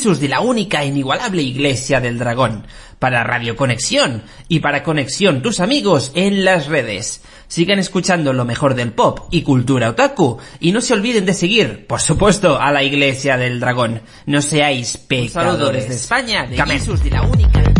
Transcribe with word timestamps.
De 0.00 0.28
la 0.28 0.40
única 0.40 0.82
e 0.82 0.86
inigualable 0.86 1.42
Iglesia 1.42 2.00
del 2.00 2.18
Dragón, 2.18 2.66
para 2.98 3.22
Radio 3.22 3.54
Conexión 3.54 4.22
y 4.48 4.60
para 4.60 4.82
Conexión 4.82 5.42
tus 5.42 5.60
amigos 5.60 6.10
en 6.14 6.42
las 6.42 6.68
redes. 6.68 7.22
Sigan 7.48 7.78
escuchando 7.78 8.32
lo 8.32 8.46
mejor 8.46 8.74
del 8.74 8.92
pop 8.92 9.28
y 9.30 9.42
cultura 9.42 9.90
otaku 9.90 10.38
y 10.58 10.72
no 10.72 10.80
se 10.80 10.94
olviden 10.94 11.26
de 11.26 11.34
seguir, 11.34 11.86
por 11.86 12.00
supuesto, 12.00 12.58
a 12.58 12.72
la 12.72 12.82
Iglesia 12.82 13.36
del 13.36 13.60
Dragón. 13.60 14.00
No 14.24 14.40
seáis 14.40 14.96
pecadores 14.96 15.88
de 15.88 15.94
España 15.96 16.46
de 16.46 16.56
de 16.56 17.10
la 17.10 17.22
única. 17.22 17.79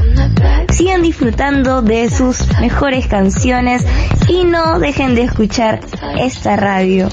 Sigan 0.81 1.03
disfrutando 1.03 1.83
de 1.83 2.09
sus 2.09 2.39
mejores 2.59 3.05
canciones 3.05 3.85
y 4.27 4.45
no 4.45 4.79
dejen 4.79 5.13
de 5.13 5.21
escuchar 5.21 5.79
esta 6.17 6.55
radio. 6.55 7.07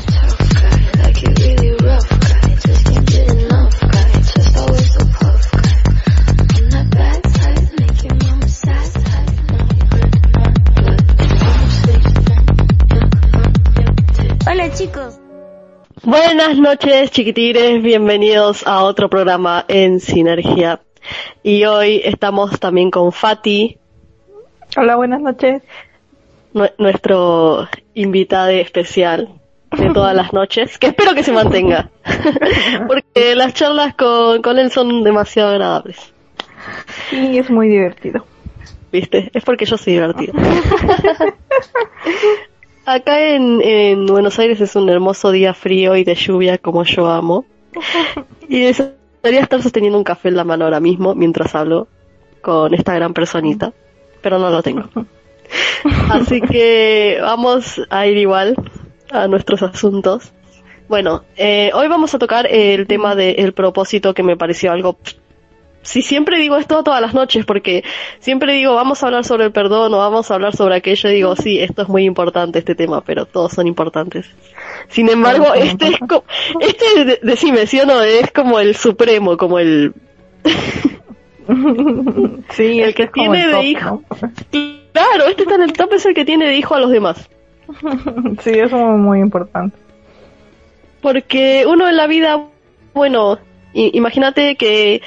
Hola 14.50 14.72
chicos. 14.72 15.20
Buenas 16.04 16.56
noches 16.56 17.10
chiquitires, 17.10 17.82
bienvenidos 17.82 18.66
a 18.66 18.82
otro 18.82 19.10
programa 19.10 19.66
en 19.68 20.00
Sinergia. 20.00 20.80
Y 21.42 21.64
hoy 21.64 22.00
estamos 22.04 22.58
también 22.60 22.90
con 22.90 23.12
Fati. 23.12 23.78
Hola, 24.76 24.96
buenas 24.96 25.20
noches. 25.20 25.62
nuestro 26.78 27.68
invitado 27.94 28.48
especial 28.50 29.28
de 29.76 29.90
todas 29.90 30.14
las 30.14 30.32
noches, 30.32 30.78
que 30.78 30.88
espero 30.88 31.14
que 31.14 31.22
se 31.22 31.32
mantenga, 31.32 31.90
porque 32.86 33.34
las 33.34 33.54
charlas 33.54 33.94
con, 33.94 34.40
con 34.42 34.58
él 34.58 34.70
son 34.70 35.04
demasiado 35.04 35.50
agradables. 35.50 36.12
Sí, 37.10 37.38
es 37.38 37.50
muy 37.50 37.68
divertido. 37.68 38.24
¿Viste? 38.90 39.30
Es 39.34 39.44
porque 39.44 39.66
yo 39.66 39.76
soy 39.76 39.94
divertido. 39.94 40.32
Acá 42.86 43.20
en, 43.20 43.60
en 43.62 44.06
Buenos 44.06 44.38
Aires 44.38 44.60
es 44.62 44.74
un 44.74 44.88
hermoso 44.88 45.30
día 45.30 45.52
frío 45.52 45.94
y 45.96 46.04
de 46.04 46.14
lluvia 46.14 46.56
como 46.56 46.84
yo 46.84 47.06
amo. 47.06 47.44
Y 48.48 48.62
eso 48.64 48.92
Podría 49.20 49.40
estar 49.40 49.62
sosteniendo 49.62 49.98
un 49.98 50.04
café 50.04 50.28
en 50.28 50.36
la 50.36 50.44
mano 50.44 50.64
ahora 50.64 50.80
mismo 50.80 51.14
mientras 51.14 51.54
hablo 51.54 51.88
con 52.40 52.74
esta 52.74 52.94
gran 52.94 53.14
personita, 53.14 53.72
pero 54.22 54.38
no 54.38 54.50
lo 54.50 54.62
tengo. 54.62 54.88
Así 56.10 56.40
que 56.40 57.18
vamos 57.20 57.80
a 57.90 58.06
ir 58.06 58.16
igual 58.16 58.54
a 59.10 59.28
nuestros 59.28 59.62
asuntos. 59.62 60.32
Bueno, 60.88 61.24
eh, 61.36 61.70
hoy 61.74 61.88
vamos 61.88 62.14
a 62.14 62.18
tocar 62.18 62.46
el 62.50 62.86
tema 62.86 63.14
del 63.14 63.52
propósito 63.52 64.14
que 64.14 64.22
me 64.22 64.36
pareció 64.36 64.72
algo 64.72 64.96
si 65.82 66.02
siempre 66.02 66.38
digo 66.38 66.56
esto 66.56 66.82
todas 66.82 67.00
las 67.00 67.14
noches, 67.14 67.46
porque 67.46 67.82
siempre 68.18 68.52
digo, 68.52 68.74
vamos 68.74 69.02
a 69.02 69.06
hablar 69.06 69.24
sobre 69.24 69.46
el 69.46 69.52
perdón 69.52 69.94
o 69.94 69.98
vamos 69.98 70.30
a 70.30 70.34
hablar 70.34 70.54
sobre 70.54 70.76
aquello, 70.76 71.08
digo, 71.08 71.34
sí, 71.34 71.60
esto 71.60 71.82
es 71.82 71.88
muy 71.88 72.04
importante 72.04 72.58
este 72.58 72.74
tema, 72.74 73.00
pero 73.00 73.24
todos 73.24 73.52
son 73.52 73.66
importantes. 73.66 74.26
Sin 74.88 75.08
embargo, 75.10 75.52
este 75.54 75.88
es 75.88 75.98
como, 75.98 76.24
este, 76.60 77.20
decime, 77.22 77.66
¿sí 77.66 77.80
o 77.80 77.86
no? 77.86 78.02
Es 78.02 78.30
como 78.32 78.58
el 78.58 78.74
supremo, 78.74 79.36
como 79.36 79.58
el... 79.58 79.92
sí, 82.50 82.80
el 82.80 82.94
que 82.94 83.06
tiene 83.08 83.48
de 83.48 83.64
hijo. 83.64 84.02
Claro, 84.92 85.26
este 85.28 85.42
está 85.42 85.56
en 85.56 85.62
el 85.62 85.72
top, 85.72 85.92
es 85.92 86.06
el 86.06 86.14
que 86.14 86.24
tiene 86.24 86.46
de 86.46 86.56
hijo 86.56 86.74
a 86.74 86.80
los 86.80 86.90
demás. 86.90 87.28
sí, 88.42 88.50
eso 88.50 88.76
es 88.76 88.98
muy 88.98 89.20
importante. 89.20 89.76
Porque 91.02 91.64
uno 91.66 91.88
en 91.88 91.96
la 91.96 92.06
vida, 92.06 92.46
bueno, 92.94 93.38
imagínate 93.72 94.56
que 94.56 95.02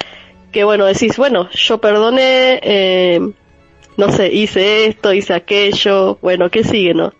que 0.52 0.64
bueno, 0.64 0.84
decís, 0.84 1.16
bueno, 1.16 1.48
yo 1.50 1.78
perdoné, 1.78 2.60
eh, 2.62 3.20
no 3.96 4.12
sé, 4.12 4.32
hice 4.32 4.86
esto, 4.86 5.12
hice 5.12 5.34
aquello, 5.34 6.18
bueno, 6.20 6.50
¿qué 6.50 6.62
sigue, 6.62 6.94
no? 6.94 7.12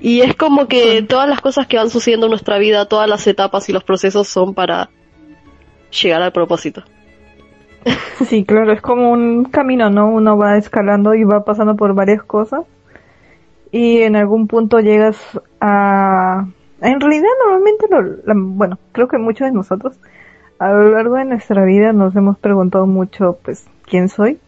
Y 0.00 0.20
es 0.20 0.36
como 0.36 0.68
que 0.68 1.02
todas 1.02 1.28
las 1.28 1.40
cosas 1.40 1.66
que 1.66 1.76
van 1.76 1.90
sucediendo 1.90 2.26
en 2.26 2.30
nuestra 2.30 2.58
vida, 2.58 2.86
todas 2.86 3.08
las 3.08 3.26
etapas 3.26 3.68
y 3.68 3.72
los 3.72 3.84
procesos 3.84 4.28
son 4.28 4.54
para 4.54 4.90
llegar 5.90 6.22
al 6.22 6.32
propósito. 6.32 6.82
Sí, 8.26 8.44
claro, 8.44 8.72
es 8.72 8.80
como 8.80 9.10
un 9.10 9.44
camino, 9.44 9.90
¿no? 9.90 10.08
Uno 10.08 10.36
va 10.36 10.56
escalando 10.56 11.14
y 11.14 11.24
va 11.24 11.44
pasando 11.44 11.76
por 11.76 11.94
varias 11.94 12.22
cosas 12.22 12.64
y 13.70 13.98
en 14.02 14.16
algún 14.16 14.46
punto 14.46 14.80
llegas 14.80 15.16
a... 15.60 16.46
En 16.80 17.00
realidad 17.00 17.28
normalmente, 17.44 17.86
lo, 17.90 18.34
bueno, 18.34 18.78
creo 18.92 19.08
que 19.08 19.18
muchos 19.18 19.46
de 19.46 19.52
nosotros 19.52 19.98
a 20.58 20.70
lo 20.70 20.90
largo 20.90 21.16
de 21.16 21.24
nuestra 21.24 21.64
vida 21.64 21.92
nos 21.92 22.14
hemos 22.16 22.38
preguntado 22.38 22.86
mucho, 22.86 23.38
pues, 23.44 23.66
¿quién 23.84 24.08
soy? 24.08 24.38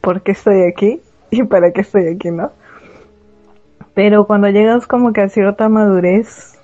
¿Por 0.00 0.22
qué 0.22 0.32
estoy 0.32 0.62
aquí? 0.62 1.00
¿Y 1.30 1.42
para 1.44 1.72
qué 1.72 1.82
estoy 1.82 2.06
aquí, 2.08 2.30
no? 2.30 2.50
Pero 3.94 4.26
cuando 4.26 4.48
llegas 4.48 4.86
como 4.86 5.12
que 5.12 5.22
a 5.22 5.28
cierta 5.28 5.68
madurez, 5.68 6.58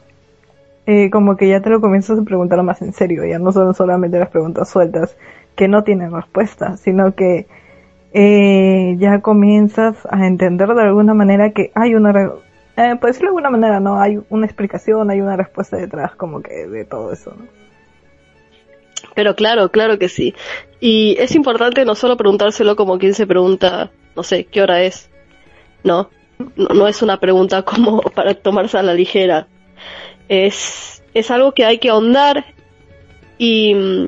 eh, 0.86 1.10
como 1.10 1.36
que 1.36 1.48
ya 1.48 1.60
te 1.60 1.70
lo 1.70 1.80
comienzas 1.80 2.18
a 2.18 2.22
preguntar 2.22 2.62
más 2.62 2.82
en 2.82 2.92
serio, 2.92 3.24
ya 3.24 3.38
no 3.38 3.52
son 3.52 3.74
solamente 3.74 4.18
las 4.18 4.28
preguntas 4.28 4.68
sueltas 4.68 5.16
que 5.54 5.68
no 5.68 5.84
tienen 5.84 6.12
respuesta, 6.12 6.76
sino 6.76 7.14
que 7.14 7.46
eh, 8.12 8.96
ya 8.98 9.20
comienzas 9.20 9.96
a 10.10 10.26
entender 10.26 10.68
de 10.74 10.82
alguna 10.82 11.14
manera 11.14 11.52
que 11.52 11.70
hay 11.74 11.94
una, 11.94 12.32
eh, 12.76 12.98
decirlo 13.00 13.28
de 13.30 13.36
alguna 13.36 13.50
manera, 13.50 13.80
no, 13.80 14.00
hay 14.00 14.20
una 14.28 14.46
explicación, 14.46 15.10
hay 15.10 15.20
una 15.20 15.36
respuesta 15.36 15.76
detrás 15.76 16.14
como 16.16 16.42
que 16.42 16.66
de 16.66 16.84
todo 16.84 17.12
eso, 17.12 17.34
¿no? 17.38 17.46
Pero 19.14 19.34
claro, 19.34 19.70
claro 19.70 19.98
que 19.98 20.08
sí. 20.08 20.34
Y 20.80 21.16
es 21.18 21.34
importante 21.34 21.84
no 21.84 21.94
solo 21.94 22.16
preguntárselo 22.16 22.76
como 22.76 22.98
quien 22.98 23.14
se 23.14 23.26
pregunta, 23.26 23.90
no 24.16 24.22
sé, 24.22 24.44
¿qué 24.44 24.62
hora 24.62 24.82
es? 24.82 25.10
No, 25.84 26.08
no, 26.56 26.88
es 26.88 27.02
una 27.02 27.18
pregunta 27.18 27.62
como 27.64 28.00
para 28.00 28.34
tomarse 28.34 28.78
a 28.78 28.82
la 28.82 28.94
ligera. 28.94 29.48
Es, 30.28 31.02
es 31.14 31.30
algo 31.30 31.52
que 31.52 31.64
hay 31.64 31.78
que 31.78 31.90
ahondar 31.90 32.44
y 33.38 33.74
mm, 33.74 34.04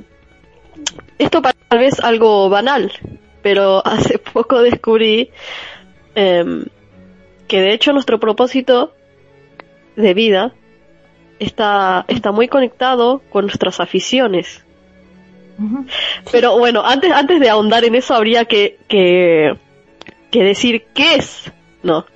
esto 1.19 1.43
tal 1.43 1.79
vez 1.79 2.01
algo 2.01 2.49
banal, 2.49 2.93
pero 3.43 3.83
hace 3.87 4.19
poco 4.19 4.63
descubrí 4.63 5.31
em, 6.15 6.65
que 7.49 7.61
de 7.61 7.73
hecho 7.73 7.93
nuestro 7.93 8.19
propósito 8.19 8.95
de 9.97 10.15
vida 10.15 10.55
está, 11.39 12.05
está 12.09 12.33
muy 12.33 12.49
conectado 12.49 13.23
con 13.31 13.47
nuestras 13.47 13.81
aficiones. 13.81 14.65
Pero 16.33 16.59
bueno, 16.59 16.85
antes, 16.85 17.13
antes 17.13 17.39
de 17.39 17.49
ahondar 17.49 17.85
en 17.85 17.95
eso 17.95 18.15
habría 18.15 18.45
que, 18.45 18.79
que, 18.89 19.57
decir 20.33 20.87
qué 20.93 21.15
es, 21.15 21.53
¿no? 21.83 22.07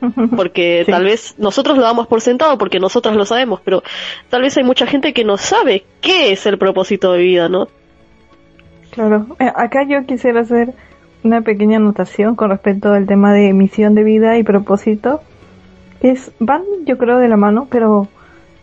Porque 0.36 0.84
tal 0.86 1.04
vez 1.04 1.34
nosotros 1.38 1.76
lo 1.76 1.82
damos 1.82 2.06
por 2.06 2.20
sentado 2.20 2.56
porque 2.58 2.78
nosotros 2.78 3.16
lo 3.16 3.24
sabemos, 3.24 3.60
pero 3.64 3.82
tal 4.28 4.42
vez 4.42 4.56
hay 4.56 4.64
mucha 4.64 4.86
gente 4.86 5.12
que 5.12 5.24
no 5.24 5.36
sabe 5.36 5.84
qué 6.00 6.32
es 6.32 6.46
el 6.46 6.58
propósito 6.58 7.12
de 7.12 7.18
vida, 7.18 7.48
¿no? 7.48 7.68
Claro, 8.90 9.26
eh, 9.38 9.50
acá 9.54 9.84
yo 9.88 10.04
quisiera 10.06 10.40
hacer 10.40 10.72
una 11.24 11.42
pequeña 11.42 11.78
anotación 11.78 12.36
con 12.36 12.50
respecto 12.50 12.92
al 12.92 13.06
tema 13.06 13.32
de 13.32 13.52
misión 13.52 13.94
de 13.94 14.04
vida 14.04 14.38
y 14.38 14.42
propósito. 14.42 15.20
Es, 16.00 16.30
van 16.38 16.62
yo 16.84 16.96
creo 16.96 17.18
de 17.18 17.28
la 17.28 17.36
mano, 17.36 17.66
pero 17.70 18.08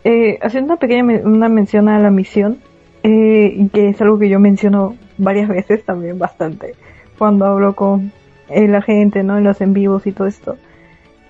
eh, 0.04 0.38
haciendo 0.40 0.72
una 0.72 0.80
pequeña 0.80 1.20
una 1.24 1.48
mención 1.48 1.88
a 1.88 1.98
la 1.98 2.10
misión, 2.10 2.58
eh, 3.02 3.68
que 3.72 3.90
es 3.90 4.00
algo 4.00 4.18
que 4.18 4.28
yo 4.28 4.40
menciono 4.40 4.96
varias 5.18 5.48
veces 5.56 5.84
también 5.84 6.18
bastante 6.18 6.74
cuando 7.18 7.46
hablo 7.46 7.74
con 7.74 8.12
eh, 8.48 8.68
la 8.68 8.82
gente, 8.82 9.22
¿no? 9.22 9.38
En 9.38 9.44
los 9.44 9.60
en 9.60 9.72
vivos 9.72 10.06
y 10.06 10.12
todo 10.12 10.26
esto, 10.26 10.56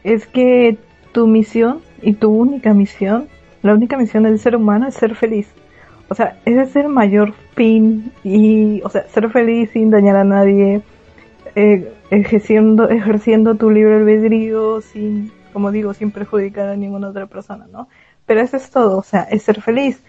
es 0.06 0.24
que 0.26 0.78
tu 1.10 1.26
misión 1.26 1.80
y 2.00 2.14
tu 2.14 2.30
única 2.30 2.72
misión, 2.72 3.26
la 3.62 3.74
única 3.74 3.96
misión 3.96 4.22
del 4.22 4.38
ser 4.38 4.54
humano 4.54 4.86
es 4.86 4.94
ser 4.94 5.16
feliz. 5.16 5.48
O 6.08 6.14
sea, 6.14 6.38
es 6.44 6.76
el 6.76 6.88
mayor 6.88 7.34
fin 7.56 8.12
y, 8.22 8.80
o 8.82 8.88
sea, 8.88 9.02
ser 9.08 9.28
feliz 9.30 9.70
sin 9.72 9.90
dañar 9.90 10.16
a 10.16 10.22
nadie, 10.22 10.80
eh, 11.56 11.92
ejerciendo, 12.10 12.88
ejerciendo 12.88 13.56
tu 13.56 13.68
libre 13.68 13.96
albedrío 13.96 14.80
sin, 14.80 15.32
como 15.52 15.72
digo, 15.72 15.92
sin 15.92 16.12
perjudicar 16.12 16.68
a 16.68 16.76
ninguna 16.76 17.08
otra 17.08 17.26
persona, 17.26 17.66
¿no? 17.72 17.88
Pero 18.26 18.40
eso 18.40 18.56
es 18.56 18.70
todo, 18.70 18.98
o 18.98 19.02
sea, 19.02 19.22
es 19.22 19.42
ser 19.42 19.60
feliz. 19.60 20.00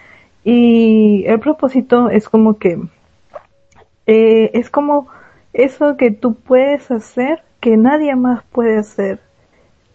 Y 0.44 1.24
el 1.26 1.40
propósito 1.40 2.12
es 2.12 2.30
como 2.30 2.60
que, 2.60 2.80
eh, 4.06 4.52
es 4.54 4.70
como 4.70 5.08
eso 5.54 5.98
que 5.98 6.12
tú 6.12 6.36
puedes 6.36 6.92
hacer 6.92 7.42
que 7.60 7.78
nadie 7.78 8.16
más 8.16 8.44
puede 8.52 8.78
hacer. 8.78 9.27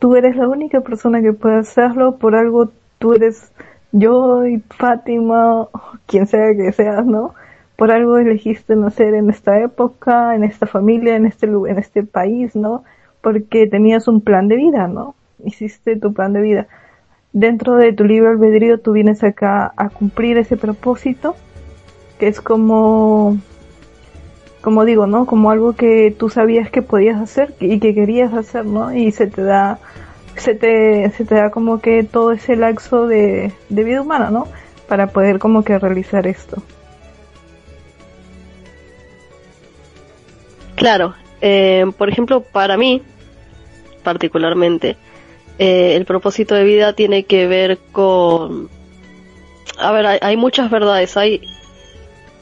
Tú 0.03 0.17
eres 0.17 0.35
la 0.35 0.49
única 0.49 0.81
persona 0.81 1.23
que 1.23 1.33
puede 1.33 1.59
hacerlo, 1.59 2.17
por 2.17 2.35
algo 2.35 2.71
tú 2.99 3.13
eres 3.15 3.53
yo 3.93 4.45
y 4.45 4.59
Fátima, 4.59 5.69
quien 6.07 6.27
sea 6.27 6.57
que 6.57 6.73
seas, 6.73 7.07
¿no? 7.07 7.35
Por 7.77 7.93
algo 7.93 8.19
elegiste 8.19 8.75
nacer 8.75 9.15
en 9.15 9.31
esta 9.31 9.61
época, 9.61 10.35
en 10.35 10.43
esta 10.43 10.67
familia, 10.67 11.15
en 11.15 11.27
este 11.27 11.47
en 11.47 11.79
este 11.79 12.03
país, 12.03 12.57
¿no? 12.57 12.83
Porque 13.21 13.69
tenías 13.69 14.09
un 14.09 14.21
plan 14.23 14.49
de 14.49 14.57
vida, 14.57 14.89
¿no? 14.89 15.15
Hiciste 15.45 15.95
tu 15.95 16.13
plan 16.13 16.33
de 16.33 16.41
vida. 16.41 16.67
Dentro 17.33 17.77
de 17.77 17.93
tu 17.93 18.03
libre 18.03 18.31
albedrío 18.31 18.81
tú 18.81 18.91
vienes 18.91 19.23
acá 19.23 19.73
a 19.77 19.89
cumplir 19.89 20.37
ese 20.37 20.57
propósito, 20.57 21.37
que 22.19 22.27
es 22.27 22.41
como 22.41 23.37
como 24.63 24.85
digo, 24.85 25.07
¿no? 25.07 25.27
Como 25.27 25.51
algo 25.51 25.75
que 25.75 26.15
tú 26.17 26.31
sabías 26.31 26.71
que 26.71 26.83
podías 26.83 27.21
hacer 27.21 27.55
y 27.61 27.81
que 27.81 27.95
querías 27.95 28.33
hacer, 28.33 28.65
¿no? 28.65 28.95
Y 28.95 29.11
se 29.11 29.27
te 29.27 29.43
da, 29.43 29.81
se 30.37 30.55
te, 30.55 31.11
se 31.11 31.25
te 31.25 31.35
da 31.35 31.51
como 31.51 31.81
que 31.81 32.05
todo 32.05 32.31
ese 32.33 32.55
laxo 32.55 33.09
de, 33.09 33.53
vida 33.69 34.01
humana, 34.01 34.31
¿no? 34.31 34.47
Para 34.89 35.09
poder 35.09 35.41
como 35.41 35.65
que 35.65 35.79
realizar 35.79 36.29
esto. 36.29 36.63
Claro, 40.77 41.15
eh, 41.41 41.85
por 41.99 42.09
ejemplo, 42.09 42.41
para 42.41 42.77
mí, 42.77 43.03
particularmente, 44.05 44.97
eh, 45.59 45.97
el 45.97 46.05
propósito 46.05 46.55
de 46.55 46.65
vida 46.65 46.93
tiene 46.93 47.25
que 47.25 47.49
ver 47.49 47.79
con... 47.91 48.69
A 49.79 49.91
ver, 49.91 50.07
hay, 50.07 50.19
hay 50.23 50.37
muchas 50.37 50.71
verdades, 50.71 51.17
hay 51.17 51.41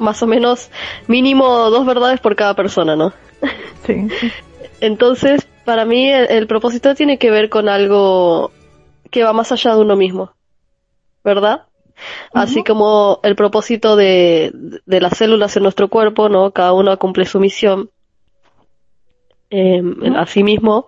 más 0.00 0.22
o 0.22 0.26
menos 0.26 0.70
mínimo 1.06 1.70
dos 1.70 1.86
verdades 1.86 2.20
por 2.20 2.36
cada 2.36 2.54
persona, 2.54 2.96
¿no? 2.96 3.12
Sí. 3.86 4.08
Entonces, 4.80 5.48
para 5.64 5.84
mí 5.84 6.10
el, 6.10 6.46
propósito 6.46 6.94
tiene 6.94 7.18
que 7.18 7.30
ver 7.30 7.48
con 7.48 7.68
algo 7.68 8.52
que 9.10 9.24
va 9.24 9.32
más 9.32 9.52
allá 9.52 9.74
de 9.74 9.80
uno 9.80 9.96
mismo, 9.96 10.32
¿verdad? 11.24 11.62
Así 12.32 12.62
como 12.62 13.20
el 13.22 13.36
propósito 13.36 13.96
de, 13.96 14.52
de, 14.84 15.00
las 15.00 15.16
células 15.16 15.56
en 15.56 15.62
nuestro 15.62 15.88
cuerpo, 15.88 16.28
¿no? 16.28 16.50
Cada 16.50 16.72
uno 16.72 16.98
cumple 16.98 17.24
su 17.24 17.40
misión. 17.40 17.90
Eh, 19.50 19.82
Asimismo, 20.16 20.86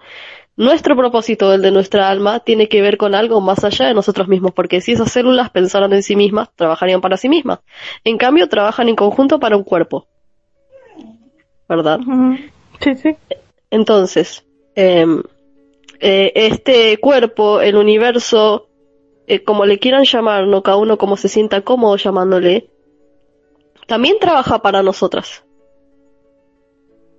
nuestro 0.57 0.97
propósito, 0.97 1.53
el 1.53 1.63
de 1.63 1.71
nuestra 1.71 2.09
alma, 2.09 2.41
tiene 2.41 2.69
que 2.69 2.83
ver 2.83 2.99
con 2.99 3.15
algo 3.15 3.41
más 3.41 3.65
allá 3.65 3.87
de 3.87 3.95
nosotros 3.95 4.29
mismos, 4.29 4.53
porque 4.53 4.81
si 4.81 4.93
esas 4.93 5.11
células 5.11 5.51
pensaran 5.51 5.93
en 5.93 6.03
sí 6.03 6.17
mismas, 6.17 6.51
trabajarían 6.55 7.01
para 7.01 7.17
sí 7.17 7.29
mismas. 7.29 7.61
En 8.05 8.19
cambio, 8.19 8.49
trabajan 8.49 8.89
en 8.89 8.97
conjunto 8.97 9.41
para 9.41 9.57
un 9.57 9.65
cuerpo. 9.65 10.07
¿Verdad? 11.69 12.01
Sí, 12.81 12.95
sí. 12.97 13.17
Entonces, 13.71 14.45
em, 14.75 15.23
eh, 16.01 16.33
este 16.35 16.99
cuerpo, 16.99 17.63
el 17.63 17.77
universo, 17.77 18.69
eh, 19.27 19.43
como 19.43 19.65
le 19.65 19.79
quieran 19.79 20.05
llamar, 20.05 20.47
no 20.47 20.63
cada 20.63 20.77
uno 20.77 20.99
como 20.99 21.17
se 21.17 21.29
sienta 21.29 21.63
cómodo 21.63 21.97
llamándole, 21.97 22.69
también 23.87 24.19
trabaja 24.21 24.61
para 24.61 24.83
nosotras 24.83 25.45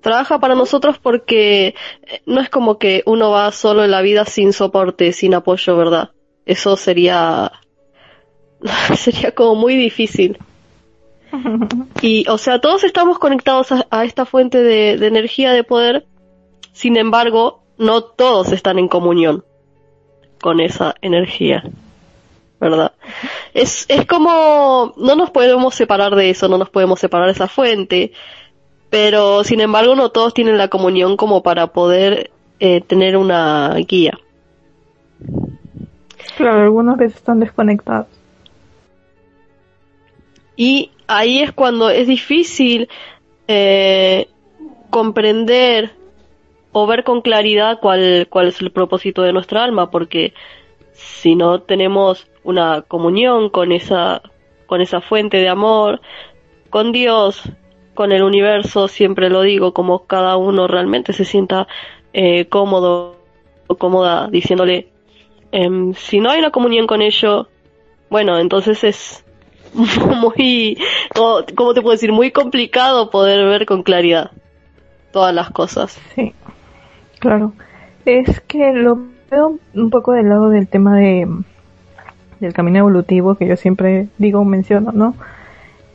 trabaja 0.03 0.37
para 0.37 0.53
nosotros 0.53 0.99
porque 0.99 1.67
eh, 2.03 2.21
no 2.27 2.41
es 2.41 2.49
como 2.49 2.77
que 2.77 3.01
uno 3.07 3.31
va 3.31 3.51
solo 3.51 3.83
en 3.83 3.89
la 3.89 4.01
vida 4.01 4.25
sin 4.25 4.53
soporte, 4.53 5.13
sin 5.13 5.33
apoyo, 5.33 5.75
¿verdad? 5.75 6.11
Eso 6.45 6.77
sería 6.77 7.51
sería 8.95 9.31
como 9.33 9.55
muy 9.55 9.75
difícil. 9.75 10.37
Y, 12.01 12.27
o 12.27 12.37
sea, 12.37 12.59
todos 12.59 12.83
estamos 12.83 13.17
conectados 13.17 13.69
a, 13.71 14.05
esta 14.05 14.25
fuente 14.25 14.61
de, 14.61 14.97
de, 14.97 15.07
energía 15.07 15.51
de 15.53 15.63
poder, 15.63 16.05
sin 16.73 16.97
embargo, 16.97 17.63
no 17.77 18.03
todos 18.03 18.51
están 18.51 18.77
en 18.77 18.89
comunión 18.89 19.43
con 20.41 20.59
esa 20.59 20.95
energía, 21.01 21.63
¿verdad? 22.59 22.91
Es, 23.53 23.85
es 23.87 24.05
como, 24.05 24.93
no 24.97 25.15
nos 25.15 25.31
podemos 25.31 25.73
separar 25.73 26.13
de 26.15 26.29
eso, 26.29 26.49
no 26.49 26.57
nos 26.57 26.69
podemos 26.69 26.99
separar 26.99 27.27
de 27.27 27.33
esa 27.33 27.47
fuente, 27.47 28.11
pero 28.93 29.43
sin 29.43 29.59
embargo 29.59 29.95
no 29.95 30.09
todos 30.09 30.35
tienen 30.35 30.59
la 30.59 30.67
comunión 30.67 31.17
como 31.17 31.41
para 31.41 31.65
poder 31.65 32.29
eh, 32.59 32.79
tener 32.81 33.17
una 33.17 33.73
guía. 33.87 34.19
Claro, 36.37 36.61
algunos 36.61 36.97
veces 36.97 37.17
están 37.17 37.39
desconectados. 37.39 38.05
Y 40.55 40.91
ahí 41.07 41.39
es 41.39 41.51
cuando 41.51 41.89
es 41.89 42.05
difícil 42.05 42.87
eh, 43.47 44.27
comprender 44.91 45.93
o 46.71 46.85
ver 46.85 47.03
con 47.03 47.21
claridad 47.23 47.79
cuál, 47.81 48.27
cuál 48.29 48.49
es 48.49 48.61
el 48.61 48.71
propósito 48.71 49.23
de 49.23 49.33
nuestra 49.33 49.63
alma, 49.63 49.89
porque 49.89 50.35
si 50.91 51.35
no 51.35 51.61
tenemos 51.61 52.27
una 52.43 52.83
comunión 52.83 53.49
con 53.49 53.71
esa, 53.71 54.21
con 54.67 54.81
esa 54.81 55.01
fuente 55.01 55.37
de 55.37 55.49
amor, 55.49 55.99
con 56.69 56.91
Dios, 56.91 57.41
con 57.93 58.11
el 58.11 58.23
universo, 58.23 58.87
siempre 58.87 59.29
lo 59.29 59.41
digo, 59.41 59.73
como 59.73 60.05
cada 60.05 60.37
uno 60.37 60.67
realmente 60.67 61.13
se 61.13 61.25
sienta 61.25 61.67
eh, 62.13 62.45
cómodo 62.45 63.17
o 63.67 63.75
cómoda 63.75 64.27
diciéndole, 64.27 64.87
em, 65.51 65.93
si 65.93 66.19
no 66.19 66.29
hay 66.29 66.39
una 66.39 66.51
comunión 66.51 66.87
con 66.87 67.01
ello, 67.01 67.47
bueno, 68.09 68.39
entonces 68.39 68.83
es 68.83 69.25
muy, 70.21 70.77
¿cómo 71.15 71.73
te 71.73 71.81
puedo 71.81 71.91
decir? 71.91 72.11
Muy 72.11 72.31
complicado 72.31 73.09
poder 73.09 73.47
ver 73.47 73.65
con 73.65 73.83
claridad 73.83 74.31
todas 75.11 75.33
las 75.33 75.49
cosas. 75.51 75.99
Sí, 76.15 76.33
claro. 77.19 77.53
Es 78.05 78.41
que 78.41 78.73
lo 78.73 78.99
veo 79.31 79.59
un 79.73 79.89
poco 79.89 80.11
del 80.13 80.29
lado 80.29 80.49
del 80.49 80.67
tema 80.67 80.97
de 80.97 81.27
del 82.39 82.53
camino 82.53 82.79
evolutivo 82.79 83.35
que 83.35 83.47
yo 83.47 83.55
siempre 83.55 84.07
digo, 84.17 84.43
menciono, 84.43 84.91
¿no? 84.91 85.15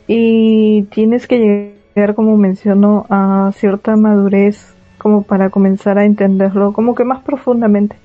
Y 0.07 0.83
tienes 0.91 1.27
que 1.27 1.37
llegar 1.37 1.78
como 2.15 2.37
menciono, 2.37 3.05
a 3.09 3.51
cierta 3.55 3.95
madurez 3.95 4.73
como 4.97 5.23
para 5.23 5.49
comenzar 5.49 5.97
a 5.97 6.05
entenderlo 6.05 6.73
como 6.73 6.95
que 6.95 7.03
más 7.03 7.21
profundamente, 7.21 7.95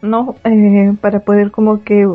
¿no? 0.00 0.36
Eh, 0.44 0.94
para 1.00 1.20
poder 1.20 1.50
como 1.50 1.82
que 1.82 2.08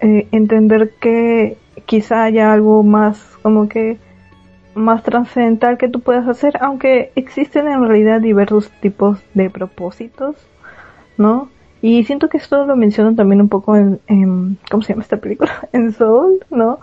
eh, 0.00 0.28
entender 0.30 0.92
que 1.00 1.56
quizá 1.86 2.24
haya 2.24 2.52
algo 2.52 2.82
más 2.82 3.18
como 3.42 3.68
que 3.68 3.98
más 4.74 5.02
trascendental 5.02 5.78
que 5.78 5.88
tú 5.88 6.00
puedas 6.00 6.28
hacer, 6.28 6.58
aunque 6.60 7.10
existen 7.14 7.66
en 7.66 7.82
realidad 7.86 8.20
diversos 8.20 8.70
tipos 8.80 9.18
de 9.32 9.48
propósitos, 9.48 10.36
¿no? 11.16 11.48
Y 11.80 12.04
siento 12.04 12.28
que 12.28 12.36
esto 12.36 12.66
lo 12.66 12.76
mencionan 12.76 13.16
también 13.16 13.40
un 13.40 13.48
poco 13.48 13.76
en, 13.76 14.00
en 14.06 14.58
¿cómo 14.70 14.82
se 14.82 14.92
llama 14.92 15.02
esta 15.02 15.16
película? 15.16 15.68
En 15.72 15.92
Soul, 15.92 16.44
¿no? 16.50 16.80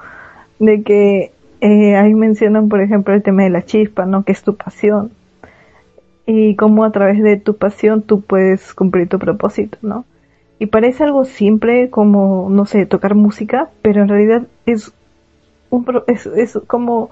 De 0.59 0.81
que 0.81 1.32
eh, 1.63 1.95
ahí 1.95 2.13
mencionan, 2.13 2.67
por 2.67 2.81
ejemplo, 2.81 3.13
el 3.13 3.23
tema 3.23 3.43
de 3.43 3.49
la 3.49 3.63
chispa, 3.63 4.05
¿no? 4.05 4.25
Que 4.25 4.33
es 4.33 4.43
tu 4.43 4.57
pasión. 4.57 5.11
Y 6.25 6.57
cómo 6.57 6.83
a 6.83 6.91
través 6.91 7.23
de 7.23 7.37
tu 7.37 7.55
pasión 7.55 8.01
tú 8.01 8.19
puedes 8.19 8.73
cumplir 8.73 9.07
tu 9.07 9.17
propósito, 9.17 9.77
¿no? 9.81 10.03
Y 10.59 10.65
parece 10.65 11.05
algo 11.05 11.23
simple 11.23 11.89
como, 11.89 12.49
no 12.49 12.65
sé, 12.65 12.85
tocar 12.85 13.15
música, 13.15 13.69
pero 13.81 14.01
en 14.01 14.09
realidad 14.09 14.43
es, 14.65 14.91
un, 15.69 15.85
es, 16.07 16.59
como 16.67 17.11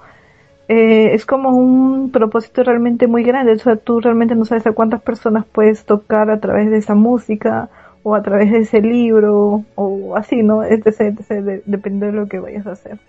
eh, 0.68 1.14
es 1.14 1.26
como 1.26 1.52
un 1.52 2.12
propósito 2.12 2.64
realmente 2.64 3.08
muy 3.08 3.24
grande. 3.24 3.54
O 3.54 3.60
sea, 3.60 3.78
tú 3.78 4.02
realmente 4.02 4.36
no 4.36 4.44
sabes 4.44 4.68
a 4.68 4.74
cuántas 4.74 5.02
personas 5.02 5.46
puedes 5.46 5.86
tocar 5.86 6.30
a 6.30 6.42
través 6.42 6.70
de 6.70 6.78
esa 6.78 6.96
música 6.96 7.70
o 8.04 8.16
a 8.16 8.22
través 8.22 8.52
de 8.52 8.60
ese 8.60 8.82
libro 8.82 9.64
o 9.76 10.18
así, 10.18 10.44
¿no? 10.44 10.62
Etc, 10.66 10.88
etc, 10.88 11.64
depende 11.66 12.08
de 12.08 12.12
lo 12.12 12.28
que 12.28 12.40
vayas 12.40 12.68
a 12.68 12.74
hacer. 12.74 13.00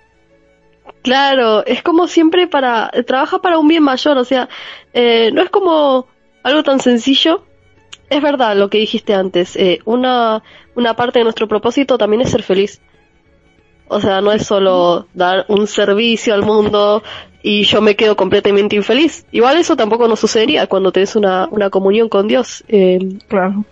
Claro, 1.03 1.65
es 1.67 1.83
como 1.83 2.07
siempre 2.07 2.47
para, 2.47 2.91
trabaja 3.07 3.41
para 3.41 3.59
un 3.59 3.69
bien 3.69 3.83
mayor, 3.83 4.19
o 4.19 4.25
sea, 4.25 4.49
eh, 4.93 5.31
no 5.33 5.43
es 5.43 5.51
como 5.51 6.07
algo 6.43 6.63
tan 6.63 6.81
sencillo. 6.81 7.45
Es 8.09 8.23
verdad 8.23 8.57
lo 8.57 8.69
que 8.69 8.79
dijiste 8.79 9.15
antes, 9.15 9.57
eh, 9.57 9.81
una, 9.85 10.43
una 10.75 10.95
parte 10.95 11.19
de 11.19 11.25
nuestro 11.25 11.49
propósito 11.49 11.99
también 11.99 12.23
es 12.23 12.31
ser 12.31 12.43
feliz. 12.43 12.81
O 13.89 14.01
sea, 14.01 14.21
no 14.21 14.33
es 14.33 14.47
solo 14.47 15.07
dar 15.13 15.45
un 15.49 15.67
servicio 15.67 16.35
al 16.35 16.43
mundo 16.43 17.03
y 17.43 17.65
yo 17.65 17.83
me 17.83 17.97
quedo 17.97 18.17
completamente 18.17 18.77
infeliz. 18.77 19.27
Igual 19.33 19.57
eso 19.59 19.77
tampoco 19.77 20.09
nos 20.09 20.21
sucedería 20.21 20.67
cuando 20.67 20.93
tenés 20.93 21.17
una, 21.17 21.49
una 21.51 21.69
comunión 21.71 22.09
con 22.09 22.29
Dios. 22.29 22.65
Eh, 22.69 22.99
claro. 23.29 23.65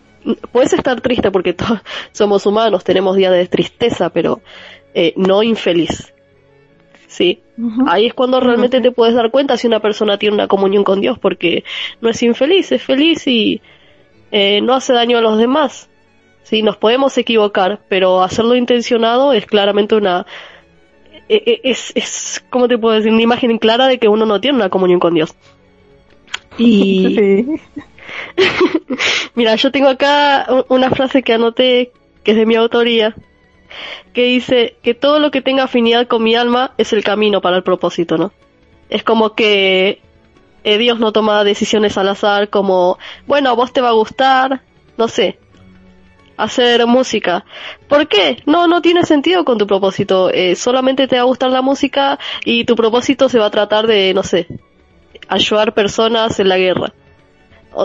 Puedes 0.53 0.73
estar 0.73 1.01
triste 1.01 1.31
porque 1.31 1.57
somos 2.13 2.45
humanos, 2.45 2.85
tenemos 2.85 3.17
días 3.17 3.33
de 3.33 3.47
tristeza, 3.47 4.11
pero 4.11 4.41
eh, 4.93 5.15
no 5.17 5.43
infeliz. 5.43 6.13
¿Sí? 7.11 7.41
Ahí 7.89 8.07
es 8.07 8.15
cuando 8.15 8.41
realmente 8.41 8.81
te 8.81 8.93
puedes 8.93 9.15
dar 9.15 9.31
cuenta 9.31 9.57
si 9.57 9.67
una 9.67 9.81
persona 9.81 10.17
tiene 10.17 10.37
una 10.37 10.47
comunión 10.47 10.85
con 10.85 11.01
Dios, 11.01 11.19
porque 11.19 11.65
no 12.01 12.09
es 12.09 12.23
infeliz, 12.23 12.71
es 12.71 12.83
feliz 12.83 13.27
y 13.27 13.61
eh, 14.31 14.61
no 14.63 14.75
hace 14.75 14.93
daño 14.93 15.19
a 15.19 15.21
los 15.21 15.37
demás. 15.37 15.91
Sí, 16.45 16.63
nos 16.63 16.77
podemos 16.77 17.19
equivocar, 17.19 17.81
pero 17.89 18.23
hacerlo 18.23 18.55
intencionado 18.55 19.33
es 19.33 19.45
claramente 19.45 19.97
una... 19.97 20.25
E, 21.29 21.43
e, 21.47 21.61
es, 21.65 21.93
es, 21.95 22.45
¿cómo 22.49 22.69
te 22.69 22.79
puedo 22.79 22.95
decir? 22.95 23.13
Una 23.13 23.23
imagen 23.23 23.59
clara 23.59 23.89
de 23.89 23.99
que 23.99 24.09
uno 24.09 24.25
no 24.25 24.41
tiene 24.41 24.57
una 24.57 24.71
comunión 24.71 25.01
con 25.01 25.15
Dios. 25.15 25.35
Y... 26.59 27.45
Mira, 29.35 29.57
yo 29.57 29.71
tengo 29.71 29.89
acá 29.89 30.47
una 30.69 30.91
frase 30.91 31.23
que 31.23 31.35
anoté 31.35 31.93
que 32.23 32.33
es 32.33 32.37
de 32.37 32.47
mi 32.47 32.55
autoría, 32.55 33.15
que 34.13 34.25
dice 34.25 34.77
que 34.83 34.95
todo 34.95 35.19
lo 35.19 35.31
que 35.31 35.43
tenga 35.43 35.65
afinidad 35.65 36.07
con 36.07 36.23
mi 36.23 36.35
alma 36.35 36.73
es 36.79 36.93
el 36.93 37.05
camino 37.05 37.41
para 37.41 37.57
el 37.57 37.63
propósito, 37.63 38.19
¿no? 38.19 38.33
Es 38.89 39.03
como 39.03 39.35
que 39.35 40.01
eh, 40.65 40.79
Dios 40.79 40.99
no 40.99 41.13
toma 41.13 41.45
decisiones 41.45 41.97
al 41.97 42.09
azar 42.09 42.49
como, 42.51 42.99
bueno, 43.27 43.51
a 43.51 43.55
vos 43.55 43.73
te 43.73 43.81
va 43.81 43.91
a 43.91 43.93
gustar, 43.93 44.63
no 44.97 45.09
sé, 45.09 45.39
hacer 46.37 46.87
música. 46.87 47.45
¿Por 47.89 48.09
qué? 48.09 48.43
No, 48.47 48.67
no 48.67 48.83
tiene 48.83 49.05
sentido 49.05 49.45
con 49.45 49.59
tu 49.59 49.67
propósito. 49.67 50.31
Eh, 50.31 50.57
solamente 50.57 51.07
te 51.07 51.17
va 51.17 51.23
a 51.23 51.27
gustar 51.27 51.51
la 51.51 51.63
música 51.63 52.19
y 52.45 52.65
tu 52.65 52.75
propósito 52.77 53.29
se 53.29 53.39
va 53.39 53.47
a 53.47 53.51
tratar 53.51 53.87
de, 53.87 54.13
no 54.15 54.23
sé, 54.23 54.47
ayudar 55.29 55.75
personas 55.75 56.41
en 56.41 56.49
la 56.49 56.59
guerra. 56.59 56.93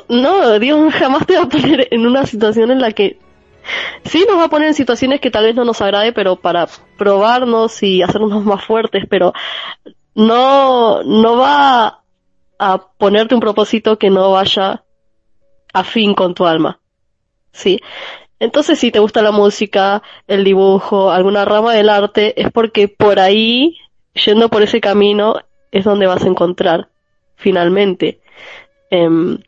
No, 0.09 0.59
Dios 0.59 0.93
jamás 0.95 1.25
te 1.25 1.35
va 1.35 1.43
a 1.43 1.49
poner 1.49 1.87
en 1.91 2.05
una 2.05 2.25
situación 2.25 2.71
en 2.71 2.81
la 2.81 2.91
que 2.91 3.19
sí 4.03 4.25
nos 4.27 4.37
va 4.37 4.45
a 4.45 4.49
poner 4.49 4.69
en 4.69 4.73
situaciones 4.73 5.19
que 5.19 5.31
tal 5.31 5.45
vez 5.45 5.55
no 5.55 5.65
nos 5.65 5.81
agrade, 5.81 6.13
pero 6.13 6.35
para 6.35 6.67
probarnos 6.97 7.81
y 7.83 8.01
hacernos 8.01 8.43
más 8.43 8.63
fuertes, 8.63 9.05
pero 9.09 9.33
no, 10.13 11.03
no 11.03 11.37
va 11.37 12.03
a 12.57 12.87
ponerte 12.97 13.35
un 13.35 13.41
propósito 13.41 13.97
que 13.97 14.09
no 14.09 14.31
vaya 14.31 14.83
afín 15.73 16.13
con 16.13 16.33
tu 16.33 16.45
alma. 16.45 16.79
¿Sí? 17.51 17.79
Entonces, 18.39 18.79
si 18.79 18.91
te 18.91 18.99
gusta 18.99 19.21
la 19.21 19.31
música, 19.31 20.03
el 20.27 20.43
dibujo, 20.43 21.11
alguna 21.11 21.45
rama 21.45 21.73
del 21.73 21.89
arte, 21.89 22.39
es 22.41 22.51
porque 22.51 22.87
por 22.87 23.19
ahí, 23.19 23.77
yendo 24.13 24.49
por 24.49 24.61
ese 24.61 24.81
camino, 24.81 25.35
es 25.71 25.85
donde 25.85 26.07
vas 26.07 26.23
a 26.23 26.27
encontrar, 26.27 26.89
finalmente. 27.35 28.19
Em, 28.89 29.39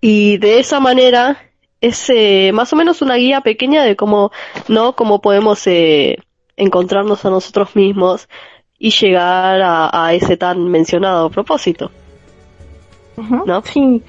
y 0.00 0.36
de 0.38 0.58
esa 0.58 0.80
manera 0.80 1.50
es 1.84 2.08
eh, 2.08 2.50
más 2.54 2.72
o 2.72 2.76
menos 2.76 3.02
una 3.02 3.16
guía 3.16 3.42
pequeña 3.42 3.82
de 3.84 3.94
cómo, 3.94 4.32
¿no? 4.68 4.94
Cómo 4.94 5.20
podemos 5.20 5.66
eh, 5.66 6.16
encontrarnos 6.56 7.26
a 7.26 7.30
nosotros 7.30 7.76
mismos 7.76 8.26
y 8.78 8.90
llegar 8.90 9.60
a, 9.62 10.14
ese 10.14 10.38
tan 10.38 10.70
mencionado 10.70 11.28
propósito. 11.28 11.90
¿No? 13.16 13.62
Sí, 13.62 14.02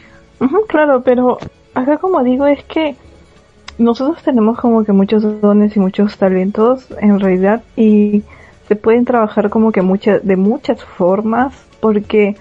claro, 0.67 1.01
pero 1.03 1.37
acá 1.73 1.97
como 1.97 2.23
digo 2.23 2.47
es 2.47 2.63
que 2.63 2.95
nosotros 3.77 4.23
tenemos 4.23 4.57
como 4.57 4.85
que 4.85 4.93
muchos 4.93 5.41
dones 5.41 5.75
y 5.75 5.79
muchos 5.79 6.17
talentos 6.17 6.87
en 7.01 7.19
realidad 7.19 7.61
y 7.75 8.23
se 8.69 8.75
pueden 8.77 9.03
trabajar 9.03 9.49
como 9.49 9.73
que 9.73 9.81
muchas 9.81 10.25
de 10.25 10.37
muchas 10.37 10.81
formas 10.83 11.53
porque 11.81 12.37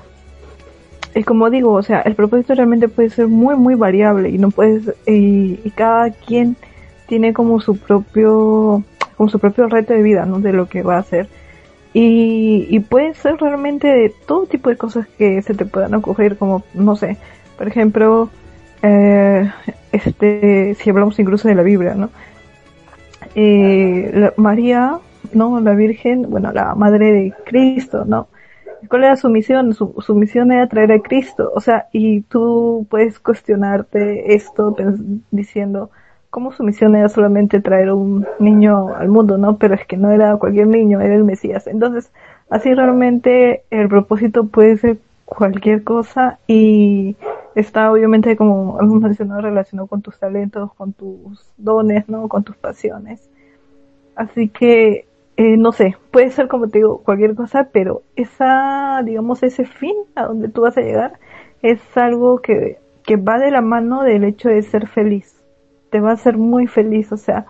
es 1.15 1.25
como 1.25 1.49
digo, 1.51 1.73
o 1.73 1.83
sea, 1.83 2.01
el 2.01 2.15
propósito 2.15 2.55
realmente 2.55 2.89
puede 2.89 3.11
ser 3.11 3.29
muy, 3.29 3.57
muy 3.57 3.75
variable 3.77 4.31
y 4.31 4.39
no 4.39 4.51
puedes, 4.51 4.93
y, 5.07 5.57
cada 5.77 6.11
quien 6.11 6.57
tiene 7.07 7.33
como 7.33 7.61
su 7.61 7.77
propio, 7.77 8.83
como 9.17 9.31
su 9.31 9.39
propio 9.39 9.69
reto 9.69 9.93
de 9.95 10.03
vida, 10.03 10.27
¿no? 10.27 10.41
De 10.41 10.53
lo 10.53 10.69
que 10.69 10.83
va 10.83 10.97
a 10.97 11.01
hacer. 11.01 11.29
Y, 11.93 12.67
y 12.69 12.81
puede 12.81 13.15
ser 13.15 13.37
realmente 13.37 13.87
de 13.87 14.13
todo 14.27 14.47
tipo 14.47 14.69
de 14.71 14.77
cosas 14.77 15.07
que 15.17 15.41
se 15.43 15.55
te 15.55 15.65
puedan 15.65 15.95
ocurrir, 15.95 16.37
como, 16.37 16.65
no 16.75 16.97
sé, 16.97 17.17
por 17.57 17.69
ejemplo, 17.69 18.31
eh, 18.83 19.51
este, 19.93 20.75
si 20.75 20.91
hablamos 20.91 21.19
incluso 21.19 21.49
de 21.49 21.55
la 21.55 21.63
Biblia, 21.63 21.95
¿no? 21.95 22.11
Eh, 23.35 24.31
María, 24.37 24.99
¿no? 25.33 25.61
La 25.61 25.75
Virgen, 25.75 26.29
bueno, 26.29 26.53
la 26.53 26.75
Madre 26.75 27.13
de 27.13 27.33
Cristo, 27.47 28.05
¿no? 28.05 28.29
¿Cuál 28.89 29.05
era 29.05 29.17
su 29.17 29.29
misión? 29.29 29.75
Su, 29.75 30.15
misión 30.15 30.53
era 30.53 30.69
traer 30.69 30.93
a 30.93 31.01
Cristo. 31.01 31.53
O 31.55 31.61
sea, 31.61 31.89
y 31.93 32.23
tú 32.23 32.87
puedes 32.91 33.19
cuestionarte 33.19 34.35
esto 34.35 34.77
diciendo, 35.31 35.91
¿cómo 36.31 36.53
su 36.53 36.63
misión 36.65 36.97
era 36.97 37.09
solamente 37.09 37.61
traer 37.61 37.93
un 37.93 38.27
niño 38.39 38.95
al 38.95 39.09
mundo? 39.09 39.39
No, 39.39 39.59
pero 39.59 39.75
es 39.75 39.87
que 39.87 39.97
no 39.97 40.11
era 40.11 40.37
cualquier 40.37 40.69
niño, 40.69 41.01
era 41.01 41.15
el 41.15 41.25
Mesías. 41.25 41.67
Entonces, 41.67 42.13
así 42.51 42.75
realmente 42.75 43.65
el 43.71 43.89
propósito 43.89 44.47
puede 44.47 44.77
ser 44.77 44.99
cualquier 45.25 45.85
cosa 45.85 46.39
y 46.47 47.17
está 47.55 47.91
obviamente 47.91 48.37
como 48.37 48.79
hemos 48.81 49.01
mencionado 49.01 49.41
relacionado 49.41 49.87
con 49.87 50.03
tus 50.03 50.19
talentos, 50.19 50.73
con 50.75 50.93
tus 50.93 51.51
dones, 51.57 52.09
¿no? 52.09 52.29
Con 52.29 52.45
tus 52.45 52.57
pasiones. 52.57 53.29
Así 54.17 54.49
que 54.49 55.07
eh, 55.37 55.57
no 55.57 55.73
sé, 55.73 55.97
puede 56.11 56.31
ser 56.31 56.49
como 56.49 56.69
te 56.69 56.79
digo, 56.79 56.99
cualquier 56.99 57.35
cosa, 57.35 57.69
pero 57.73 58.03
esa, 58.15 59.03
digamos, 59.05 59.43
ese 59.43 59.65
fin 59.65 59.95
a 60.15 60.25
donde 60.25 60.49
tú 60.49 60.63
vas 60.63 60.77
a 60.77 60.83
llegar 60.83 61.19
es 61.63 61.81
algo 61.97 62.41
que, 62.41 62.79
que 63.05 63.17
va 63.17 63.39
de 63.39 63.51
la 63.51 63.61
mano 63.61 64.03
del 64.03 64.25
hecho 64.25 64.49
de 64.49 64.63
ser 64.63 64.87
feliz. 64.87 65.35
Te 65.91 66.01
va 66.01 66.11
a 66.11 66.15
hacer 66.15 66.37
muy 66.37 66.67
feliz, 66.67 67.11
o 67.13 67.17
sea, 67.17 67.47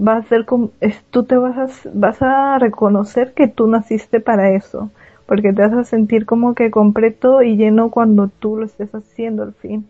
va 0.00 0.16
a 0.16 0.22
ser 0.24 0.46
como, 0.46 0.70
tú 1.10 1.24
te 1.24 1.36
vas 1.36 1.56
a, 1.58 1.90
vas 1.94 2.22
a 2.22 2.58
reconocer 2.58 3.34
que 3.34 3.46
tú 3.46 3.66
naciste 3.68 4.20
para 4.20 4.50
eso, 4.50 4.90
porque 5.26 5.52
te 5.52 5.62
vas 5.62 5.72
a 5.72 5.84
sentir 5.84 6.26
como 6.26 6.54
que 6.54 6.70
completo 6.70 7.42
y 7.42 7.56
lleno 7.56 7.90
cuando 7.90 8.28
tú 8.28 8.56
lo 8.56 8.64
estés 8.64 8.92
haciendo 8.94 9.42
al 9.44 9.54
fin. 9.54 9.86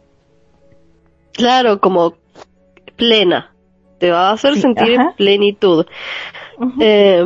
Claro, 1.33 1.81
como 1.81 2.15
plena, 2.97 3.53
te 4.02 4.11
va 4.11 4.30
a 4.30 4.32
hacer 4.32 4.56
sentir 4.56 4.99
plenitud. 5.16 5.87
Eh, 6.80 7.25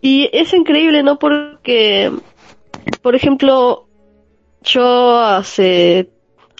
y 0.00 0.30
es 0.32 0.54
increíble, 0.54 1.02
¿no? 1.02 1.18
Porque, 1.18 2.12
por 3.02 3.16
ejemplo, 3.16 3.88
yo 4.62 5.18
hace, 5.18 6.10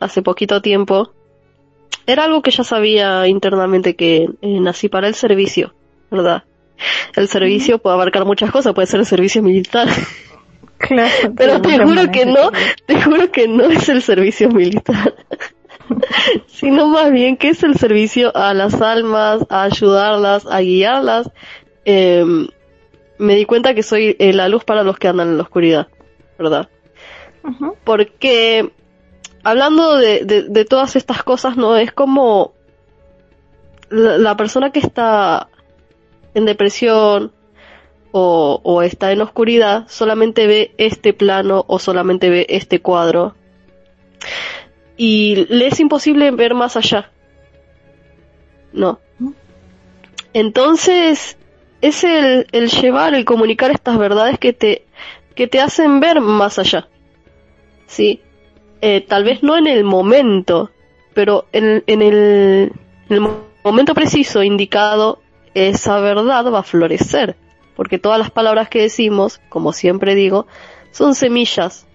hace 0.00 0.20
poquito 0.20 0.60
tiempo, 0.60 1.12
era 2.08 2.24
algo 2.24 2.42
que 2.42 2.50
ya 2.50 2.64
sabía 2.64 3.28
internamente 3.28 3.94
que 3.94 4.30
eh, 4.42 4.60
nací 4.60 4.88
para 4.88 5.06
el 5.06 5.14
servicio, 5.14 5.74
¿verdad? 6.10 6.42
El 7.14 7.28
servicio 7.28 7.78
puede 7.78 7.94
abarcar 7.94 8.24
muchas 8.24 8.50
cosas, 8.50 8.74
puede 8.74 8.88
ser 8.88 8.98
el 8.98 9.06
servicio 9.06 9.44
militar. 9.44 9.86
Claro, 10.78 11.12
pero 11.36 11.62
te 11.62 11.78
juro 11.78 12.10
que 12.10 12.26
no, 12.26 12.50
te 12.86 13.00
juro 13.00 13.30
que 13.30 13.46
no 13.46 13.66
es 13.66 13.88
el 13.88 14.02
servicio 14.02 14.48
militar. 14.50 15.14
sino 16.46 16.88
más 16.88 17.10
bien 17.12 17.36
que 17.36 17.48
es 17.48 17.62
el 17.62 17.76
servicio 17.76 18.34
a 18.36 18.54
las 18.54 18.80
almas, 18.80 19.44
a 19.48 19.64
ayudarlas, 19.64 20.46
a 20.46 20.60
guiarlas. 20.60 21.30
Em, 21.84 22.48
me 23.18 23.36
di 23.36 23.44
cuenta 23.44 23.74
que 23.74 23.82
soy 23.82 24.16
eh, 24.18 24.32
la 24.32 24.48
luz 24.48 24.64
para 24.64 24.82
los 24.82 24.98
que 24.98 25.08
andan 25.08 25.28
en 25.28 25.36
la 25.36 25.42
oscuridad, 25.42 25.88
¿verdad? 26.38 26.68
Porque 27.84 28.72
hablando 29.42 29.96
de, 29.96 30.66
todas 30.68 30.96
estas 30.96 31.22
cosas, 31.22 31.56
¿no? 31.56 31.76
Es 31.76 31.92
como 31.92 32.54
la, 33.90 34.36
persona 34.36 34.70
que 34.70 34.80
está 34.80 35.48
en 36.32 36.46
depresión 36.46 37.32
o, 38.12 38.60
o, 38.62 38.82
está 38.82 39.12
en 39.12 39.20
oscuridad 39.20 39.84
solamente 39.88 40.46
ve 40.46 40.74
este 40.78 41.12
plano 41.12 41.64
o 41.68 41.78
solamente 41.78 42.30
ve 42.30 42.46
este 42.48 42.80
cuadro 42.80 43.34
y 44.96 45.46
le 45.48 45.66
es 45.66 45.80
imposible 45.80 46.30
ver 46.30 46.54
más 46.54 46.76
allá. 46.76 47.10
No. 48.72 49.00
Entonces, 50.32 51.36
es 51.80 52.04
el, 52.04 52.46
el 52.52 52.70
llevar, 52.70 53.14
el 53.14 53.24
comunicar 53.24 53.70
estas 53.70 53.98
verdades 53.98 54.38
que 54.38 54.52
te, 54.52 54.84
que 55.34 55.46
te 55.46 55.60
hacen 55.60 56.00
ver 56.00 56.20
más 56.20 56.58
allá. 56.58 56.88
¿Sí? 57.86 58.20
Eh, 58.80 59.00
tal 59.00 59.24
vez 59.24 59.42
no 59.42 59.56
en 59.56 59.66
el 59.66 59.84
momento, 59.84 60.70
pero 61.14 61.46
en, 61.52 61.84
en, 61.86 62.02
el, 62.02 62.72
en 63.08 63.16
el 63.16 63.22
momento 63.62 63.94
preciso 63.94 64.42
indicado, 64.42 65.20
esa 65.54 66.00
verdad 66.00 66.52
va 66.52 66.60
a 66.60 66.64
florecer. 66.64 67.36
Porque 67.76 67.98
todas 67.98 68.18
las 68.18 68.30
palabras 68.30 68.68
que 68.68 68.82
decimos, 68.82 69.40
como 69.48 69.72
siempre 69.72 70.14
digo, 70.14 70.46
son 70.90 71.14
semillas 71.14 71.86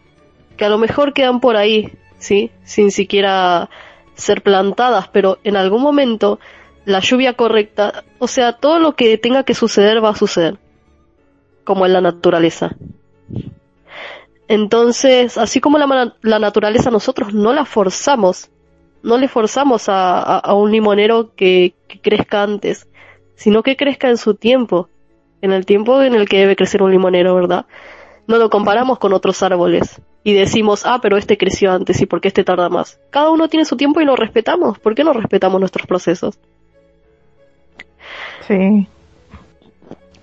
que 0.58 0.66
a 0.66 0.70
lo 0.70 0.78
mejor 0.78 1.14
quedan 1.14 1.40
por 1.40 1.56
ahí, 1.56 1.90
¿sí? 2.20 2.52
Sin 2.64 2.92
siquiera 2.92 3.70
ser 4.14 4.44
plantadas, 4.44 5.08
pero 5.08 5.40
en 5.44 5.56
algún 5.56 5.82
momento 5.82 6.40
la 6.86 7.00
lluvia 7.00 7.34
correcta, 7.34 8.04
o 8.20 8.28
sea, 8.28 8.54
todo 8.54 8.80
lo 8.80 8.96
que 8.96 9.18
tenga 9.18 9.44
que 9.44 9.54
suceder 9.54 10.04
va 10.04 10.10
a 10.10 10.16
suceder, 10.16 10.58
como 11.64 11.86
en 11.86 11.94
la 11.94 12.02
naturaleza. 12.02 12.76
Entonces, 14.48 15.38
así 15.38 15.60
como 15.62 15.78
la, 15.78 16.16
la 16.22 16.40
naturaleza 16.40 16.90
nosotros 16.90 17.34
no 17.34 17.54
la 17.54 17.66
forzamos, 17.66 18.50
no 19.04 19.18
le 19.18 19.28
forzamos 19.28 19.88
a, 19.88 20.40
a, 20.40 20.54
un 20.56 20.72
limonero 20.72 21.36
que, 21.36 21.76
que, 21.88 22.02
crezca 22.02 22.44
antes, 22.44 22.88
sino 23.36 23.64
que 23.64 23.78
crezca 23.78 24.10
en 24.10 24.18
su 24.18 24.34
tiempo, 24.34 24.90
en 25.42 25.54
el 25.54 25.66
tiempo 25.66 26.02
en 26.02 26.16
el 26.16 26.28
que 26.28 26.40
debe 26.40 26.56
crecer 26.56 26.82
un 26.82 26.92
limonero, 26.92 27.36
¿verdad? 27.36 27.66
No 28.30 28.38
lo 28.38 28.52
comparamos 28.52 29.00
con 29.00 29.12
otros 29.14 29.42
árboles 29.42 30.00
y 30.24 30.36
decimos, 30.36 30.86
ah, 30.86 31.00
pero 31.02 31.18
este 31.18 31.36
creció 31.36 31.72
antes 31.72 32.00
y 32.00 32.06
por 32.06 32.22
qué 32.22 32.28
este 32.28 32.44
tarda 32.44 32.70
más. 32.70 33.00
Cada 33.10 33.32
uno 33.32 33.50
tiene 33.50 33.66
su 33.66 33.76
tiempo 33.76 34.02
y 34.02 34.06
lo 34.06 34.16
respetamos. 34.16 34.78
¿Por 34.78 34.94
qué 34.94 35.04
no 35.04 35.14
respetamos 35.14 35.60
nuestros 35.60 35.88
procesos? 35.88 36.38
Sí. 38.48 38.88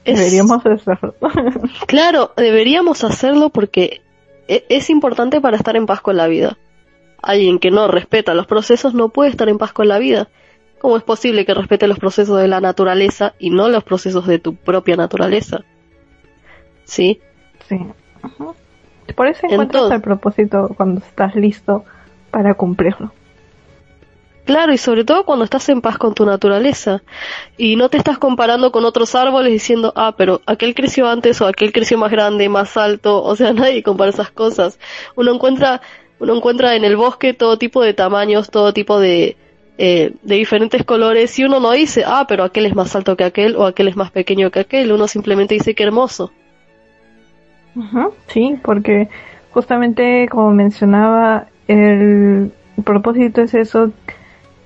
Deberíamos 0.04 0.64
hacerlo. 0.64 1.16
claro, 1.88 2.30
deberíamos 2.36 3.02
hacerlo 3.02 3.48
porque 3.50 4.02
e-, 4.46 4.64
es 4.68 4.88
importante 4.88 5.40
para 5.40 5.56
estar 5.56 5.74
en 5.74 5.86
paz 5.86 6.00
con 6.00 6.16
la 6.16 6.28
vida. 6.28 6.58
Alguien 7.20 7.58
que 7.58 7.72
no 7.72 7.88
respeta 7.88 8.34
los 8.34 8.46
procesos 8.46 8.94
no 8.94 9.08
puede 9.08 9.30
estar 9.30 9.48
en 9.48 9.58
paz 9.58 9.72
con 9.72 9.88
la 9.88 9.98
vida. 9.98 10.28
¿Cómo 10.78 10.96
es 10.96 11.02
posible 11.02 11.44
que 11.44 11.54
respete 11.54 11.88
los 11.88 11.98
procesos 11.98 12.38
de 12.38 12.46
la 12.46 12.60
naturaleza 12.60 13.34
y 13.40 13.50
no 13.50 13.68
los 13.68 13.82
procesos 13.82 14.28
de 14.28 14.38
tu 14.38 14.54
propia 14.54 14.94
naturaleza? 14.94 15.64
¿Sí? 16.84 17.20
Sí. 17.68 17.78
Por 19.14 19.28
eso 19.28 19.46
encuentras 19.48 19.90
el 19.90 20.00
propósito 20.00 20.70
cuando 20.76 21.00
estás 21.00 21.34
listo 21.34 21.84
para 22.30 22.54
cumplirlo. 22.54 23.12
Claro, 24.44 24.72
y 24.72 24.78
sobre 24.78 25.04
todo 25.04 25.24
cuando 25.24 25.44
estás 25.44 25.68
en 25.70 25.80
paz 25.80 25.98
con 25.98 26.14
tu 26.14 26.24
naturaleza 26.24 27.02
y 27.56 27.74
no 27.74 27.88
te 27.88 27.98
estás 27.98 28.16
comparando 28.18 28.70
con 28.70 28.84
otros 28.84 29.16
árboles 29.16 29.52
diciendo, 29.52 29.92
ah, 29.96 30.14
pero 30.16 30.40
aquel 30.46 30.72
creció 30.72 31.08
antes 31.08 31.40
o 31.40 31.48
aquel 31.48 31.72
creció 31.72 31.98
más 31.98 32.12
grande, 32.12 32.48
más 32.48 32.76
alto, 32.76 33.24
o 33.24 33.34
sea, 33.34 33.52
nadie 33.54 33.82
compara 33.82 34.10
esas 34.10 34.30
cosas. 34.30 34.78
Uno 35.16 35.34
encuentra, 35.34 35.82
uno 36.20 36.36
encuentra 36.36 36.76
en 36.76 36.84
el 36.84 36.96
bosque 36.96 37.34
todo 37.34 37.58
tipo 37.58 37.82
de 37.82 37.92
tamaños, 37.92 38.50
todo 38.50 38.72
tipo 38.72 39.00
de, 39.00 39.36
eh, 39.78 40.12
de 40.22 40.34
diferentes 40.36 40.84
colores 40.84 41.36
y 41.40 41.44
uno 41.44 41.58
no 41.58 41.72
dice, 41.72 42.04
ah, 42.06 42.26
pero 42.28 42.44
aquel 42.44 42.66
es 42.66 42.76
más 42.76 42.94
alto 42.94 43.16
que 43.16 43.24
aquel 43.24 43.56
o 43.56 43.66
aquel 43.66 43.88
es 43.88 43.96
más 43.96 44.12
pequeño 44.12 44.52
que 44.52 44.60
aquel, 44.60 44.92
uno 44.92 45.08
simplemente 45.08 45.54
dice 45.54 45.74
que 45.74 45.82
hermoso 45.82 46.30
sí, 48.28 48.58
porque 48.62 49.08
justamente 49.50 50.28
como 50.28 50.50
mencionaba, 50.50 51.46
el 51.68 52.52
propósito 52.84 53.42
es 53.42 53.54
eso 53.54 53.90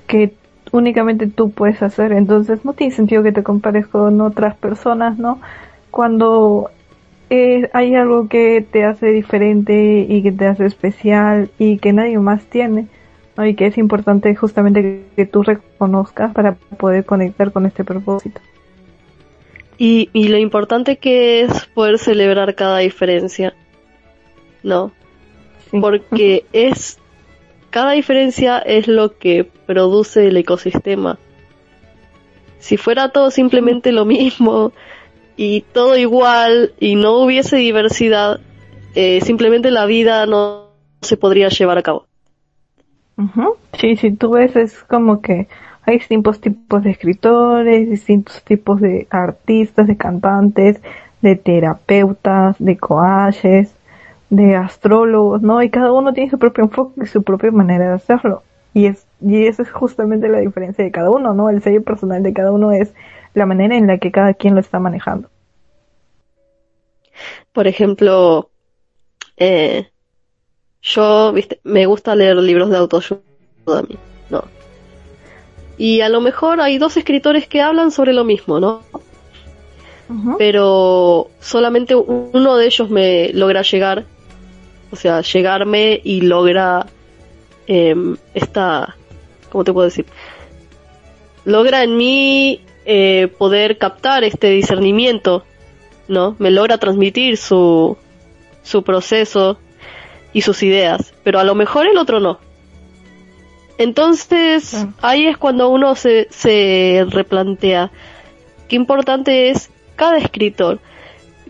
que 0.07 0.35
únicamente 0.73 1.27
tú 1.27 1.51
puedes 1.51 1.83
hacer, 1.83 2.13
entonces 2.13 2.65
no 2.65 2.73
tiene 2.73 2.95
sentido 2.95 3.23
que 3.23 3.33
te 3.33 3.43
compares 3.43 3.87
con 3.87 4.21
otras 4.21 4.55
personas, 4.57 5.19
¿no? 5.19 5.41
Cuando 5.91 6.71
eh, 7.31 7.69
hay 7.73 7.95
algo 7.95 8.29
que 8.29 8.65
te 8.69 8.85
hace 8.85 9.07
diferente 9.07 10.07
y 10.09 10.23
que 10.23 10.33
te 10.33 10.47
hace 10.47 10.67
especial 10.67 11.51
y 11.59 11.79
que 11.79 11.93
nadie 11.93 12.19
más 12.19 12.45
tiene, 12.47 12.87
¿no? 13.37 13.47
Y 13.47 13.55
que 13.55 13.67
es 13.67 13.79
importante 13.79 14.35
justamente 14.35 15.05
que 15.17 15.27
tú 15.27 15.43
reconozcas 15.43 16.33
para 16.33 16.55
poder 16.79 17.05
conectar 17.05 17.53
con 17.53 17.67
este 17.67 17.85
propósito. 17.85 18.41
Y, 19.83 20.11
y 20.13 20.29
lo 20.29 20.37
importante 20.37 20.99
que 20.99 21.41
es 21.41 21.65
poder 21.65 21.99
celebrar 21.99 22.55
cada 22.55 22.81
diferencia, 22.81 23.55
¿no? 24.63 24.93
Porque 25.71 26.45
es, 26.53 26.99
cada 27.71 27.93
diferencia 27.93 28.59
es 28.59 28.89
lo 28.89 29.17
que 29.17 29.45
produce 29.45 30.27
el 30.27 30.37
ecosistema. 30.37 31.19
Si 32.59 32.77
fuera 32.77 33.09
todo 33.09 33.31
simplemente 33.31 33.91
lo 33.91 34.05
mismo 34.05 34.73
y 35.39 35.63
todo 35.63 35.97
igual 35.97 36.75
y 36.79 36.95
no 36.97 37.17
hubiese 37.17 37.57
diversidad, 37.57 38.39
eh, 38.95 39.23
simplemente 39.23 39.71
la 39.71 39.87
vida 39.87 40.27
no 40.27 40.73
se 41.01 41.17
podría 41.17 41.49
llevar 41.49 41.79
a 41.79 41.83
cabo. 41.83 42.05
Sí, 43.79 43.97
si 43.97 44.13
tú 44.13 44.33
ves 44.33 44.55
es 44.57 44.83
como 44.85 45.23
que 45.23 45.49
hay 45.91 45.99
distintos 45.99 46.41
tipos 46.41 46.83
de 46.83 46.91
escritores, 46.91 47.91
distintos 47.91 48.43
tipos 48.43 48.81
de 48.81 49.07
artistas, 49.11 49.87
de 49.87 49.97
cantantes, 49.97 50.81
de 51.23 51.37
terapeutas, 51.37 52.57
de 52.59 52.77
coaches, 52.77 53.75
de 54.31 54.57
astrólogos, 54.57 55.43
¿no? 55.43 55.63
Y 55.63 55.71
cada 55.71 55.93
uno 55.93 56.13
tiene 56.13 56.31
su 56.31 56.39
propio 56.39 56.65
enfoque 56.65 57.03
y 57.03 57.07
su 57.07 57.23
propia 57.23 57.51
manera 57.51 57.89
de 57.89 57.95
hacerlo. 57.95 58.43
Y 58.73 58.87
es 58.87 59.07
y 59.21 59.47
esa 59.47 59.63
es 59.63 59.71
justamente 59.71 60.29
la 60.29 60.39
diferencia 60.39 60.85
de 60.85 60.91
cada 60.91 61.11
uno, 61.11 61.35
¿no? 61.35 61.51
El 61.51 61.63
sello 61.63 61.83
personal 61.83 62.23
de 62.23 62.33
cada 62.33 62.53
uno 62.53 62.73
es 62.73 62.93
la 63.35 63.47
manera 63.47 63.77
en 63.77 63.87
la 63.87 63.99
que 63.99 64.11
cada 64.11 64.35
quien 64.35 64.55
lo 64.55 64.61
está 64.61 64.79
manejando. 64.79 65.29
Por 67.53 67.67
ejemplo, 67.67 68.51
eh, 69.37 69.91
yo, 70.83 71.33
viste, 71.33 71.61
me 71.65 71.87
gusta 71.87 72.15
leer 72.15 72.37
libros 72.37 72.71
de 72.71 72.79
autoayuda 72.79 73.21
a 73.67 73.83
mí, 73.83 73.99
¿no? 74.31 74.45
Y 75.81 76.03
a 76.03 76.11
lo 76.11 76.21
mejor 76.21 76.61
hay 76.61 76.77
dos 76.77 76.99
escritores 76.99 77.49
que 77.49 77.63
hablan 77.63 77.91
sobre 77.91 78.13
lo 78.13 78.23
mismo, 78.23 78.61
¿no? 78.61 78.83
Pero 80.37 81.31
solamente 81.41 81.95
uno 81.95 82.57
de 82.59 82.67
ellos 82.67 82.91
me 82.91 83.31
logra 83.33 83.63
llegar, 83.63 84.05
o 84.91 84.97
sea, 84.97 85.23
llegarme 85.23 85.99
y 86.05 86.21
logra 86.21 86.85
em, 87.67 88.19
esta, 88.35 88.95
¿cómo 89.49 89.65
te 89.65 89.73
puedo 89.73 89.87
decir? 89.87 90.05
Logra 91.47 91.83
en 91.83 91.97
mí 91.97 92.61
eh, 92.85 93.33
poder 93.39 93.79
captar 93.79 94.23
este 94.23 94.51
discernimiento, 94.51 95.45
¿no? 96.09 96.37
Me 96.39 96.51
logra 96.51 96.77
transmitir 96.77 97.39
su, 97.39 97.97
su 98.63 98.83
proceso 98.83 99.59
y 100.35 100.43
sus 100.43 100.63
ideas, 100.63 101.15
pero 101.25 101.39
a 101.39 101.45
lo 101.45 101.55
mejor 101.55 101.87
el 101.87 101.97
otro 101.97 102.21
no. 102.21 102.39
Entonces, 103.81 104.87
ahí 105.01 105.27
es 105.27 105.39
cuando 105.39 105.71
uno 105.71 105.95
se, 105.95 106.27
se 106.29 107.07
replantea 107.09 107.91
qué 108.69 108.77
importante 108.77 109.49
es 109.49 109.71
cada 109.97 110.19
escritor. 110.19 110.81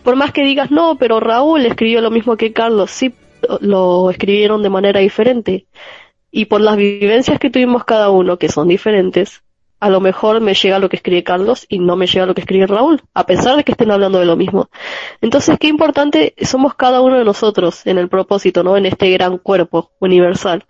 Por 0.05 0.15
más 0.15 0.33
que 0.33 0.45
digas, 0.45 0.71
no, 0.71 0.95
pero 0.95 1.19
Raúl 1.19 1.67
escribió 1.67 2.01
lo 2.01 2.13
mismo 2.13 2.37
que 2.37 2.53
Carlos, 2.53 2.93
sí, 2.93 3.13
lo 3.59 4.13
escribieron 4.13 4.63
de 4.63 4.71
manera 4.71 5.01
diferente. 5.01 5.67
Y 6.31 6.45
por 6.45 6.61
las 6.61 6.77
vivencias 6.77 7.41
que 7.41 7.51
tuvimos 7.51 7.85
cada 7.85 8.11
uno, 8.11 8.39
que 8.39 8.49
son 8.49 8.69
diferentes, 8.69 9.43
a 9.81 9.91
lo 9.91 9.99
mejor 9.99 10.41
me 10.41 10.55
llega 10.55 10.79
lo 10.79 10.89
que 10.89 10.99
escribe 10.99 11.25
Carlos 11.25 11.67
y 11.69 11.81
no 11.81 11.97
me 11.97 12.07
llega 12.07 12.27
lo 12.27 12.35
que 12.37 12.43
escribe 12.43 12.69
Raúl, 12.69 13.03
a 13.13 13.27
pesar 13.27 13.57
de 13.57 13.65
que 13.65 13.73
estén 13.73 13.91
hablando 13.91 14.21
de 14.21 14.27
lo 14.27 14.37
mismo. 14.37 14.71
Entonces, 15.21 15.59
qué 15.59 15.67
importante 15.67 16.35
somos 16.43 16.77
cada 16.77 17.01
uno 17.01 17.19
de 17.19 17.25
nosotros 17.25 17.85
en 17.89 17.99
el 17.99 18.09
propósito, 18.09 18.63
¿no? 18.63 18.77
En 18.77 18.87
este 18.87 19.11
gran 19.11 19.39
cuerpo 19.39 19.91
universal 19.99 20.65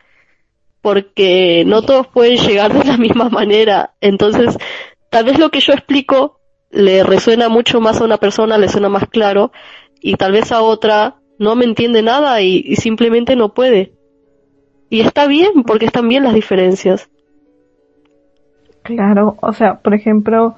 porque 0.83 1.65
no 1.67 1.83
todos 1.83 2.07
pueden 2.07 2.39
llegar 2.39 2.73
de 2.73 2.85
la 2.85 2.97
misma 2.97 3.29
manera. 3.29 3.95
Entonces, 4.01 4.57
tal 5.11 5.25
vez 5.25 5.39
lo 5.39 5.51
que 5.51 5.61
yo 5.61 5.73
explico 5.73 6.41
le 6.71 7.03
resuena 7.03 7.49
mucho 7.49 7.81
más 7.81 8.01
a 8.01 8.05
una 8.05 8.19
persona, 8.19 8.59
le 8.59 8.69
suena 8.69 8.89
más 8.89 9.09
claro, 9.09 9.53
y 10.01 10.15
tal 10.15 10.33
vez 10.33 10.53
a 10.53 10.63
otra 10.63 11.17
no 11.39 11.57
me 11.57 11.65
entiende 11.65 12.03
nada 12.03 12.41
y, 12.43 12.77
simplemente 12.77 13.35
no 13.35 13.55
puede. 13.55 13.93
Y 14.89 15.01
está 15.01 15.27
bien, 15.27 15.63
porque 15.67 15.87
están 15.87 16.09
bien 16.09 16.25
las 16.25 16.35
diferencias. 16.35 17.09
Claro, 18.83 19.37
o 19.41 19.53
sea, 19.53 19.77
por 19.77 19.95
ejemplo, 19.95 20.55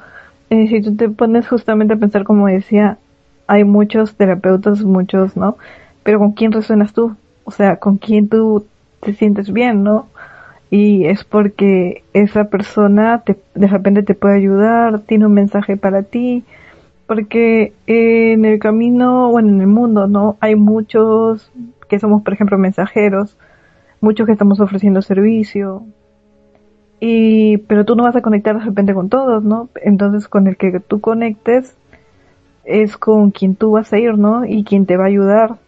eh, 0.51 0.69
si 0.69 0.83
tú 0.83 0.97
te 0.97 1.09
pones 1.09 1.49
justamente 1.49 1.95
a 1.95 1.99
pensar 1.99 2.25
como 2.25 2.47
decía, 2.47 2.99
hay 3.47 3.65
muchos 3.65 4.17
terapeutas, 4.17 4.83
muchos, 4.83 5.37
¿no? 5.37 5.57
Pero 6.03 6.19
¿con 6.19 6.33
quién 6.33 6.53
resuenas 6.53 6.93
tú? 6.93 7.17
O 7.45 7.51
sea, 7.51 7.77
¿con 7.77 7.99
quién 7.99 8.29
tú 8.29 8.67
te 9.01 9.13
sientes 9.13 9.53
bien, 9.53 9.83
¿no? 9.83 10.09
Y 10.73 11.05
es 11.05 11.23
porque 11.23 12.03
esa 12.15 12.45
persona 12.45 13.25
te, 13.27 13.37
de 13.55 13.67
repente 13.67 14.03
te 14.03 14.15
puede 14.15 14.37
ayudar, 14.37 15.01
tiene 15.01 15.27
un 15.27 15.35
mensaje 15.35 15.77
para 15.77 16.03
ti, 16.03 16.45
porque 17.07 17.75
en 17.87 18.47
el 18.47 18.59
camino, 18.59 19.31
bueno, 19.31 19.51
en 19.51 19.61
el 19.61 19.67
mundo, 19.67 20.07
¿no? 20.07 20.39
Hay 20.41 20.57
muchos 20.57 21.53
que 21.91 21.99
somos, 21.99 22.23
por 22.23 22.33
ejemplo, 22.33 22.57
mensajeros, 22.57 23.37
muchos 24.01 24.25
que 24.25 24.33
estamos 24.33 24.61
ofreciendo 24.61 25.03
servicio, 25.03 25.85
y, 27.01 27.59
pero 27.67 27.85
tú 27.85 27.95
no 27.95 28.05
vas 28.05 28.17
a 28.17 28.23
conectar 28.23 28.59
de 28.59 28.65
repente 28.65 28.95
con 28.95 29.11
todos, 29.11 29.45
¿no? 29.45 29.69
Entonces 29.83 30.27
con 30.27 30.47
el 30.47 30.57
que 30.57 30.81
tú 30.81 31.03
conectes 31.03 31.77
es 32.65 32.97
con 32.97 33.31
quien 33.31 33.57
tú 33.57 33.73
vas 33.73 33.93
a 33.93 33.99
ir, 33.99 34.17
¿no? 34.17 34.47
Y 34.47 34.65
quien 34.65 34.87
te 34.87 34.97
va 34.97 35.05
a 35.05 35.09
ayudar 35.09 35.59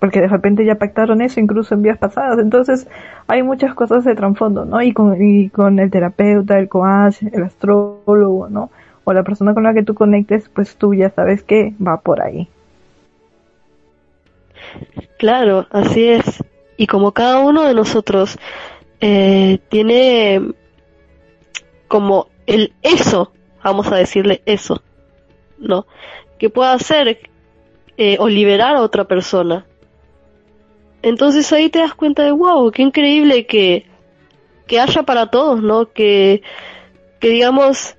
porque 0.00 0.22
de 0.22 0.28
repente 0.28 0.64
ya 0.64 0.76
pactaron 0.76 1.20
eso 1.20 1.38
incluso 1.38 1.74
en 1.74 1.82
vías 1.82 1.98
pasadas. 1.98 2.38
Entonces 2.38 2.88
hay 3.28 3.42
muchas 3.42 3.74
cosas 3.74 4.04
de 4.04 4.14
trasfondo, 4.14 4.64
¿no? 4.64 4.82
Y 4.82 4.92
con, 4.92 5.78
el 5.78 5.90
terapeuta, 5.90 6.58
el 6.58 6.68
coach, 6.68 7.22
el 7.30 7.42
astrólogo, 7.44 8.48
¿no? 8.48 8.70
O 9.04 9.12
la 9.12 9.22
persona 9.22 9.52
con 9.54 9.62
la 9.62 9.74
que 9.74 9.82
tú 9.82 9.94
conectes, 9.94 10.48
pues 10.48 10.76
tú 10.76 10.94
ya 10.94 11.10
sabes 11.10 11.42
que 11.42 11.74
va 11.86 12.00
por 12.00 12.22
ahí. 12.22 12.48
Claro, 15.18 15.66
así 15.70 16.08
es. 16.08 16.42
Y 16.78 16.86
como 16.86 17.12
cada 17.12 17.40
uno 17.40 17.64
de 17.64 17.74
nosotros 17.74 18.38
eh, 19.00 19.58
tiene 19.68 20.54
como 21.88 22.28
el 22.46 22.72
eso, 22.80 23.32
vamos 23.62 23.92
a 23.92 23.96
decirle 23.96 24.40
eso, 24.46 24.82
¿no? 25.58 25.86
Que 26.38 26.48
pueda 26.48 26.72
hacer 26.72 27.18
eh, 27.98 28.16
o 28.18 28.28
liberar 28.28 28.76
a 28.76 28.80
otra 28.80 29.04
persona. 29.04 29.66
Entonces 31.02 31.52
ahí 31.52 31.68
te 31.70 31.78
das 31.78 31.94
cuenta 31.94 32.22
de, 32.22 32.32
wow, 32.32 32.70
qué 32.70 32.82
increíble 32.82 33.46
que, 33.46 33.86
que 34.66 34.80
haya 34.80 35.02
para 35.02 35.26
todos, 35.26 35.62
¿no? 35.62 35.90
Que, 35.92 36.42
que 37.18 37.28
digamos, 37.28 37.96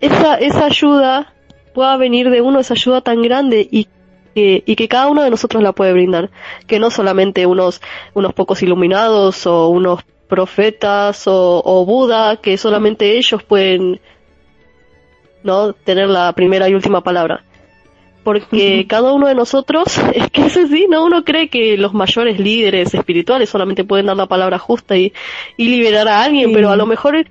esa, 0.00 0.36
esa 0.36 0.66
ayuda 0.66 1.34
pueda 1.74 1.96
venir 1.96 2.30
de 2.30 2.40
uno, 2.40 2.58
esa 2.58 2.74
ayuda 2.74 3.00
tan 3.02 3.22
grande 3.22 3.68
y 3.70 3.86
que, 4.34 4.64
y 4.66 4.76
que 4.76 4.88
cada 4.88 5.08
uno 5.08 5.22
de 5.22 5.30
nosotros 5.30 5.62
la 5.62 5.72
puede 5.72 5.92
brindar. 5.92 6.30
Que 6.66 6.78
no 6.78 6.90
solamente 6.90 7.46
unos, 7.46 7.80
unos 8.14 8.34
pocos 8.34 8.62
iluminados 8.62 9.46
o 9.46 9.68
unos 9.68 10.02
profetas 10.28 11.28
o, 11.28 11.62
o 11.64 11.84
Buda, 11.84 12.36
que 12.36 12.58
solamente 12.58 13.16
ellos 13.16 13.44
pueden 13.44 14.00
no 15.44 15.72
tener 15.72 16.08
la 16.08 16.32
primera 16.32 16.68
y 16.68 16.74
última 16.74 17.02
palabra 17.02 17.44
porque 18.26 18.86
cada 18.88 19.12
uno 19.12 19.28
de 19.28 19.36
nosotros, 19.36 19.84
es 20.12 20.28
que 20.30 20.46
es 20.46 20.56
así, 20.56 20.88
¿no? 20.90 21.04
Uno 21.04 21.22
cree 21.22 21.48
que 21.48 21.76
los 21.76 21.94
mayores 21.94 22.40
líderes 22.40 22.92
espirituales 22.92 23.48
solamente 23.48 23.84
pueden 23.84 24.06
dar 24.06 24.16
la 24.16 24.26
palabra 24.26 24.58
justa 24.58 24.96
y, 24.96 25.12
y 25.56 25.68
liberar 25.68 26.08
a 26.08 26.24
alguien, 26.24 26.52
pero 26.52 26.70
a 26.70 26.76
lo 26.76 26.86
mejor 26.86 27.24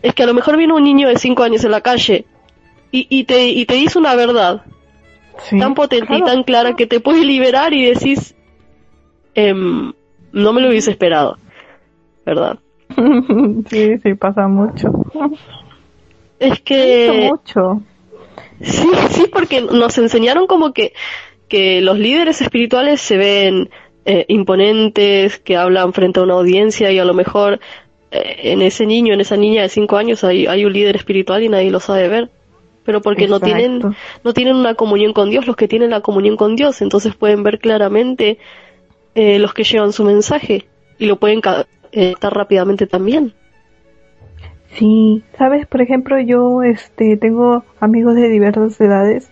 es 0.00 0.14
que 0.14 0.22
a 0.22 0.26
lo 0.26 0.32
mejor 0.32 0.56
viene 0.56 0.72
un 0.72 0.82
niño 0.82 1.08
de 1.08 1.18
cinco 1.18 1.42
años 1.42 1.62
en 1.64 1.72
la 1.72 1.82
calle 1.82 2.24
y, 2.90 3.06
y, 3.10 3.24
te, 3.24 3.48
y 3.48 3.66
te 3.66 3.74
dice 3.74 3.98
una 3.98 4.14
verdad 4.14 4.62
tan 5.50 5.74
potente 5.74 6.16
y 6.16 6.22
tan 6.22 6.42
clara 6.42 6.74
que 6.74 6.86
te 6.86 7.00
puede 7.00 7.22
liberar 7.22 7.74
y 7.74 7.84
decís, 7.84 8.34
em, 9.34 9.92
no 10.32 10.52
me 10.54 10.62
lo 10.62 10.70
hubiese 10.70 10.90
esperado, 10.90 11.36
¿verdad? 12.24 12.58
sí, 13.68 13.98
sí, 13.98 14.14
pasa 14.14 14.48
mucho. 14.48 14.90
Es 16.38 16.62
que... 16.62 17.28
mucho. 17.30 17.82
Sí, 18.64 18.88
sí, 19.10 19.26
porque 19.32 19.60
nos 19.60 19.96
enseñaron 19.98 20.46
como 20.46 20.72
que, 20.72 20.92
que 21.48 21.80
los 21.80 21.98
líderes 21.98 22.40
espirituales 22.40 23.00
se 23.00 23.16
ven 23.16 23.70
eh, 24.04 24.24
imponentes, 24.28 25.38
que 25.38 25.56
hablan 25.56 25.92
frente 25.92 26.20
a 26.20 26.22
una 26.24 26.34
audiencia 26.34 26.90
y 26.92 26.98
a 26.98 27.04
lo 27.04 27.14
mejor 27.14 27.60
eh, 28.10 28.52
en 28.52 28.62
ese 28.62 28.86
niño, 28.86 29.14
en 29.14 29.20
esa 29.20 29.36
niña 29.36 29.62
de 29.62 29.68
cinco 29.68 29.96
años 29.96 30.24
hay, 30.24 30.46
hay 30.46 30.64
un 30.64 30.72
líder 30.72 30.96
espiritual 30.96 31.42
y 31.42 31.48
nadie 31.48 31.70
lo 31.70 31.80
sabe 31.80 32.08
ver. 32.08 32.30
Pero 32.84 33.00
porque 33.00 33.26
no 33.26 33.40
tienen, 33.40 33.80
no 34.22 34.34
tienen 34.34 34.56
una 34.56 34.74
comunión 34.74 35.14
con 35.14 35.30
Dios, 35.30 35.46
los 35.46 35.56
que 35.56 35.68
tienen 35.68 35.88
la 35.88 36.02
comunión 36.02 36.36
con 36.36 36.54
Dios, 36.54 36.82
entonces 36.82 37.14
pueden 37.14 37.42
ver 37.42 37.58
claramente 37.58 38.36
eh, 39.14 39.38
los 39.38 39.54
que 39.54 39.64
llevan 39.64 39.94
su 39.94 40.04
mensaje 40.04 40.66
y 40.98 41.06
lo 41.06 41.16
pueden 41.16 41.40
estar 41.92 42.34
rápidamente 42.34 42.86
también. 42.86 43.32
Sí, 44.76 45.22
sabes, 45.38 45.66
por 45.66 45.80
ejemplo, 45.82 46.18
yo 46.18 46.62
este 46.64 47.16
tengo 47.16 47.64
amigos 47.78 48.16
de 48.16 48.28
diversas 48.28 48.80
edades 48.80 49.30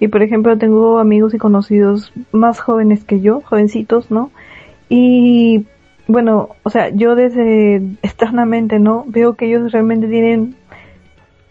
y 0.00 0.08
por 0.08 0.22
ejemplo 0.22 0.58
tengo 0.58 0.98
amigos 0.98 1.32
y 1.32 1.38
conocidos 1.38 2.12
más 2.32 2.58
jóvenes 2.58 3.04
que 3.04 3.20
yo, 3.20 3.40
jovencitos, 3.42 4.10
¿no? 4.10 4.32
Y 4.88 5.66
bueno, 6.08 6.50
o 6.64 6.70
sea, 6.70 6.88
yo 6.88 7.14
desde 7.14 7.76
externamente, 8.02 8.80
¿no? 8.80 9.04
Veo 9.06 9.34
que 9.34 9.46
ellos 9.46 9.70
realmente 9.70 10.08
tienen 10.08 10.56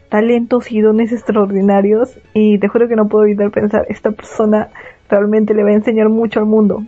talentos 0.09 0.71
y 0.71 0.81
dones 0.81 1.13
extraordinarios 1.13 2.19
y 2.33 2.57
te 2.57 2.67
juro 2.67 2.89
que 2.89 2.97
no 2.97 3.07
puedo 3.07 3.25
evitar 3.25 3.51
pensar, 3.51 3.85
esta 3.89 4.11
persona 4.11 4.69
realmente 5.09 5.53
le 5.53 5.63
va 5.63 5.69
a 5.69 5.73
enseñar 5.73 6.09
mucho 6.09 6.41
al 6.41 6.45
mundo. 6.45 6.83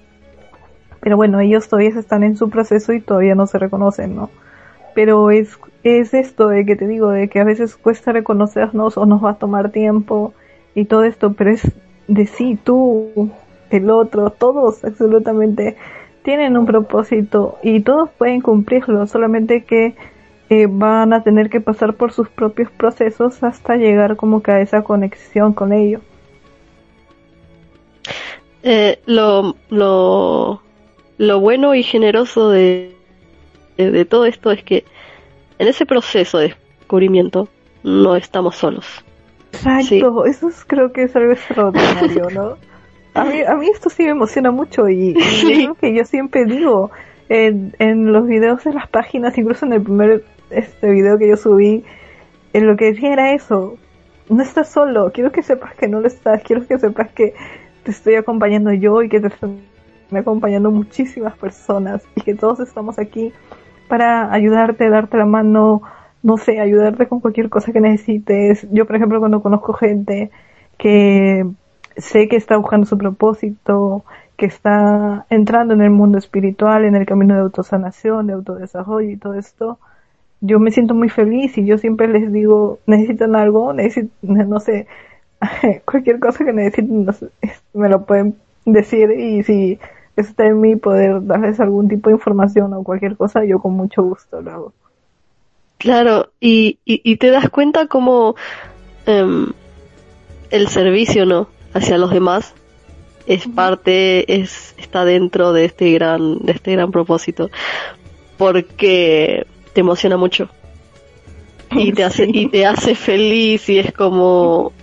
Pero 1.00 1.16
bueno, 1.16 1.40
ellos 1.40 1.70
todavía 1.70 1.98
están 1.98 2.24
en 2.24 2.36
su 2.36 2.50
proceso 2.50 2.92
y 2.94 3.00
todavía 3.00 3.36
no 3.36 3.48
se 3.48 3.58
reconocen, 3.58 4.16
¿no? 4.16 4.30
Pero 4.94 5.32
es 5.32 5.58
es 5.84 6.14
esto 6.14 6.48
de 6.48 6.66
que 6.66 6.76
te 6.76 6.88
digo, 6.88 7.10
de 7.10 7.28
que 7.28 7.40
a 7.40 7.44
veces 7.44 7.76
cuesta 7.76 8.12
reconocernos 8.12 8.98
o 8.98 9.06
nos 9.06 9.24
va 9.24 9.32
a 9.32 9.38
tomar 9.38 9.72
tiempo 9.72 10.34
y 10.76 10.86
todo 10.86 11.04
esto, 11.04 11.34
pero 11.34 11.52
es 11.52 11.72
de 12.08 12.28
sí, 12.28 12.58
tú, 12.64 13.32
el 13.70 13.90
otro, 13.90 14.30
todos 14.30 14.84
absolutamente 14.84 15.78
tienen 16.24 16.56
un 16.56 16.66
propósito 16.66 17.58
y 17.64 17.82
todos 17.82 18.10
pueden 18.12 18.42
cumplirlo, 18.42 19.08
solamente 19.08 19.64
que 19.64 19.96
eh, 20.50 20.68
van 20.70 21.14
a 21.14 21.24
tener 21.24 21.50
que 21.50 21.62
pasar 21.62 21.96
por 21.96 22.12
sus 22.12 22.30
propios 22.30 22.70
procesos 22.72 23.42
hasta 23.44 23.76
llegar 23.76 24.18
como 24.18 24.44
que 24.44 24.52
a 24.52 24.62
esa 24.62 24.84
conexión 24.84 25.54
con 25.54 25.74
ellos. 25.74 26.02
Eh, 28.64 29.00
lo, 29.08 29.56
lo, 29.70 30.62
lo 31.18 31.40
bueno 31.40 31.74
y 31.74 31.82
generoso 31.82 32.50
de, 32.52 32.96
de 33.78 34.06
todo 34.06 34.26
esto 34.26 34.52
es 34.52 34.64
que 34.64 34.86
en 35.60 35.68
ese 35.68 35.86
proceso 35.86 36.40
de 36.40 36.56
descubrimiento 36.80 37.48
no 37.84 38.16
estamos 38.16 38.56
solos. 38.56 39.04
Exacto, 39.54 40.26
eso 40.26 40.50
creo 40.68 40.92
que 40.92 41.04
es 41.04 41.16
algo 41.16 41.34
extraordinario, 41.34 42.30
¿no? 42.30 42.58
A 43.14 43.26
mí, 43.26 43.42
a 43.42 43.56
mí 43.56 43.68
esto 43.68 43.90
sí 43.90 44.04
me 44.04 44.12
emociona 44.12 44.52
mucho 44.52 44.88
y, 44.88 45.12
es 45.20 45.66
lo 45.66 45.76
que 45.76 45.94
yo 45.94 46.06
siempre 46.06 46.46
digo 46.46 46.92
en, 47.28 47.76
en 47.78 48.14
los 48.14 48.26
videos 48.26 48.64
de 48.64 48.72
las 48.72 48.88
páginas, 48.88 49.38
incluso 49.38 49.66
en 49.66 49.74
el 49.74 49.82
primer 49.82 50.24
este 50.50 50.90
video 50.90 51.18
que 51.18 51.28
yo 51.28 51.36
subí, 51.36 51.84
en 52.54 52.68
lo 52.68 52.78
que 52.78 52.86
decía 52.86 53.12
era 53.12 53.34
eso, 53.34 53.76
no 54.30 54.42
estás 54.42 54.72
solo, 54.72 55.12
quiero 55.14 55.34
que 55.34 55.44
sepas 55.44 55.76
que 55.76 55.90
no 55.90 56.00
lo 56.00 56.08
estás, 56.08 56.42
quiero 56.44 56.66
que 56.66 56.80
sepas 56.80 57.12
que 57.12 57.34
te 57.84 57.92
estoy 57.92 58.16
acompañando 58.16 58.72
yo 58.72 59.02
y 59.02 59.10
que 59.10 59.20
te 59.20 59.28
están 59.28 59.60
acompañando 60.12 60.72
muchísimas 60.72 61.36
personas 61.38 62.02
y 62.16 62.22
que 62.22 62.34
todos 62.34 62.62
estamos 62.62 62.98
aquí 62.98 63.34
para 63.92 64.32
ayudarte, 64.32 64.90
darte 64.90 65.18
la 65.18 65.26
mano, 65.26 65.82
no 66.24 66.38
sé, 66.38 66.62
ayudarte 66.62 67.10
con 67.10 67.20
cualquier 67.20 67.50
cosa 67.50 67.74
que 67.74 67.82
necesites. 67.82 68.66
Yo, 68.72 68.86
por 68.86 68.96
ejemplo, 68.96 69.20
cuando 69.20 69.42
conozco 69.42 69.74
gente 69.74 70.32
que 70.78 71.46
sé 71.98 72.30
que 72.30 72.38
está 72.38 72.56
buscando 72.56 72.88
su 72.88 72.98
propósito, 72.98 74.06
que 74.38 74.46
está 74.46 75.26
entrando 75.30 75.74
en 75.74 75.82
el 75.82 75.90
mundo 75.90 76.18
espiritual, 76.18 76.86
en 76.86 76.96
el 76.96 77.06
camino 77.06 77.34
de 77.34 77.42
autosanación, 77.42 78.28
de 78.28 78.34
autodesarrollo 78.34 79.10
y 79.10 79.18
todo 79.18 79.34
esto, 79.34 79.78
yo 80.40 80.58
me 80.62 80.72
siento 80.72 80.96
muy 80.96 81.10
feliz 81.10 81.58
y 81.58 81.66
yo 81.66 81.78
siempre 81.78 82.08
les 82.08 82.32
digo, 82.32 82.80
necesitan 82.86 83.36
algo, 83.36 83.74
necesitan, 83.74 84.50
no 84.50 84.62
sé, 84.62 84.88
cualquier 85.86 86.18
cosa 86.20 86.46
que 86.46 86.54
necesiten, 86.54 87.08
me 87.74 87.90
lo 87.90 88.06
pueden 88.06 88.36
decir 88.66 89.12
y 89.12 89.44
si 89.44 89.80
está 90.22 90.46
en 90.46 90.62
mí 90.62 90.76
poder 90.76 91.26
darles 91.26 91.60
algún 91.60 91.88
tipo 91.88 92.10
de 92.10 92.16
información 92.16 92.74
o 92.74 92.84
cualquier 92.84 93.18
cosa, 93.18 93.44
yo 93.46 93.60
con 93.60 93.74
mucho 93.74 94.04
gusto 94.04 94.42
lo 94.42 94.52
hago. 94.52 94.74
Claro, 95.78 96.32
y, 96.40 96.78
y, 96.86 97.16
te 97.16 97.32
das 97.32 97.50
cuenta 97.50 97.88
como 97.88 98.36
em, 99.08 99.48
el 100.52 100.68
servicio, 100.68 101.26
¿no? 101.26 101.48
Hacia 101.74 101.98
los 101.98 102.12
demás 102.12 102.54
es 103.26 103.48
parte, 103.48 104.32
es, 104.32 104.76
está 104.78 105.06
dentro 105.06 105.54
de 105.54 105.66
este 105.66 105.92
gran, 105.92 106.38
de 106.40 106.52
este 106.52 106.74
gran 106.74 106.92
propósito. 106.92 107.50
Porque 108.38 109.48
te 109.74 109.82
emociona 109.82 110.18
mucho. 110.18 110.50
Y 111.72 111.94
te 111.94 112.04
hace, 112.04 112.28
y 112.32 112.48
te 112.48 112.66
hace 112.68 112.94
feliz 112.94 113.68
y 113.68 113.80
es 113.80 113.92
como, 113.92 114.74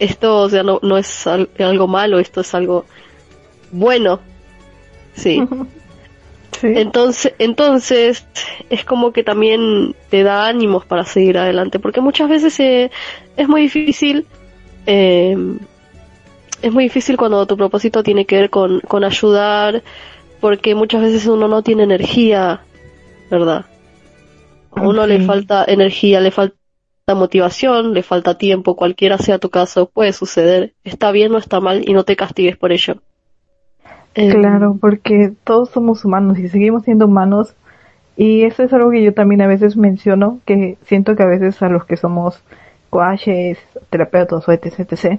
esto, 0.00 0.38
o 0.38 0.48
sea, 0.48 0.64
no, 0.64 0.80
no 0.82 0.98
es 0.98 1.24
algo 1.26 1.86
malo, 1.86 2.18
esto 2.18 2.40
es 2.40 2.52
algo 2.52 2.84
bueno 3.70 4.20
Sí. 5.16 5.40
Entonces, 6.62 7.32
entonces 7.38 8.26
es 8.70 8.84
como 8.84 9.12
que 9.12 9.24
también 9.24 9.96
te 10.10 10.22
da 10.22 10.46
ánimos 10.46 10.84
para 10.84 11.04
seguir 11.04 11.38
adelante, 11.38 11.78
porque 11.78 12.00
muchas 12.00 12.28
veces 12.28 12.60
eh, 12.60 12.90
es 13.36 13.48
muy 13.48 13.62
difícil, 13.62 14.26
eh, 14.86 15.36
es 16.60 16.72
muy 16.72 16.84
difícil 16.84 17.16
cuando 17.16 17.46
tu 17.46 17.56
propósito 17.56 18.02
tiene 18.02 18.26
que 18.26 18.36
ver 18.36 18.50
con, 18.50 18.80
con 18.80 19.02
ayudar, 19.02 19.82
porque 20.40 20.74
muchas 20.74 21.00
veces 21.02 21.26
uno 21.26 21.48
no 21.48 21.62
tiene 21.62 21.84
energía, 21.84 22.60
¿verdad? 23.30 23.64
A 24.70 24.82
uno 24.82 25.06
le 25.06 25.20
falta 25.20 25.64
energía, 25.66 26.20
le 26.20 26.30
falta 26.30 26.56
motivación, 27.14 27.94
le 27.94 28.02
falta 28.02 28.38
tiempo, 28.38 28.76
cualquiera 28.76 29.18
sea 29.18 29.38
tu 29.38 29.50
caso, 29.50 29.90
puede 29.90 30.12
suceder. 30.12 30.74
Está 30.84 31.10
bien 31.10 31.34
o 31.34 31.38
está 31.38 31.60
mal 31.60 31.88
y 31.88 31.92
no 31.92 32.04
te 32.04 32.16
castigues 32.16 32.56
por 32.56 32.72
ello. 32.72 33.02
Em, 34.14 34.30
claro, 34.30 34.76
porque 34.80 35.32
todos 35.44 35.70
somos 35.70 36.04
humanos 36.04 36.38
y 36.38 36.48
seguimos 36.48 36.84
siendo 36.84 37.06
humanos. 37.06 37.54
Y 38.16 38.42
eso 38.42 38.62
es 38.62 38.72
algo 38.72 38.90
que 38.90 39.02
yo 39.02 39.14
también 39.14 39.40
a 39.40 39.46
veces 39.46 39.76
menciono, 39.76 40.40
que 40.44 40.76
siento 40.84 41.16
que 41.16 41.22
a 41.22 41.26
veces 41.26 41.62
a 41.62 41.68
los 41.68 41.84
que 41.86 41.96
somos 41.96 42.42
coaches, 42.90 43.58
terapeutas 43.88 44.46
o 44.46 44.52
etc, 44.52 44.80
etc, 44.80 45.18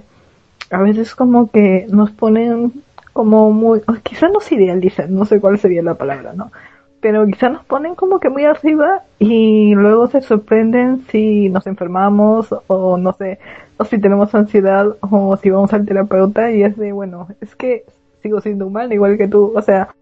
a 0.70 0.80
veces 0.80 1.14
como 1.14 1.50
que 1.50 1.86
nos 1.90 2.12
ponen 2.12 2.72
como 3.12 3.50
muy, 3.50 3.80
quizás 4.02 4.30
nos 4.32 4.50
idealizan, 4.52 5.14
no 5.14 5.24
sé 5.24 5.40
cuál 5.40 5.58
sería 5.58 5.82
la 5.82 5.94
palabra, 5.94 6.34
¿no? 6.34 6.52
Pero 7.00 7.26
quizás 7.26 7.52
nos 7.52 7.64
ponen 7.64 7.96
como 7.96 8.20
que 8.20 8.30
muy 8.30 8.44
arriba 8.44 9.02
y 9.18 9.74
luego 9.74 10.06
se 10.06 10.22
sorprenden 10.22 11.04
si 11.10 11.48
nos 11.48 11.66
enfermamos 11.66 12.54
o 12.68 12.96
no 12.96 13.12
sé, 13.14 13.40
o 13.76 13.84
si 13.84 13.98
tenemos 13.98 14.34
ansiedad 14.34 14.96
o 15.00 15.36
si 15.36 15.50
vamos 15.50 15.72
al 15.72 15.84
terapeuta 15.84 16.50
y 16.52 16.62
es 16.62 16.76
de, 16.76 16.92
bueno, 16.92 17.28
es 17.40 17.54
que 17.56 17.84
sigo 18.24 18.40
siendo 18.40 18.66
humano 18.66 18.94
igual 18.94 19.18
que 19.18 19.28
tú, 19.28 19.52
o 19.54 19.60
sea, 19.60 19.94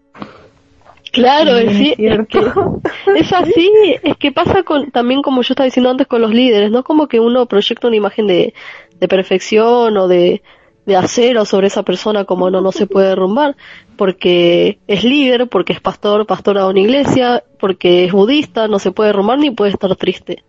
Claro, 1.11 1.57
es, 1.57 1.95
es, 1.99 2.27
que 2.27 2.39
es 3.15 3.33
así, 3.33 3.71
es 4.01 4.17
que 4.17 4.31
pasa 4.31 4.63
con, 4.63 4.89
también 4.89 5.21
como 5.21 5.43
yo 5.43 5.53
estaba 5.53 5.65
diciendo 5.65 5.91
antes 5.91 6.07
con 6.07 6.21
los 6.21 6.31
líderes, 6.33 6.71
no 6.71 6.83
como 6.83 7.07
que 7.07 7.19
uno 7.19 7.45
proyecta 7.45 7.87
una 7.87 7.97
imagen 7.97 8.25
de, 8.25 8.55
de 8.99 9.07
perfección 9.07 9.95
o 9.95 10.07
de, 10.07 10.41
de 10.87 10.95
acero 10.95 11.45
sobre 11.45 11.67
esa 11.67 11.83
persona 11.83 12.25
como 12.25 12.49
no, 12.49 12.61
no 12.61 12.71
se 12.71 12.87
puede 12.87 13.09
derrumbar, 13.09 13.55
porque 13.95 14.79
es 14.87 15.03
líder, 15.03 15.49
porque 15.49 15.73
es 15.73 15.81
pastor, 15.81 16.25
pastora 16.25 16.63
de 16.63 16.69
una 16.69 16.79
iglesia, 16.79 17.43
porque 17.59 18.05
es 18.05 18.11
budista, 18.11 18.67
no 18.67 18.79
se 18.79 18.91
puede 18.91 19.09
derrumbar 19.09 19.37
ni 19.37 19.51
puede 19.51 19.71
estar 19.71 19.95
triste. 19.95 20.43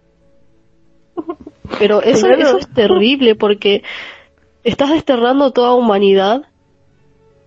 Pero 1.79 2.01
eso, 2.01 2.29
eso 2.29 2.57
es 2.57 2.73
terrible 2.73 3.35
porque 3.35 3.83
estás 4.63 4.91
desterrando 4.91 5.51
toda 5.51 5.75
humanidad 5.75 6.47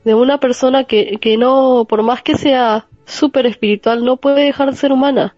de 0.08 0.16
una 0.16 0.38
persona 0.40 0.86
que, 0.86 1.18
que 1.20 1.38
no, 1.38 1.86
por 1.88 2.02
más 2.02 2.22
que 2.22 2.38
sea 2.38 2.86
súper 3.04 3.46
espiritual, 3.46 4.06
no 4.06 4.16
puede 4.16 4.46
dejar 4.46 4.72
de 4.72 4.78
ser 4.78 4.94
humana. 4.94 5.36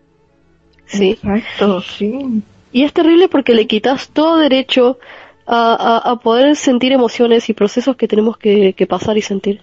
Sí. 0.86 1.18
Exacto, 1.24 1.82
sí. 1.82 2.44
Y 2.72 2.84
es 2.84 2.94
terrible 2.94 3.28
porque 3.30 3.56
le 3.56 3.66
quitas 3.66 4.10
todo 4.10 4.38
derecho 4.38 5.00
a, 5.48 6.12
a, 6.12 6.16
poder 6.18 6.56
sentir 6.56 6.92
emociones 6.92 7.50
y 7.50 7.54
procesos 7.54 7.96
que 7.96 8.08
tenemos 8.08 8.38
que, 8.38 8.74
que, 8.74 8.86
pasar 8.86 9.18
y 9.18 9.24
sentir. 9.24 9.62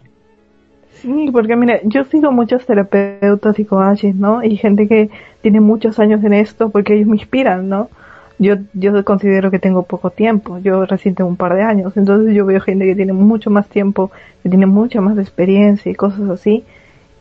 Sí, 0.94 1.28
porque 1.30 1.54
mira, 1.54 1.78
yo 1.84 2.02
sigo 2.02 2.32
muchos 2.32 2.66
terapeutas 2.66 3.56
y 3.60 3.64
coaches, 3.64 4.16
¿no? 4.16 4.42
Y 4.42 4.56
gente 4.56 4.88
que 4.88 5.10
tiene 5.40 5.60
muchos 5.60 6.00
años 6.00 6.24
en 6.24 6.32
esto 6.32 6.70
porque 6.70 6.94
ellos 6.94 7.06
me 7.06 7.16
inspiran, 7.16 7.68
¿no? 7.68 7.90
Yo, 8.38 8.56
yo 8.74 9.04
considero 9.04 9.50
que 9.50 9.58
tengo 9.58 9.84
poco 9.84 10.10
tiempo, 10.10 10.58
yo 10.58 10.84
recién 10.84 11.14
tengo 11.14 11.30
un 11.30 11.36
par 11.36 11.54
de 11.54 11.62
años, 11.62 11.96
entonces 11.96 12.34
yo 12.34 12.44
veo 12.44 12.60
gente 12.60 12.84
que 12.84 12.94
tiene 12.94 13.14
mucho 13.14 13.50
más 13.50 13.66
tiempo, 13.66 14.10
que 14.42 14.50
tiene 14.50 14.66
mucha 14.66 15.00
más 15.00 15.16
experiencia 15.18 15.90
y 15.90 15.94
cosas 15.94 16.28
así, 16.28 16.64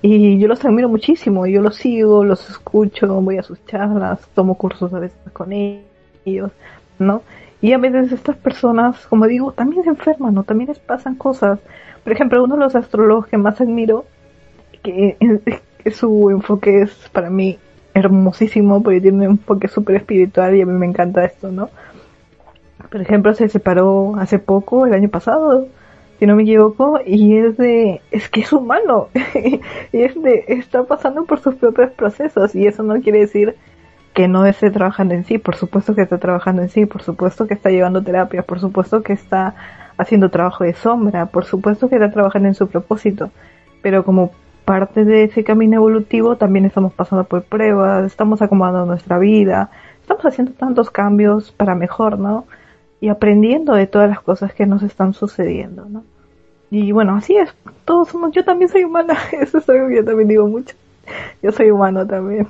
y 0.01 0.38
yo 0.38 0.47
los 0.47 0.63
admiro 0.65 0.89
muchísimo, 0.89 1.47
yo 1.47 1.62
los 1.62 1.78
sigo, 1.78 2.23
los 2.23 2.49
escucho, 2.49 3.21
voy 3.21 3.38
a 3.38 3.43
sus 3.43 3.65
charlas, 3.65 4.19
tomo 4.34 4.56
cursos 4.56 4.93
a 4.93 4.99
veces 4.99 5.17
con 5.34 5.51
ellos, 5.51 6.51
¿no? 6.99 7.23
Y 7.62 7.73
a 7.73 7.80
veces 7.80 8.12
estas 8.12 8.36
personas, 8.38 9.08
como 9.08 9.25
digo, 9.25 9.51
también 9.54 9.84
se 9.84 9.89
enferman, 9.89 10.36
¿no? 10.36 10.43
También 10.43 10.67
les 10.67 10.78
pasan 10.78 11.15
cosas. 11.15 11.60
Por 12.04 12.13
ejemplo, 12.13 12.43
uno 12.43 12.56
de 12.56 12.62
los 12.62 12.75
astrólogos 12.75 13.25
que 13.25 13.38
más 13.38 13.60
admiro, 13.60 14.06
que, 14.84 15.17
su 15.91 16.30
enfoque 16.30 16.84
es 16.84 16.91
para 17.12 17.32
mí 17.32 17.58
hermosísimo, 17.95 18.84
porque 18.84 19.01
tiene 19.01 19.25
un 19.25 19.31
enfoque 19.31 19.67
súper 19.69 19.95
espiritual 19.95 20.55
y 20.55 20.62
a 20.62 20.65
mí 20.65 20.73
me 20.73 20.86
encanta 20.86 21.25
esto, 21.25 21.49
¿no? 21.51 21.69
Por 22.91 23.01
ejemplo, 23.01 23.34
se 23.34 23.49
separó 23.49 24.15
hace 24.17 24.38
poco, 24.38 24.86
el 24.86 24.93
año 24.93 25.10
pasado, 25.10 25.67
si 26.19 26.25
no 26.25 26.36
me 26.36 26.43
equivoco, 26.43 26.99
y 27.05 27.38
es 27.38 27.58
de, 27.58 28.01
es 28.12 28.29
que 28.29 28.41
es 28.41 28.51
humano, 28.53 29.08
y 29.93 30.01
es 30.01 30.21
de, 30.21 30.43
está 30.49 30.84
pasando 30.84 31.25
por 31.25 31.39
sus 31.39 31.55
propios 31.55 31.91
procesos, 31.91 32.53
y 32.53 32.67
eso 32.67 32.84
no 32.84 33.01
quiere 33.01 33.19
decir 33.19 33.55
que 34.13 34.27
no 34.27 34.45
esté 34.45 34.71
trabajando 34.71 35.13
en 35.13 35.23
sí, 35.23 35.38
por 35.38 35.55
supuesto 35.55 35.95
que 35.95 36.01
está 36.01 36.17
trabajando 36.17 36.62
en 36.62 36.69
sí, 36.69 36.86
por 36.86 37.01
supuesto 37.01 37.47
que 37.47 37.53
está 37.53 37.69
llevando 37.69 38.03
terapia, 38.03 38.43
por 38.43 38.60
supuesto 38.60 39.03
que 39.03 39.13
está 39.13 39.55
haciendo 39.97 40.29
trabajo 40.29 40.65
de 40.65 40.73
sombra, 40.73 41.27
por 41.27 41.45
supuesto 41.45 41.88
que 41.88 41.95
está 41.95 42.12
trabajando 42.12 42.49
en 42.49 42.55
su 42.55 42.67
propósito, 42.67 43.31
pero 43.81 44.03
como 44.03 44.31
parte 44.65 45.06
de 45.06 45.23
ese 45.25 45.43
camino 45.43 45.75
evolutivo 45.78 46.36
también 46.36 46.65
estamos 46.65 46.93
pasando 46.93 47.23
por 47.23 47.43
pruebas, 47.43 48.06
estamos 48.06 48.41
acomodando 48.41 48.86
nuestra 48.86 49.19
vida, 49.19 49.69
estamos 50.01 50.25
haciendo 50.25 50.54
tantos 50.54 50.89
cambios 50.89 51.51
para 51.51 51.75
mejor, 51.75 52.19
¿no? 52.19 52.45
y 53.06 53.10
aprendiendo 53.10 53.73
de 53.73 53.88
todas 53.88 54.10
las 54.10 54.21
cosas 54.21 54.54
que 54.54 54.65
nos 54.65 54.82
están 54.82 55.13
sucediendo, 55.13 55.86
¿no? 55.86 56.04
Y 56.71 56.91
bueno, 56.91 57.15
así 57.15 57.38
es, 57.38 57.54
todos 57.86 58.10
somos, 58.10 58.32
yo 58.32 58.43
también 58.43 58.69
soy 58.69 58.84
humana, 58.84 59.15
eso 59.32 59.60
es 59.60 59.69
algo 59.69 59.88
que 59.89 59.97
yo 59.97 60.06
también 60.06 60.28
digo 60.28 60.47
mucho, 60.47 60.75
yo 61.41 61.51
soy 61.51 61.69
humano 61.71 62.06
también. 62.08 62.47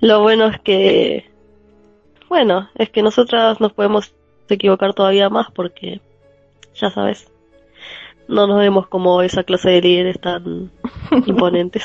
Lo 0.00 0.22
bueno 0.22 0.46
es 0.46 0.60
que, 0.60 1.24
bueno, 2.28 2.68
es 2.74 2.90
que 2.90 3.02
nosotras 3.02 3.60
nos 3.60 3.72
podemos 3.72 4.12
equivocar 4.48 4.94
todavía 4.94 5.28
más 5.28 5.50
porque, 5.52 6.00
ya 6.74 6.90
sabes, 6.90 7.30
no 8.28 8.46
nos 8.46 8.58
vemos 8.58 8.86
como 8.88 9.22
esa 9.22 9.44
clase 9.44 9.70
de 9.70 9.80
líderes 9.80 10.20
tan 10.20 10.70
imponentes. 11.26 11.84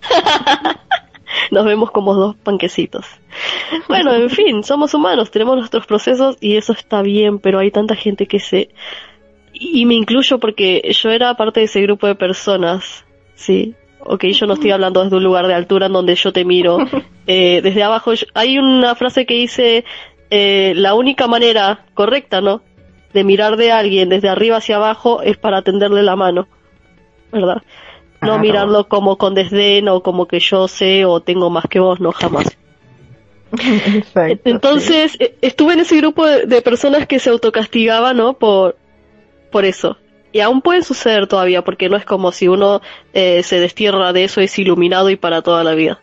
nos 1.50 1.64
vemos 1.64 1.90
como 1.90 2.14
dos 2.14 2.36
panquecitos. 2.36 3.06
Bueno, 3.88 4.14
en 4.14 4.30
fin, 4.30 4.64
somos 4.64 4.94
humanos, 4.94 5.30
tenemos 5.30 5.56
nuestros 5.56 5.86
procesos 5.86 6.36
y 6.40 6.56
eso 6.56 6.72
está 6.72 7.02
bien, 7.02 7.38
pero 7.38 7.58
hay 7.58 7.70
tanta 7.70 7.94
gente 7.94 8.26
que 8.26 8.40
se... 8.40 8.70
Y 9.52 9.86
me 9.86 9.94
incluyo 9.94 10.38
porque 10.38 10.82
yo 10.92 11.10
era 11.10 11.34
parte 11.34 11.60
de 11.60 11.66
ese 11.66 11.82
grupo 11.82 12.06
de 12.06 12.14
personas, 12.14 13.04
sí. 13.34 13.74
Ok, 14.00 14.26
yo 14.26 14.46
no 14.46 14.54
estoy 14.54 14.70
hablando 14.70 15.02
desde 15.02 15.16
un 15.16 15.24
lugar 15.24 15.48
de 15.48 15.54
altura 15.54 15.86
en 15.86 15.92
donde 15.92 16.14
yo 16.14 16.32
te 16.32 16.44
miro. 16.44 16.78
Eh, 17.30 17.60
desde 17.62 17.82
abajo 17.82 18.12
hay 18.32 18.56
una 18.56 18.94
frase 18.94 19.26
que 19.26 19.34
dice, 19.34 19.84
eh, 20.30 20.72
la 20.74 20.94
única 20.94 21.26
manera 21.26 21.84
correcta, 21.92 22.40
¿no? 22.40 22.62
De 23.12 23.24
mirar 23.24 23.56
de 23.56 23.72
alguien 23.72 24.08
desde 24.08 24.28
arriba 24.28 24.58
hacia 24.58 24.76
abajo 24.76 25.22
es 25.22 25.36
para 25.38 25.62
tenderle 25.62 26.02
la 26.02 26.16
mano, 26.16 26.46
¿verdad? 27.32 27.62
No 28.20 28.38
mirarlo 28.38 28.88
como 28.88 29.16
con 29.16 29.34
desdén 29.34 29.88
o 29.88 30.02
como 30.02 30.26
que 30.26 30.40
yo 30.40 30.68
sé 30.68 31.04
o 31.04 31.20
tengo 31.20 31.50
más 31.50 31.66
que 31.68 31.80
vos, 31.80 32.00
no 32.00 32.12
jamás. 32.12 32.58
Entonces, 34.44 35.16
e, 35.20 35.36
estuve 35.40 35.74
en 35.74 35.80
ese 35.80 35.96
grupo 35.96 36.26
de, 36.26 36.62
personas 36.62 37.06
que 37.06 37.18
se 37.18 37.30
autocastigaban, 37.30 38.16
¿no? 38.16 38.34
Por, 38.34 38.76
por 39.50 39.64
eso. 39.64 39.96
Y 40.32 40.40
aún 40.40 40.60
puede 40.60 40.82
suceder 40.82 41.26
todavía, 41.26 41.62
porque 41.62 41.88
no 41.88 41.96
es 41.96 42.04
como 42.04 42.32
si 42.32 42.48
uno 42.48 42.82
eh, 43.14 43.42
se 43.42 43.60
destierra 43.60 44.12
de 44.12 44.24
eso, 44.24 44.40
es 44.40 44.58
iluminado 44.58 45.10
y 45.10 45.16
para 45.16 45.42
toda 45.42 45.64
la 45.64 45.74
vida. 45.74 46.00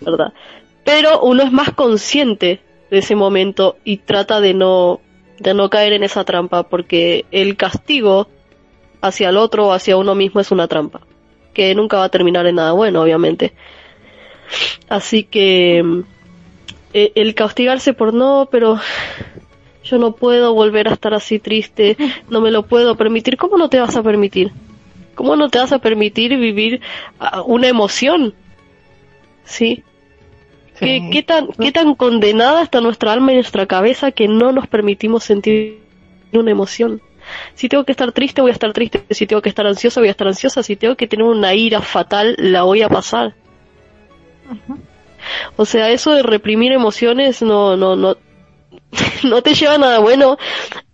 ¿Verdad? 0.00 0.32
Pero 0.84 1.22
uno 1.22 1.42
es 1.42 1.52
más 1.52 1.70
consciente 1.72 2.60
de 2.90 2.98
ese 2.98 3.14
momento 3.14 3.76
y 3.84 3.98
trata 3.98 4.40
de 4.40 4.52
no, 4.52 5.00
de 5.38 5.54
no 5.54 5.70
caer 5.70 5.92
en 5.92 6.04
esa 6.04 6.24
trampa, 6.24 6.62
porque 6.64 7.24
el 7.30 7.56
castigo 7.56 8.28
hacia 9.00 9.30
el 9.30 9.36
otro 9.36 9.68
o 9.68 9.72
hacia 9.72 9.96
uno 9.96 10.14
mismo 10.14 10.40
es 10.40 10.50
una 10.50 10.68
trampa 10.68 11.00
que 11.52 11.74
nunca 11.74 11.98
va 11.98 12.04
a 12.04 12.08
terminar 12.08 12.46
en 12.46 12.56
nada 12.56 12.72
bueno, 12.72 13.02
obviamente. 13.02 13.52
Así 14.88 15.24
que 15.24 15.82
mm, 15.82 16.00
e, 16.94 17.12
el 17.14 17.34
castigarse 17.34 17.92
por 17.92 18.12
no, 18.14 18.48
pero 18.50 18.78
yo 19.84 19.98
no 19.98 20.12
puedo 20.12 20.54
volver 20.54 20.88
a 20.88 20.92
estar 20.92 21.14
así 21.14 21.38
triste, 21.38 21.96
no 22.28 22.40
me 22.40 22.50
lo 22.50 22.64
puedo 22.64 22.96
permitir. 22.96 23.36
¿Cómo 23.36 23.58
no 23.58 23.68
te 23.68 23.80
vas 23.80 23.96
a 23.96 24.02
permitir? 24.02 24.52
¿Cómo 25.14 25.36
no 25.36 25.50
te 25.50 25.58
vas 25.58 25.72
a 25.72 25.78
permitir 25.78 26.36
vivir 26.38 26.80
ah, 27.18 27.42
una 27.42 27.68
emoción? 27.68 28.34
¿Sí? 29.44 29.84
¿Qué, 30.82 31.08
qué, 31.12 31.22
tan, 31.22 31.48
¿Qué 31.48 31.72
tan 31.72 31.94
condenada 31.94 32.62
está 32.62 32.80
nuestra 32.80 33.12
alma 33.12 33.32
y 33.32 33.36
nuestra 33.36 33.66
cabeza 33.66 34.10
que 34.10 34.28
no 34.28 34.52
nos 34.52 34.66
permitimos 34.66 35.24
sentir 35.24 35.78
una 36.32 36.50
emoción? 36.50 37.00
Si 37.54 37.68
tengo 37.68 37.84
que 37.84 37.92
estar 37.92 38.12
triste, 38.12 38.42
voy 38.42 38.50
a 38.50 38.54
estar 38.54 38.72
triste. 38.72 39.04
Si 39.10 39.26
tengo 39.26 39.42
que 39.42 39.48
estar 39.48 39.66
ansiosa, 39.66 40.00
voy 40.00 40.08
a 40.08 40.12
estar 40.12 40.26
ansiosa. 40.26 40.62
Si 40.62 40.76
tengo 40.76 40.96
que 40.96 41.06
tener 41.06 41.24
una 41.24 41.54
ira 41.54 41.80
fatal, 41.80 42.34
la 42.38 42.62
voy 42.62 42.82
a 42.82 42.88
pasar. 42.88 43.34
O 45.56 45.64
sea, 45.64 45.90
eso 45.90 46.12
de 46.12 46.22
reprimir 46.22 46.72
emociones 46.72 47.42
no, 47.42 47.76
no, 47.76 47.94
no, 47.96 48.16
no 49.24 49.42
te 49.42 49.54
lleva 49.54 49.74
a 49.74 49.78
nada 49.78 49.98
bueno 50.00 50.36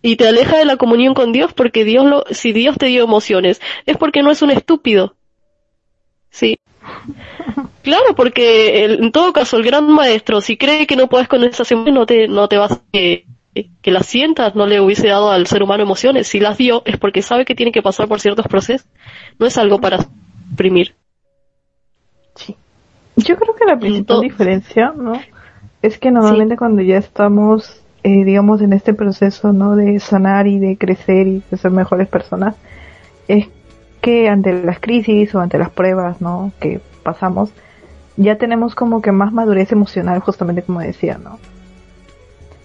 y 0.02 0.16
te 0.16 0.28
aleja 0.28 0.58
de 0.58 0.64
la 0.64 0.76
comunión 0.76 1.14
con 1.14 1.32
Dios 1.32 1.52
porque 1.52 1.84
Dios 1.84 2.04
lo, 2.04 2.24
si 2.30 2.52
Dios 2.52 2.76
te 2.76 2.86
dio 2.86 3.04
emociones, 3.04 3.60
es 3.86 3.96
porque 3.96 4.22
no 4.22 4.30
es 4.30 4.42
un 4.42 4.50
estúpido. 4.50 5.16
Sí. 6.30 6.58
Claro, 7.82 8.14
porque 8.14 8.84
en 8.84 9.12
todo 9.12 9.32
caso 9.32 9.56
el 9.56 9.64
gran 9.64 9.88
maestro, 9.88 10.40
si 10.40 10.56
cree 10.56 10.86
que 10.86 10.96
no 10.96 11.08
puedes 11.08 11.26
con 11.26 11.42
esas 11.44 11.70
emociones, 11.72 11.94
no 11.94 12.06
te, 12.06 12.28
no 12.28 12.48
te 12.48 12.58
vas 12.58 12.72
a, 12.72 12.80
que 13.82 13.90
las 13.90 14.06
sientas, 14.06 14.54
no 14.54 14.66
le 14.66 14.80
hubiese 14.80 15.08
dado 15.08 15.30
al 15.30 15.46
ser 15.46 15.62
humano 15.62 15.82
emociones. 15.82 16.28
Si 16.28 16.40
las 16.40 16.58
dio 16.58 16.82
es 16.84 16.96
porque 16.96 17.22
sabe 17.22 17.44
que 17.44 17.54
tiene 17.54 17.72
que 17.72 17.82
pasar 17.82 18.08
por 18.08 18.20
ciertos 18.20 18.46
procesos. 18.46 18.86
No 19.38 19.46
es 19.46 19.56
algo 19.58 19.80
para 19.80 20.06
suprimir. 20.50 20.94
Sí. 22.34 22.56
Yo 23.16 23.36
creo 23.36 23.54
que 23.54 23.64
la 23.64 23.78
principal 23.78 24.20
diferencia, 24.20 24.92
¿no? 24.96 25.20
Es 25.82 25.98
que 25.98 26.10
normalmente 26.10 26.56
cuando 26.56 26.82
ya 26.82 26.98
estamos, 26.98 27.82
eh, 28.02 28.24
digamos, 28.24 28.60
en 28.60 28.72
este 28.72 28.94
proceso, 28.94 29.52
¿no? 29.52 29.76
De 29.76 29.98
sanar 30.00 30.46
y 30.46 30.58
de 30.58 30.76
crecer 30.76 31.26
y 31.26 31.42
de 31.50 31.56
ser 31.56 31.70
mejores 31.70 32.08
personas, 32.08 32.56
es 33.26 33.48
que 34.00 34.28
ante 34.28 34.52
las 34.52 34.80
crisis 34.80 35.34
o 35.34 35.40
ante 35.40 35.58
las 35.58 35.70
pruebas, 35.70 36.20
¿no? 36.20 36.52
Que 36.60 36.80
pasamos, 37.02 37.52
ya 38.16 38.36
tenemos 38.36 38.74
como 38.74 39.00
que 39.00 39.12
más 39.12 39.32
madurez 39.32 39.72
emocional, 39.72 40.20
justamente 40.20 40.62
como 40.62 40.80
decía, 40.80 41.18
¿no? 41.22 41.38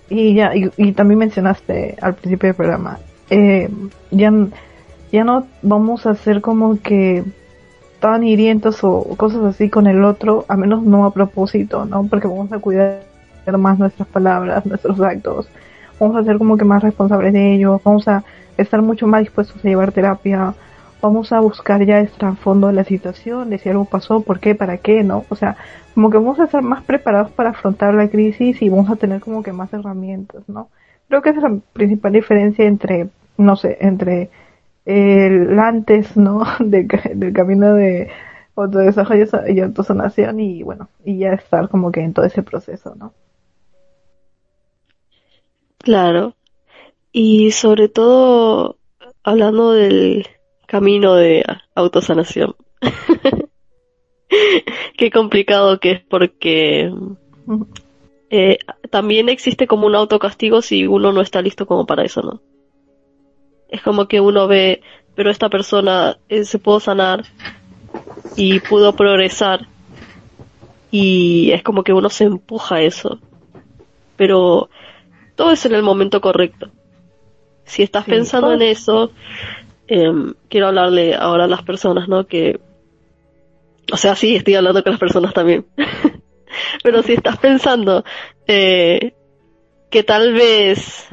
Y 0.09 0.35
ya, 0.35 0.51
y, 0.55 0.91
también 0.91 1.19
mencionaste 1.19 1.97
al 2.01 2.15
principio 2.15 2.47
del 2.47 2.55
programa, 2.55 2.99
eh, 3.29 3.69
ya, 4.11 4.31
ya 5.11 5.23
no 5.23 5.47
vamos 5.61 6.05
a 6.05 6.15
ser 6.15 6.41
como 6.41 6.79
que 6.79 7.23
tan 7.99 8.23
hirientos 8.23 8.83
o 8.83 9.01
cosas 9.15 9.43
así 9.43 9.69
con 9.69 9.87
el 9.87 10.03
otro, 10.03 10.45
a 10.49 10.57
menos 10.57 10.83
no 10.83 11.05
a 11.05 11.13
propósito, 11.13 11.85
¿no? 11.85 12.05
Porque 12.05 12.27
vamos 12.27 12.51
a 12.51 12.59
cuidar 12.59 13.01
más 13.57 13.79
nuestras 13.79 14.07
palabras, 14.07 14.65
nuestros 14.65 14.99
actos, 14.99 15.47
vamos 15.99 16.17
a 16.17 16.23
ser 16.23 16.37
como 16.37 16.57
que 16.57 16.65
más 16.65 16.83
responsables 16.83 17.33
de 17.33 17.55
ellos, 17.55 17.81
vamos 17.83 18.07
a 18.07 18.23
estar 18.57 18.81
mucho 18.81 19.07
más 19.07 19.21
dispuestos 19.21 19.63
a 19.63 19.67
llevar 19.67 19.91
terapia, 19.91 20.53
vamos 21.03 21.33
a 21.33 21.41
buscar 21.41 21.85
ya 21.85 21.99
el 21.99 22.09
trasfondo 22.09 22.67
de 22.67 22.73
la 22.73 22.85
situación, 22.85 23.49
de 23.49 23.57
si 23.57 23.67
algo 23.67 23.83
pasó, 23.83 24.21
por 24.21 24.39
qué, 24.39 24.55
para 24.55 24.77
qué, 24.77 25.03
¿no? 25.03 25.25
O 25.27 25.35
sea, 25.35 25.57
como 25.93 26.09
que 26.09 26.17
vamos 26.17 26.39
a 26.39 26.45
estar 26.45 26.63
más 26.63 26.81
preparados 26.83 27.29
para 27.31 27.49
afrontar 27.49 27.93
la 27.93 28.07
crisis 28.07 28.61
y 28.61 28.69
vamos 28.69 28.89
a 28.89 28.95
tener 28.95 29.19
como 29.19 29.43
que 29.43 29.51
más 29.51 29.73
herramientas, 29.73 30.47
¿no? 30.47 30.69
Creo 31.09 31.21
que 31.21 31.31
esa 31.31 31.39
es 31.39 31.51
la 31.51 31.59
principal 31.73 32.13
diferencia 32.13 32.65
entre, 32.65 33.09
no 33.37 33.57
sé, 33.57 33.77
entre 33.81 34.29
el 34.85 35.59
antes, 35.59 36.15
¿no? 36.15 36.43
del 36.59 37.33
camino 37.33 37.73
de 37.73 38.09
autodesarrollo 38.55 39.25
y 39.49 39.59
autosanación 39.59 40.39
y 40.39 40.63
bueno, 40.63 40.87
y 41.03 41.17
ya 41.17 41.33
estar 41.33 41.67
como 41.67 41.91
que 41.91 41.99
en 41.99 42.13
todo 42.13 42.25
ese 42.25 42.43
proceso, 42.43 42.95
¿no? 42.95 43.13
Claro. 45.79 46.35
Y 47.11 47.51
sobre 47.51 47.89
todo, 47.89 48.77
hablando 49.21 49.73
del 49.73 50.27
camino 50.73 51.13
de 51.13 51.45
autosanación. 51.75 52.55
Qué 54.97 55.11
complicado 55.11 55.79
que 55.79 55.91
es 55.91 56.01
porque 56.01 56.91
eh, 58.31 58.57
también 58.89 59.29
existe 59.29 59.67
como 59.67 59.85
un 59.85 59.93
autocastigo 59.93 60.63
si 60.63 60.87
uno 60.87 61.11
no 61.11 61.21
está 61.21 61.43
listo 61.43 61.67
como 61.67 61.85
para 61.85 62.03
eso, 62.03 62.23
¿no? 62.23 62.41
es 63.73 63.81
como 63.81 64.07
que 64.07 64.21
uno 64.21 64.47
ve, 64.47 64.81
pero 65.15 65.31
esta 65.31 65.49
persona 65.49 66.19
eh, 66.29 66.45
se 66.45 66.59
pudo 66.59 66.79
sanar 66.79 67.25
y 68.35 68.59
pudo 68.59 68.95
progresar 68.95 69.67
y 70.91 71.49
es 71.51 71.63
como 71.63 71.83
que 71.83 71.91
uno 71.91 72.11
se 72.11 72.25
empuja 72.25 72.75
a 72.75 72.81
eso. 72.83 73.19
Pero 74.15 74.69
todo 75.35 75.51
es 75.51 75.65
en 75.65 75.73
el 75.73 75.81
momento 75.81 76.21
correcto. 76.21 76.69
Si 77.65 77.81
estás 77.81 78.05
pensando 78.05 78.53
en 78.53 78.61
eso, 78.61 79.09
em, 79.87 80.33
quiero 80.49 80.67
hablarle 80.67 81.15
ahora 81.15 81.45
a 81.45 81.47
las 81.47 81.63
personas, 81.63 82.07
¿no? 82.07 82.27
Que, 82.27 82.59
o 83.91 83.97
sea, 83.97 84.15
sí, 84.15 84.35
estoy 84.35 84.55
hablando 84.55 84.83
con 84.83 84.91
las 84.91 84.99
personas 84.99 85.33
también. 85.33 85.65
Pero 86.83 87.01
si 87.03 87.13
estás 87.13 87.37
pensando 87.37 88.03
eh, 88.47 89.13
que 89.89 90.03
tal 90.03 90.33
vez 90.33 91.07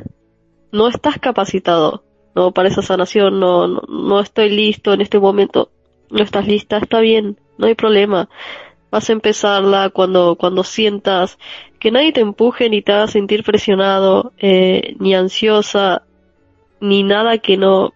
no 0.72 0.88
estás 0.88 1.18
capacitado 1.18 2.04
no 2.34 2.52
para 2.52 2.68
esa 2.68 2.82
sanación, 2.82 3.40
no, 3.40 3.66
no, 3.66 4.20
estoy 4.20 4.50
listo 4.50 4.92
en 4.92 5.00
este 5.00 5.18
momento, 5.18 5.70
no 6.10 6.22
estás 6.22 6.46
lista, 6.46 6.78
está 6.78 7.00
bien, 7.00 7.38
no 7.58 7.66
hay 7.66 7.74
problema. 7.74 8.28
Vas 8.90 9.08
a 9.08 9.12
empezarla 9.12 9.90
cuando, 9.90 10.36
cuando 10.36 10.64
sientas 10.64 11.38
que 11.78 11.90
nadie 11.90 12.12
te 12.12 12.20
empuje 12.20 12.68
ni 12.68 12.82
te 12.82 12.92
haga 12.92 13.08
sentir 13.08 13.42
presionado, 13.42 14.32
eh, 14.38 14.94
ni 14.98 15.14
ansiosa, 15.14 16.02
ni 16.80 17.02
nada 17.02 17.38
que 17.38 17.56
no, 17.56 17.92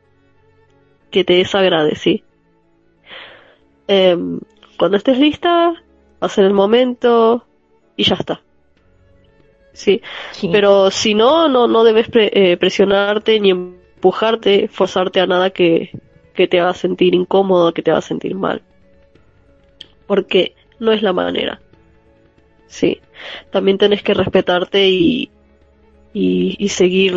que 1.14 1.22
te 1.22 1.34
desagrade, 1.34 1.94
sí. 1.94 2.24
Em, 3.86 4.40
cuando 4.76 4.96
estés 4.96 5.16
lista, 5.16 5.72
va 6.20 6.26
a 6.26 6.28
ser 6.28 6.44
el 6.44 6.52
momento 6.52 7.46
y 7.96 8.02
ya 8.02 8.16
está. 8.16 8.40
Sí. 9.72 10.02
Pero 10.50 10.90
si 10.90 11.14
no, 11.14 11.48
no, 11.48 11.68
no 11.68 11.84
debes 11.84 12.08
eh, 12.14 12.56
presionarte 12.56 13.38
ni 13.38 13.50
empujarte, 13.50 14.66
forzarte 14.66 15.20
a 15.20 15.26
nada 15.28 15.50
que, 15.50 15.92
que 16.34 16.48
te 16.48 16.58
haga 16.58 16.74
sentir 16.74 17.14
incómodo, 17.14 17.72
que 17.72 17.82
te 17.82 17.92
haga 17.92 18.00
sentir 18.00 18.34
mal. 18.34 18.62
Porque 20.08 20.56
no 20.80 20.90
es 20.90 21.00
la 21.02 21.12
manera. 21.12 21.60
Sí. 22.66 23.00
También 23.52 23.78
tenés 23.78 24.02
que 24.02 24.14
respetarte 24.14 24.88
y, 24.88 25.30
y, 26.12 26.56
y 26.58 26.68
seguir 26.70 27.14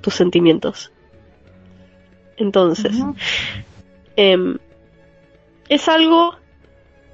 tus 0.00 0.14
sentimientos. 0.14 0.92
Entonces, 2.40 2.96
em, 4.16 4.56
es 5.68 5.88
algo 5.88 6.36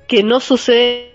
que 0.07 0.23
no 0.23 0.39
sucede, 0.39 1.15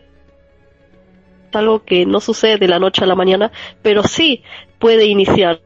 es 1.50 1.56
algo 1.56 1.84
que 1.84 2.06
no 2.06 2.20
sucede 2.20 2.58
de 2.58 2.68
la 2.68 2.78
noche 2.78 3.04
a 3.04 3.08
la 3.08 3.16
mañana, 3.16 3.52
pero 3.82 4.04
sí 4.04 4.44
puede 4.80 5.06
iniciar 5.06 5.62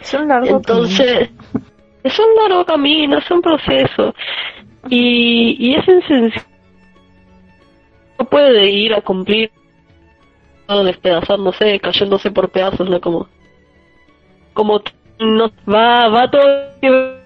Es 0.00 0.14
un 0.14 0.28
largo 0.28 0.56
Entonces, 0.56 1.30
es 2.04 2.18
un 2.18 2.34
largo 2.36 2.64
camino, 2.64 3.18
es 3.18 3.28
un 3.28 3.42
proceso. 3.42 4.14
Y, 4.88 5.56
y 5.58 5.74
es 5.74 5.84
sencillo. 5.84 6.40
No 8.16 8.24
puede 8.26 8.70
ir 8.70 8.94
a 8.94 9.00
cumplir 9.00 9.50
despedazándose, 10.68 11.80
cayéndose 11.80 12.30
por 12.30 12.50
pedazos, 12.50 12.88
¿no? 12.88 13.00
Como, 13.00 13.28
como 14.52 14.80
no, 15.20 15.50
va, 15.68 16.08
va 16.08 16.30
todo 16.30 16.44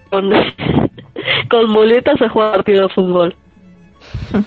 con, 0.09 0.31
con 1.49 1.69
muletas 1.71 2.21
a 2.21 2.29
jugar 2.29 2.55
partido 2.55 2.87
de 2.87 2.93
fútbol. 2.93 3.35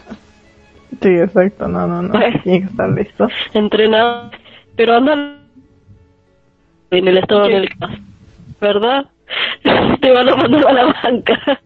Sí, 1.02 1.10
exacto, 1.10 1.68
no, 1.68 1.86
no, 1.86 2.00
no, 2.00 2.18
tiene 2.44 2.60
que 2.60 2.66
estar 2.66 2.88
listo. 2.88 3.28
Entrenado, 3.52 4.30
pero 4.74 4.94
anda 4.94 5.36
en 6.92 7.08
el 7.08 7.18
estado 7.18 7.44
en 7.46 7.56
el 7.56 7.68
caso. 7.76 7.94
¿verdad? 8.60 9.06
Te 10.00 10.10
van 10.12 10.28
a 10.28 10.36
mandar 10.36 10.66
a 10.66 10.72
la 10.72 10.94
banca. 11.02 11.60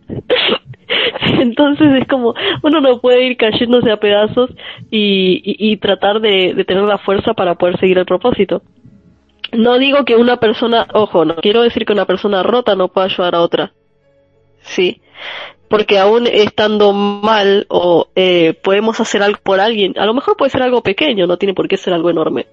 Entonces 1.38 2.00
es 2.00 2.08
como, 2.08 2.34
uno 2.62 2.80
no 2.80 3.00
puede 3.00 3.26
ir 3.26 3.36
cayéndose 3.36 3.90
a 3.90 3.98
pedazos 3.98 4.50
y, 4.90 5.42
y, 5.44 5.76
tratar 5.76 6.20
de, 6.20 6.54
de, 6.54 6.64
tener 6.64 6.84
la 6.84 6.98
fuerza 6.98 7.34
para 7.34 7.54
poder 7.56 7.78
seguir 7.78 7.98
el 7.98 8.06
propósito. 8.06 8.62
No 9.52 9.78
digo 9.78 10.04
que 10.04 10.16
una 10.16 10.38
persona, 10.38 10.86
ojo, 10.92 11.24
no 11.24 11.36
quiero 11.36 11.62
decir 11.62 11.86
que 11.86 11.92
una 11.92 12.04
persona 12.04 12.42
rota 12.42 12.74
no 12.74 12.88
pueda 12.88 13.06
ayudar 13.06 13.34
a 13.34 13.40
otra. 13.40 13.72
Sí. 14.60 15.00
Porque 15.68 15.98
aún 15.98 16.26
estando 16.26 16.92
mal 16.92 17.66
o 17.68 18.08
eh, 18.14 18.54
podemos 18.62 19.00
hacer 19.00 19.22
algo 19.22 19.38
por 19.42 19.60
alguien, 19.60 19.98
a 19.98 20.06
lo 20.06 20.14
mejor 20.14 20.36
puede 20.36 20.50
ser 20.50 20.62
algo 20.62 20.82
pequeño, 20.82 21.26
no 21.26 21.36
tiene 21.36 21.54
por 21.54 21.68
qué 21.68 21.76
ser 21.76 21.92
algo 21.92 22.10
enorme 22.10 22.46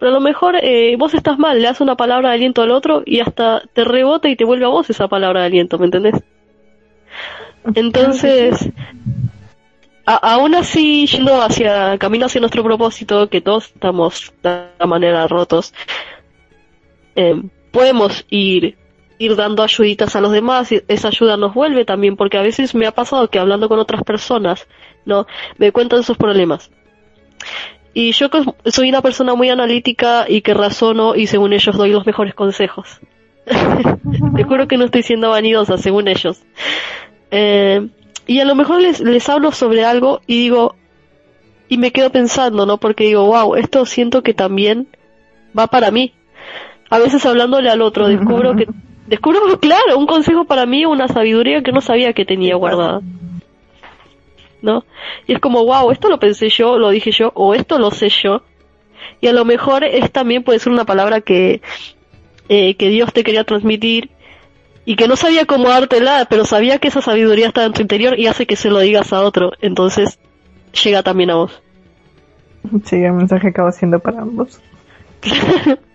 pero 0.00 0.12
a 0.12 0.14
lo 0.14 0.20
mejor 0.20 0.56
eh, 0.56 0.96
vos 0.98 1.12
estás 1.12 1.38
mal, 1.38 1.58
le 1.58 1.68
das 1.68 1.82
una 1.82 1.94
palabra 1.94 2.30
de 2.30 2.36
aliento 2.36 2.62
al 2.62 2.70
otro 2.70 3.02
y 3.04 3.20
hasta 3.20 3.62
te 3.74 3.84
rebota 3.84 4.30
y 4.30 4.34
te 4.34 4.46
vuelve 4.46 4.64
a 4.64 4.68
vos 4.68 4.88
esa 4.88 5.08
palabra 5.08 5.40
de 5.40 5.46
aliento, 5.46 5.78
¿me 5.78 5.84
entendés? 5.84 6.14
Entonces, 7.74 8.70
aún 10.06 10.54
así, 10.54 11.06
yendo 11.06 11.42
hacia, 11.42 11.98
camino 11.98 12.24
hacia 12.24 12.40
nuestro 12.40 12.64
propósito, 12.64 13.28
que 13.28 13.42
todos 13.42 13.66
estamos 13.66 14.32
de 14.42 14.48
alguna 14.48 14.86
manera 14.86 15.26
rotos, 15.28 15.74
eh, 17.16 17.40
podemos 17.70 18.24
ir, 18.30 18.76
ir 19.18 19.36
dando 19.36 19.62
ayuditas 19.62 20.16
a 20.16 20.20
los 20.20 20.32
demás 20.32 20.72
y 20.72 20.82
esa 20.88 21.08
ayuda 21.08 21.36
nos 21.36 21.54
vuelve 21.54 21.84
también, 21.84 22.16
porque 22.16 22.38
a 22.38 22.42
veces 22.42 22.74
me 22.74 22.86
ha 22.86 22.92
pasado 22.92 23.28
que 23.28 23.38
hablando 23.38 23.68
con 23.68 23.78
otras 23.78 24.02
personas, 24.02 24.66
¿no? 25.04 25.26
Me 25.58 25.72
cuentan 25.72 26.02
sus 26.02 26.16
problemas 26.16 26.70
y 27.92 28.12
yo 28.12 28.28
soy 28.66 28.88
una 28.88 29.02
persona 29.02 29.34
muy 29.34 29.50
analítica 29.50 30.26
y 30.28 30.42
que 30.42 30.54
razono 30.54 31.16
y 31.16 31.26
según 31.26 31.52
ellos 31.52 31.76
doy 31.76 31.90
los 31.90 32.06
mejores 32.06 32.34
consejos. 32.34 33.00
Te 34.36 34.44
juro 34.44 34.68
que 34.68 34.76
no 34.76 34.84
estoy 34.84 35.02
siendo 35.02 35.30
vanidosa, 35.30 35.76
según 35.76 36.06
ellos. 36.06 36.40
Eh, 37.30 37.88
y 38.26 38.38
a 38.38 38.44
lo 38.44 38.54
mejor 38.54 38.80
les, 38.80 39.00
les 39.00 39.28
hablo 39.28 39.50
sobre 39.50 39.84
algo 39.84 40.20
y 40.26 40.38
digo, 40.38 40.76
y 41.68 41.78
me 41.78 41.90
quedo 41.90 42.10
pensando, 42.10 42.64
¿no? 42.64 42.78
Porque 42.78 43.04
digo, 43.04 43.26
wow, 43.26 43.56
esto 43.56 43.84
siento 43.86 44.22
que 44.22 44.34
también 44.34 44.86
va 45.58 45.66
para 45.66 45.90
mí. 45.90 46.14
A 46.90 46.98
veces 46.98 47.24
hablándole 47.24 47.70
al 47.70 47.80
otro, 47.80 48.08
descubro 48.08 48.54
que, 48.56 48.66
descubro, 49.06 49.40
claro, 49.60 49.96
un 49.96 50.06
consejo 50.06 50.44
para 50.44 50.66
mí, 50.66 50.84
una 50.84 51.08
sabiduría 51.08 51.62
que 51.62 51.72
no 51.72 51.80
sabía 51.80 52.12
que 52.12 52.24
tenía 52.24 52.56
guardada. 52.56 53.00
¿no? 54.62 54.84
Y 55.26 55.34
es 55.34 55.40
como, 55.40 55.64
wow, 55.64 55.90
esto 55.90 56.08
lo 56.08 56.18
pensé 56.18 56.48
yo, 56.48 56.78
lo 56.78 56.90
dije 56.90 57.10
yo, 57.10 57.32
o 57.34 57.54
esto 57.54 57.78
lo 57.78 57.90
sé 57.90 58.08
yo. 58.08 58.42
Y 59.20 59.28
a 59.28 59.32
lo 59.32 59.44
mejor 59.44 59.84
es 59.84 60.10
también 60.10 60.42
puede 60.42 60.58
ser 60.58 60.72
una 60.72 60.84
palabra 60.84 61.20
que, 61.20 61.62
eh, 62.48 62.74
que 62.76 62.88
Dios 62.88 63.12
te 63.12 63.24
quería 63.24 63.44
transmitir 63.44 64.10
y 64.84 64.96
que 64.96 65.08
no 65.08 65.16
sabía 65.16 65.46
cómo 65.46 65.68
dártela, 65.68 66.26
pero 66.28 66.44
sabía 66.44 66.78
que 66.78 66.88
esa 66.88 67.02
sabiduría 67.02 67.48
está 67.48 67.64
en 67.64 67.72
tu 67.72 67.82
interior 67.82 68.18
y 68.18 68.26
hace 68.26 68.46
que 68.46 68.56
se 68.56 68.70
lo 68.70 68.78
digas 68.80 69.12
a 69.12 69.22
otro. 69.22 69.52
Entonces, 69.60 70.18
llega 70.84 71.02
también 71.02 71.30
a 71.30 71.36
vos. 71.36 71.62
Sí, 72.84 72.96
el 72.96 73.12
mensaje 73.12 73.48
acaba 73.48 73.72
siendo 73.72 73.98
para 73.98 74.20
ambos. 74.22 74.60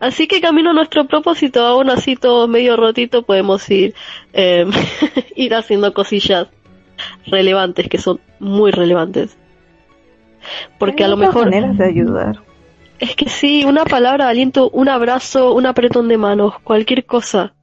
así 0.00 0.26
que 0.26 0.40
camino 0.40 0.70
a 0.70 0.74
nuestro 0.74 1.06
propósito, 1.06 1.64
aún 1.64 1.90
así 1.90 2.16
todo 2.16 2.48
medio 2.48 2.76
rotito, 2.76 3.22
podemos 3.22 3.68
ir, 3.70 3.94
eh, 4.32 4.66
ir 5.36 5.54
haciendo 5.54 5.92
cosillas 5.92 6.48
relevantes, 7.26 7.88
que 7.88 7.98
son 7.98 8.20
muy 8.38 8.70
relevantes. 8.70 9.36
Porque 10.78 11.04
a 11.04 11.08
lo 11.08 11.16
mejor... 11.16 11.46
maneras 11.46 11.76
de 11.76 11.84
ayudar. 11.84 12.42
Es 12.98 13.14
que 13.14 13.28
sí, 13.28 13.64
una 13.64 13.84
palabra 13.84 14.24
de 14.24 14.30
aliento, 14.32 14.70
un 14.70 14.88
abrazo, 14.88 15.54
un 15.54 15.66
apretón 15.66 16.08
de 16.08 16.18
manos, 16.18 16.54
cualquier 16.64 17.04
cosa. 17.04 17.54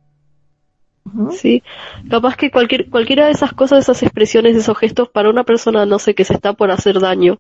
Sí, 1.32 1.62
capaz 2.10 2.36
que 2.36 2.50
cualquier, 2.50 2.90
cualquiera 2.90 3.28
de 3.28 3.32
esas 3.32 3.54
cosas, 3.54 3.80
esas 3.80 4.02
expresiones, 4.02 4.56
esos 4.56 4.76
gestos 4.76 5.08
para 5.08 5.30
una 5.30 5.44
persona, 5.44 5.86
no 5.86 6.00
sé, 6.00 6.16
que 6.16 6.26
se 6.26 6.34
está 6.34 6.54
por 6.54 6.72
hacer 6.72 7.00
daño, 7.00 7.38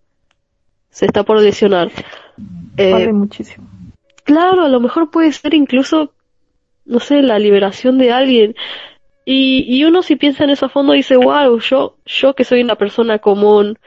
se 0.91 1.08
está 1.08 1.24
por 1.24 1.41
lesionar. 1.41 1.89
Eh, 2.78 3.12
muchísimo. 3.12 3.68
Claro, 4.26 4.65
a 4.65 4.69
lo 4.69 4.80
mejor 4.80 5.11
puede 5.11 5.32
ser 5.32 5.53
incluso, 5.53 6.11
no 6.84 6.99
sé, 6.99 7.21
la 7.21 7.39
liberación 7.39 7.97
de 7.99 8.11
alguien. 8.11 8.55
Y, 9.23 9.65
y 9.67 9.86
uno 9.86 10.01
si 10.01 10.15
piensa 10.15 10.43
en 10.43 10.49
eso 10.49 10.65
a 10.65 10.69
fondo 10.69 10.93
dice, 10.93 11.15
wow, 11.15 11.59
yo, 11.59 11.95
yo 12.05 12.34
que 12.34 12.43
soy 12.43 12.61
una 12.61 12.76
persona 12.76 13.19
común, 13.19 13.78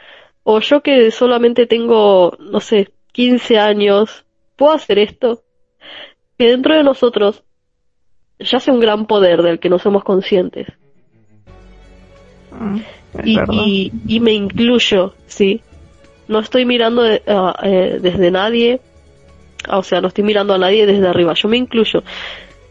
o 0.45 0.61
yo 0.61 0.81
que 0.81 1.11
solamente 1.11 1.67
tengo, 1.67 2.37
no 2.39 2.61
sé, 2.61 2.91
15 3.13 3.59
años, 3.59 4.25
¿puedo 4.57 4.73
hacer 4.73 5.01
esto? 5.01 5.43
Que 6.39 6.51
dentro 6.51 6.77
de 6.77 6.85
nosotros 6.85 7.43
yace 8.39 8.71
un 8.71 8.79
gran 8.79 9.07
poder 9.07 9.43
del 9.43 9.59
que 9.59 9.69
no 9.69 9.81
somos 9.81 10.05
conscientes. 10.05 10.69
Mm, 12.53 12.79
y, 13.25 13.93
y, 14.07 14.21
me 14.21 14.33
incluyo, 14.33 15.15
sí. 15.27 15.63
No 16.29 16.39
estoy 16.39 16.65
mirando 16.65 17.05
eh, 17.05 17.23
eh, 17.27 17.99
desde 18.01 18.31
nadie, 18.31 18.81
o 19.71 19.83
sea, 19.83 20.01
no 20.01 20.09
estoy 20.09 20.25
mirando 20.25 20.55
a 20.55 20.59
nadie 20.59 20.87
desde 20.87 21.07
arriba, 21.07 21.35
yo 21.35 21.49
me 21.49 21.57
incluyo. 21.57 22.03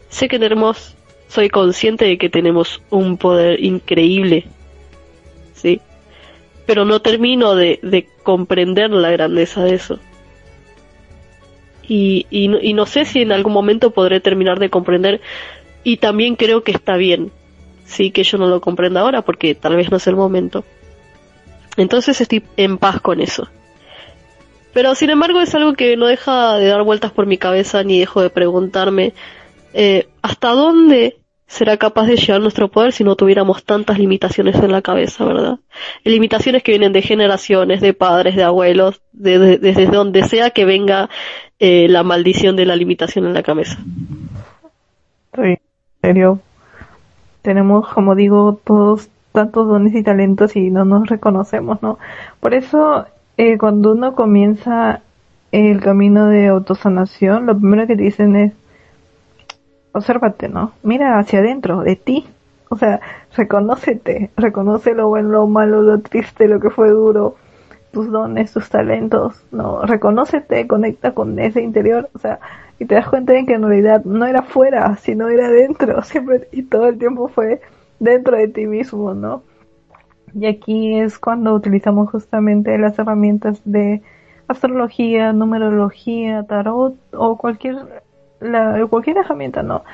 Sé 0.08 0.28
que 0.28 0.38
tenemos, 0.38 0.94
soy 1.28 1.48
consciente 1.48 2.04
de 2.04 2.18
que 2.18 2.28
tenemos 2.28 2.82
un 2.90 3.16
poder 3.16 3.62
increíble, 3.62 4.46
sí. 5.54 5.80
Pero 6.66 6.84
no 6.84 7.00
termino 7.00 7.54
de, 7.54 7.78
de 7.82 8.08
comprender 8.22 8.90
la 8.90 9.10
grandeza 9.10 9.64
de 9.64 9.74
eso. 9.74 9.98
Y, 11.86 12.26
y, 12.30 12.50
y 12.68 12.74
no 12.74 12.84
sé 12.84 13.06
si 13.06 13.22
en 13.22 13.32
algún 13.32 13.54
momento 13.54 13.92
podré 13.92 14.20
terminar 14.20 14.58
de 14.58 14.68
comprender 14.68 15.22
y 15.82 15.96
también 15.96 16.36
creo 16.36 16.62
que 16.62 16.72
está 16.72 16.96
bien, 16.96 17.32
sí, 17.86 18.10
que 18.10 18.24
yo 18.24 18.36
no 18.36 18.46
lo 18.46 18.60
comprenda 18.60 19.00
ahora 19.00 19.22
porque 19.22 19.54
tal 19.54 19.76
vez 19.76 19.90
no 19.90 19.96
es 19.96 20.06
el 20.06 20.16
momento. 20.16 20.64
Entonces 21.78 22.20
estoy 22.20 22.42
en 22.56 22.76
paz 22.76 23.00
con 23.00 23.20
eso. 23.20 23.48
Pero 24.72 24.94
sin 24.94 25.10
embargo 25.10 25.40
es 25.40 25.54
algo 25.54 25.74
que 25.74 25.96
no 25.96 26.06
deja 26.06 26.56
de 26.56 26.66
dar 26.66 26.82
vueltas 26.82 27.10
por 27.10 27.26
mi 27.26 27.38
cabeza 27.38 27.82
ni 27.82 28.00
dejo 28.00 28.20
de 28.22 28.30
preguntarme 28.30 29.14
eh, 29.72 30.08
hasta 30.22 30.50
dónde 30.50 31.16
será 31.46 31.78
capaz 31.78 32.06
de 32.06 32.16
llegar 32.16 32.40
nuestro 32.42 32.68
poder 32.68 32.92
si 32.92 33.04
no 33.04 33.16
tuviéramos 33.16 33.64
tantas 33.64 33.98
limitaciones 33.98 34.56
en 34.56 34.70
la 34.70 34.82
cabeza, 34.82 35.24
¿verdad? 35.24 35.58
limitaciones 36.04 36.62
que 36.62 36.72
vienen 36.72 36.92
de 36.92 37.00
generaciones, 37.00 37.80
de 37.80 37.94
padres, 37.94 38.36
de 38.36 38.42
abuelos, 38.42 39.00
desde 39.12 39.86
donde 39.86 40.24
sea 40.24 40.50
que 40.50 40.66
venga 40.66 41.08
eh, 41.58 41.86
la 41.88 42.02
maldición 42.02 42.54
de 42.54 42.66
la 42.66 42.76
limitación 42.76 43.24
en 43.26 43.32
la 43.32 43.42
cabeza. 43.42 43.78
Sí 45.34 45.58
serio. 46.02 46.40
Tenemos, 47.42 47.88
como 47.88 48.14
digo, 48.14 48.60
todos 48.64 49.08
tantos 49.32 49.68
dones 49.68 49.94
y 49.94 50.02
talentos 50.02 50.56
y 50.56 50.70
no 50.70 50.84
nos 50.84 51.08
reconocemos, 51.08 51.82
¿no? 51.82 51.98
Por 52.40 52.54
eso, 52.54 53.06
eh, 53.38 53.56
cuando 53.56 53.92
uno 53.92 54.14
comienza 54.14 55.00
el 55.52 55.80
camino 55.80 56.26
de 56.26 56.48
autosanación, 56.48 57.46
lo 57.46 57.56
primero 57.56 57.86
que 57.86 57.96
te 57.96 58.02
dicen 58.02 58.36
es, 58.36 58.52
obsérvate, 59.92 60.48
¿no? 60.48 60.72
Mira 60.82 61.18
hacia 61.18 61.38
adentro, 61.38 61.82
de 61.82 61.96
ti. 61.96 62.26
O 62.68 62.76
sea, 62.76 63.00
reconócete, 63.36 64.30
reconoce 64.36 64.92
lo 64.94 65.08
bueno, 65.08 65.28
lo 65.30 65.46
malo, 65.46 65.82
lo 65.82 66.00
triste, 66.00 66.48
lo 66.48 66.60
que 66.60 66.68
fue 66.70 66.90
duro, 66.90 67.36
tus 67.92 68.10
dones, 68.10 68.52
tus 68.52 68.68
talentos, 68.68 69.42
¿no? 69.52 69.82
Reconócete, 69.82 70.66
conecta 70.66 71.14
con 71.14 71.38
ese 71.38 71.62
interior, 71.62 72.10
o 72.14 72.18
sea, 72.18 72.40
y 72.80 72.86
te 72.86 72.96
das 72.96 73.08
cuenta 73.08 73.32
de 73.34 73.46
que 73.46 73.54
en 73.54 73.62
realidad 73.62 74.04
no 74.04 74.26
era 74.26 74.42
fuera, 74.42 74.96
sino 74.96 75.28
era 75.28 75.48
dentro, 75.48 76.02
siempre 76.04 76.48
y 76.52 76.64
todo 76.64 76.88
el 76.88 76.98
tiempo 76.98 77.28
fue 77.28 77.60
dentro 78.00 78.36
de 78.36 78.48
ti 78.48 78.66
mismo, 78.66 79.14
¿no? 79.14 79.42
Y 80.38 80.46
aquí 80.46 80.98
es 80.98 81.18
cuando 81.18 81.52
utilizamos 81.54 82.10
justamente 82.10 82.78
las 82.78 82.98
herramientas 82.98 83.60
de 83.64 84.02
astrología, 84.46 85.32
numerología, 85.32 86.44
tarot 86.44 86.94
o 87.12 87.36
cualquier 87.36 87.76
la, 88.40 88.86
cualquier 88.86 89.18
herramienta, 89.18 89.62
¿no? 89.62 89.84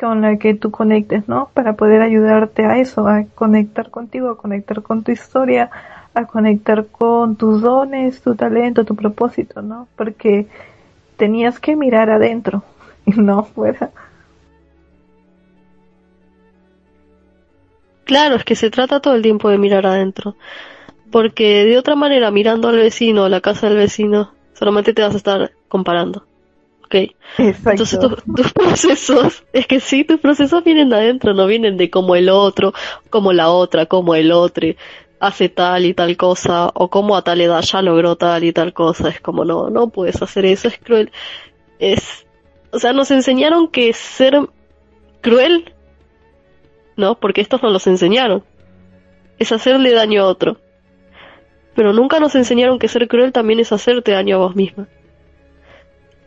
Con 0.00 0.22
la 0.22 0.36
que 0.36 0.54
tú 0.54 0.70
conectes, 0.70 1.28
¿no? 1.28 1.50
Para 1.54 1.74
poder 1.74 2.02
ayudarte 2.02 2.64
a 2.64 2.78
eso, 2.78 3.06
a 3.06 3.24
conectar 3.34 3.90
contigo, 3.90 4.30
a 4.30 4.36
conectar 4.36 4.82
con 4.82 5.04
tu 5.04 5.12
historia, 5.12 5.70
a 6.14 6.26
conectar 6.26 6.86
con 6.86 7.36
tus 7.36 7.62
dones, 7.62 8.20
tu 8.22 8.34
talento, 8.34 8.84
tu 8.84 8.96
propósito, 8.96 9.62
¿no? 9.62 9.86
Porque 9.96 10.48
tenías 11.16 11.60
que 11.60 11.76
mirar 11.76 12.10
adentro 12.10 12.64
y 13.06 13.12
no 13.12 13.44
fuera. 13.44 13.90
Claro, 18.04 18.36
es 18.36 18.44
que 18.44 18.56
se 18.56 18.70
trata 18.70 19.00
todo 19.00 19.14
el 19.14 19.22
tiempo 19.22 19.48
de 19.48 19.58
mirar 19.58 19.86
adentro. 19.86 20.36
Porque 21.10 21.64
de 21.64 21.78
otra 21.78 21.94
manera, 21.94 22.30
mirando 22.30 22.68
al 22.68 22.76
vecino, 22.76 23.28
la 23.28 23.40
casa 23.40 23.68
del 23.68 23.78
vecino, 23.78 24.32
solamente 24.54 24.94
te 24.94 25.02
vas 25.02 25.14
a 25.14 25.18
estar 25.18 25.52
comparando. 25.68 26.24
¿Ok? 26.84 26.94
Entonces 27.38 27.98
tus 27.98 28.52
procesos, 28.52 29.44
es 29.52 29.66
que 29.66 29.80
sí, 29.80 30.04
tus 30.04 30.20
procesos 30.20 30.64
vienen 30.64 30.88
de 30.88 30.96
adentro, 30.96 31.34
no 31.34 31.46
vienen 31.46 31.76
de 31.76 31.90
como 31.90 32.16
el 32.16 32.28
otro, 32.28 32.72
como 33.10 33.32
la 33.32 33.50
otra, 33.50 33.86
como 33.86 34.14
el 34.14 34.32
otro 34.32 34.68
hace 35.22 35.48
tal 35.48 35.86
y 35.86 35.94
tal 35.94 36.16
cosa, 36.16 36.72
o 36.74 36.90
como 36.90 37.16
a 37.16 37.22
tal 37.22 37.40
edad 37.40 37.62
ya 37.62 37.80
logró 37.80 38.16
tal 38.16 38.42
y 38.42 38.52
tal 38.52 38.72
cosa. 38.72 39.08
Es 39.08 39.20
como, 39.20 39.44
no, 39.44 39.70
no 39.70 39.88
puedes 39.88 40.20
hacer 40.20 40.44
eso, 40.44 40.66
es 40.66 40.78
cruel. 40.78 41.12
Es, 41.78 42.26
o 42.72 42.80
sea, 42.80 42.92
nos 42.92 43.12
enseñaron 43.12 43.68
que 43.68 43.92
ser 43.92 44.36
cruel, 45.20 45.72
¿no? 46.96 47.16
Porque 47.16 47.40
estos 47.40 47.62
no 47.62 47.70
los 47.70 47.86
enseñaron. 47.86 48.44
Es 49.38 49.52
hacerle 49.52 49.92
daño 49.92 50.22
a 50.22 50.26
otro. 50.26 50.58
Pero 51.74 51.92
nunca 51.92 52.20
nos 52.20 52.34
enseñaron 52.34 52.78
que 52.78 52.88
ser 52.88 53.08
cruel 53.08 53.32
también 53.32 53.60
es 53.60 53.72
hacerte 53.72 54.12
daño 54.12 54.36
a 54.36 54.40
vos 54.40 54.56
misma. 54.56 54.88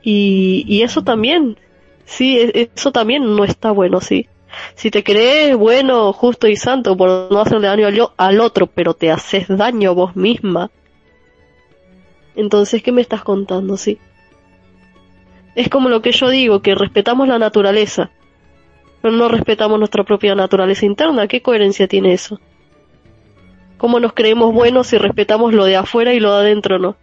Y, 0.01 0.65
y 0.67 0.83
eso 0.83 1.03
también, 1.03 1.57
sí, 2.05 2.39
e, 2.39 2.69
eso 2.75 2.91
también 2.91 3.35
no 3.35 3.43
está 3.43 3.71
bueno, 3.71 4.01
sí. 4.01 4.27
Si 4.75 4.91
te 4.91 5.03
crees 5.03 5.55
bueno, 5.55 6.13
justo 6.13 6.47
y 6.47 6.55
santo 6.55 6.95
por 6.95 7.31
no 7.31 7.41
hacerle 7.41 7.67
daño 7.67 8.11
al, 8.17 8.39
otro, 8.39 8.67
pero 8.67 8.93
te 8.93 9.11
haces 9.11 9.47
daño 9.47 9.91
a 9.91 9.93
vos 9.93 10.15
misma, 10.15 10.71
entonces, 12.35 12.83
¿qué 12.83 12.91
me 12.91 13.01
estás 13.01 13.23
contando? 13.23 13.77
Sí. 13.77 13.97
Es 15.55 15.69
como 15.69 15.89
lo 15.89 16.01
que 16.01 16.11
yo 16.11 16.29
digo, 16.29 16.61
que 16.61 16.75
respetamos 16.75 17.27
la 17.27 17.39
naturaleza, 17.39 18.11
pero 19.05 19.17
no 19.17 19.27
respetamos 19.27 19.77
nuestra 19.77 20.03
propia 20.03 20.33
naturaleza 20.33 20.83
interna. 20.83 21.27
¿Qué 21.27 21.43
coherencia 21.43 21.87
tiene 21.87 22.13
eso? 22.13 22.39
¿Cómo 23.77 23.99
nos 23.99 24.13
creemos 24.13 24.51
buenos 24.51 24.87
si 24.87 24.97
respetamos 24.97 25.53
lo 25.53 25.65
de 25.65 25.75
afuera 25.75 26.11
y 26.15 26.19
lo 26.19 26.33
de 26.33 26.39
adentro 26.39 26.79
no? 26.79 26.95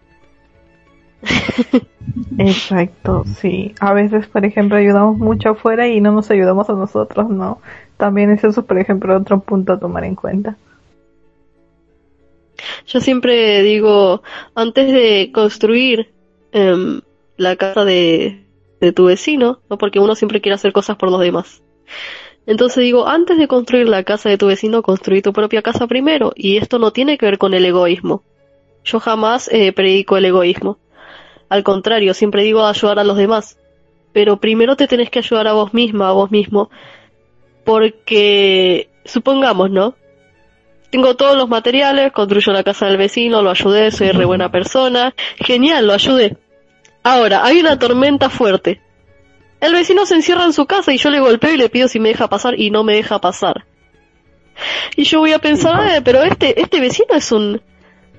Exacto, 2.38 3.22
sí. 3.38 3.76
A 3.78 3.92
veces, 3.92 4.26
por 4.26 4.44
ejemplo, 4.44 4.78
ayudamos 4.78 5.16
mucho 5.16 5.50
afuera 5.50 5.86
y 5.86 6.00
no 6.00 6.10
nos 6.10 6.28
ayudamos 6.32 6.68
a 6.70 6.72
nosotros, 6.72 7.30
¿no? 7.30 7.60
También 7.98 8.32
es 8.32 8.42
eso, 8.42 8.66
por 8.66 8.80
ejemplo, 8.80 9.16
otro 9.16 9.38
punto 9.38 9.72
a 9.72 9.78
tomar 9.78 10.02
en 10.02 10.16
cuenta. 10.16 10.56
Yo 12.84 13.00
siempre 13.00 13.62
digo, 13.62 14.24
antes 14.56 14.90
de 14.90 15.30
construir 15.32 16.10
em, 16.50 17.00
la 17.36 17.54
casa 17.54 17.84
de, 17.84 18.42
de 18.80 18.90
tu 18.90 19.04
vecino, 19.04 19.60
¿no? 19.70 19.78
porque 19.78 20.00
uno 20.00 20.16
siempre 20.16 20.40
quiere 20.40 20.56
hacer 20.56 20.72
cosas 20.72 20.96
por 20.96 21.08
los 21.08 21.20
demás. 21.20 21.62
Entonces 22.46 22.82
digo, 22.82 23.06
antes 23.06 23.38
de 23.38 23.46
construir 23.46 23.88
la 23.88 24.02
casa 24.02 24.28
de 24.28 24.38
tu 24.38 24.48
vecino, 24.48 24.82
construí 24.82 25.22
tu 25.22 25.32
propia 25.32 25.62
casa 25.62 25.86
primero. 25.86 26.32
Y 26.34 26.56
esto 26.56 26.78
no 26.78 26.92
tiene 26.92 27.18
que 27.18 27.26
ver 27.26 27.38
con 27.38 27.54
el 27.54 27.64
egoísmo. 27.64 28.22
Yo 28.84 28.98
jamás 28.98 29.48
eh, 29.52 29.72
predico 29.72 30.16
el 30.16 30.24
egoísmo. 30.24 30.78
Al 31.48 31.62
contrario, 31.62 32.14
siempre 32.14 32.42
digo 32.42 32.66
ayudar 32.66 32.98
a 32.98 33.04
los 33.04 33.16
demás. 33.16 33.58
Pero 34.12 34.38
primero 34.38 34.76
te 34.76 34.88
tenés 34.88 35.10
que 35.10 35.20
ayudar 35.20 35.46
a 35.46 35.52
vos 35.52 35.72
misma, 35.72 36.08
a 36.08 36.12
vos 36.12 36.30
mismo. 36.30 36.70
Porque, 37.64 38.88
supongamos, 39.04 39.70
¿no? 39.70 39.94
Tengo 40.90 41.14
todos 41.16 41.36
los 41.36 41.48
materiales, 41.48 42.12
construyo 42.12 42.52
la 42.52 42.64
casa 42.64 42.86
del 42.86 42.98
vecino, 42.98 43.40
lo 43.40 43.50
ayudé, 43.50 43.90
soy 43.92 44.10
re 44.10 44.24
buena 44.24 44.50
persona. 44.50 45.14
Genial, 45.36 45.86
lo 45.86 45.94
ayudé. 45.94 46.36
Ahora, 47.02 47.44
hay 47.44 47.60
una 47.60 47.78
tormenta 47.78 48.28
fuerte. 48.28 48.80
El 49.62 49.72
vecino 49.72 50.04
se 50.06 50.16
encierra 50.16 50.44
en 50.44 50.52
su 50.52 50.66
casa 50.66 50.92
y 50.92 50.98
yo 50.98 51.08
le 51.08 51.20
golpeo 51.20 51.54
y 51.54 51.56
le 51.56 51.68
pido 51.68 51.86
si 51.86 52.00
me 52.00 52.08
deja 52.08 52.28
pasar 52.28 52.58
y 52.58 52.70
no 52.70 52.82
me 52.82 52.94
deja 52.94 53.20
pasar. 53.20 53.64
Y 54.96 55.04
yo 55.04 55.20
voy 55.20 55.32
a 55.32 55.38
pensar, 55.38 55.86
eh, 55.86 56.02
pero 56.02 56.24
este, 56.24 56.60
este 56.60 56.80
vecino 56.80 57.14
es 57.14 57.30
un, 57.30 57.62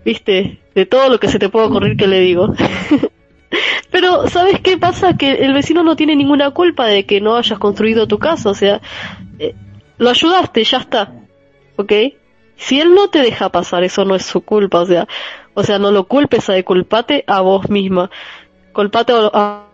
viste, 0.05 0.61
de 0.73 0.85
todo 0.85 1.09
lo 1.09 1.19
que 1.19 1.27
se 1.27 1.39
te 1.39 1.49
puede 1.49 1.67
ocurrir 1.67 1.97
que 1.97 2.07
le 2.07 2.21
digo. 2.21 2.53
Pero, 3.91 4.27
¿sabes 4.27 4.59
qué 4.61 4.79
pasa? 4.79 5.15
Que 5.15 5.33
el 5.33 5.53
vecino 5.53 5.83
no 5.83 5.95
tiene 5.95 6.15
ninguna 6.15 6.49
culpa 6.49 6.87
de 6.87 7.05
que 7.05 7.21
no 7.21 7.35
hayas 7.35 7.59
construido 7.59 8.07
tu 8.07 8.17
casa, 8.17 8.49
o 8.49 8.55
sea, 8.55 8.81
eh, 9.37 9.53
lo 9.99 10.09
ayudaste, 10.09 10.63
ya 10.63 10.79
está, 10.79 11.13
¿ok? 11.75 11.91
Si 12.55 12.79
él 12.79 12.95
no 12.95 13.09
te 13.09 13.19
deja 13.19 13.49
pasar, 13.49 13.83
eso 13.83 14.05
no 14.05 14.15
es 14.15 14.25
su 14.25 14.41
culpa, 14.41 14.79
o 14.79 14.85
sea, 14.87 15.07
o 15.53 15.61
sea, 15.61 15.77
no 15.77 15.91
lo 15.91 16.05
culpes 16.05 16.49
a 16.49 16.63
culpate 16.63 17.23
a 17.27 17.41
vos 17.41 17.69
misma. 17.69 18.09
Colpate 18.71 19.13
a, 19.13 19.29
a 19.31 19.72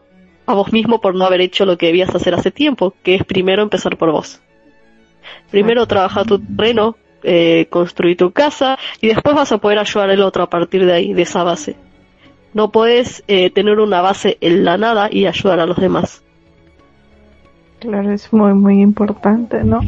vos 0.54 0.72
mismo 0.72 1.02
por 1.02 1.16
no 1.16 1.26
haber 1.26 1.41
hecho 1.41 1.66
lo 1.66 1.78
que 1.78 1.88
debías 1.88 2.14
hacer 2.14 2.34
hace 2.34 2.52
tiempo, 2.52 2.93
que 3.04 3.16
es 3.16 3.24
primero 3.24 3.62
empezar 3.62 3.97
por 3.97 4.12
vos. 4.12 4.41
Primero 5.52 5.86
trabaja 5.86 6.26
tu 6.26 6.39
terreno, 6.39 6.95
eh, 7.24 7.68
construir 7.70 8.18
tu 8.18 8.32
casa 8.32 8.78
y 9.02 9.08
después 9.08 9.36
vas 9.36 9.52
a 9.52 9.58
poder 9.58 9.80
ayudar 9.80 10.10
al 10.10 10.22
otro 10.22 10.43
a 10.43 10.50
partir 10.50 10.86
de 10.86 10.93
ahí, 10.93 11.14
de 11.14 11.24
esa 11.24 11.43
base. 11.43 11.76
No 12.54 12.72
puedes 12.72 13.24
eh, 13.28 13.50
tener 13.52 13.80
una 13.80 14.02
base 14.02 14.38
en 14.41 14.66
la 14.66 14.78
nada 14.78 15.10
y 15.12 15.26
ayudar 15.26 15.60
a 15.60 15.66
los 15.66 15.78
demás. 15.78 16.24
Claro, 17.80 18.12
es 18.12 18.34
muy, 18.34 18.54
muy 18.54 18.82
importante, 18.82 19.64
¿no? 19.64 19.80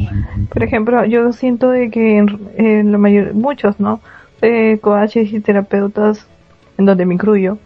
Por 0.48 0.62
ejemplo, 0.62 1.04
yo 1.04 1.32
siento 1.32 1.70
de 1.70 1.90
que 1.90 2.18
en, 2.18 2.92
la 2.92 2.98
mayor, 2.98 3.34
muchos, 3.34 3.78
¿no? 3.78 4.00
Eh, 4.40 4.78
coaches 4.80 5.32
y 5.32 5.40
terapeutas, 5.40 6.26
en 6.78 6.86
donde 6.86 7.04
me 7.04 7.14
incluyo, 7.14 7.58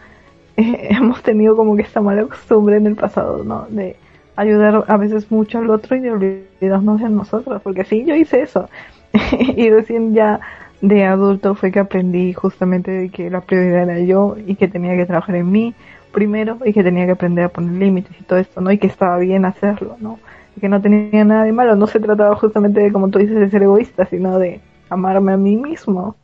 eh, 0.56 0.88
hemos 0.90 1.22
tenido 1.22 1.56
como 1.56 1.76
que 1.76 1.82
esta 1.82 2.00
mala 2.00 2.24
costumbre 2.24 2.76
en 2.76 2.86
el 2.86 2.96
pasado, 2.96 3.44
¿no? 3.44 3.66
De 3.68 3.96
ayudar 4.36 4.84
a 4.86 4.96
veces 4.96 5.30
mucho 5.30 5.58
al 5.58 5.70
otro 5.70 5.96
y 5.96 6.00
de 6.00 6.10
olvidarnos 6.10 7.00
de 7.00 7.08
nosotros, 7.08 7.62
porque 7.62 7.84
sí, 7.84 8.04
yo 8.04 8.14
hice 8.14 8.42
eso. 8.42 8.68
y 9.56 9.70
recién 9.70 10.14
ya 10.14 10.40
de 10.80 11.04
adulto 11.04 11.54
fue 11.54 11.72
que 11.72 11.78
aprendí 11.78 12.34
justamente 12.34 12.90
de 12.90 13.08
que 13.08 13.30
la 13.30 13.40
prioridad 13.40 13.84
era 13.84 14.00
yo 14.00 14.36
y 14.46 14.56
que 14.56 14.68
tenía 14.68 14.94
que 14.94 15.06
trabajar 15.06 15.36
en 15.36 15.50
mí 15.50 15.74
primero 16.12 16.58
y 16.64 16.72
que 16.72 16.82
tenía 16.82 17.06
que 17.06 17.12
aprender 17.12 17.44
a 17.44 17.48
poner 17.48 17.72
límites 17.72 18.18
y 18.20 18.24
todo 18.24 18.38
esto, 18.38 18.60
¿no? 18.60 18.70
Y 18.70 18.78
que 18.78 18.86
estaba 18.86 19.18
bien 19.18 19.44
hacerlo, 19.44 19.96
¿no? 20.00 20.18
Y 20.56 20.60
que 20.60 20.68
no 20.68 20.80
tenía 20.80 21.24
nada 21.24 21.44
de 21.44 21.52
malo, 21.52 21.76
no 21.76 21.86
se 21.86 22.00
trataba 22.00 22.36
justamente 22.36 22.80
de, 22.80 22.92
como 22.92 23.08
tú 23.08 23.18
dices, 23.18 23.38
de 23.38 23.50
ser 23.50 23.62
egoísta, 23.62 24.06
sino 24.06 24.38
de 24.38 24.60
amarme 24.88 25.32
a 25.32 25.36
mí 25.36 25.56
mismo, 25.56 26.16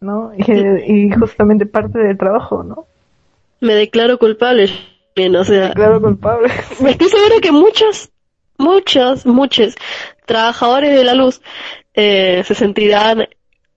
¿no? 0.00 0.32
Y, 0.36 0.52
y 0.52 1.10
justamente 1.12 1.66
parte 1.66 1.98
del 1.98 2.18
trabajo, 2.18 2.62
¿no? 2.62 2.86
Me 3.64 3.74
declaro 3.74 4.18
culpable, 4.18 4.64
o 4.64 5.44
sea... 5.44 5.60
Me 5.60 5.68
declaro 5.68 6.02
culpable. 6.02 6.52
Me 6.80 6.90
estoy 6.90 7.08
segura 7.08 7.36
que 7.40 7.50
muchos, 7.50 8.10
muchos, 8.58 9.24
muchos 9.24 9.74
trabajadores 10.26 10.94
de 10.94 11.02
la 11.02 11.14
luz 11.14 11.40
eh, 11.94 12.42
se 12.44 12.54
sentirán 12.54 13.26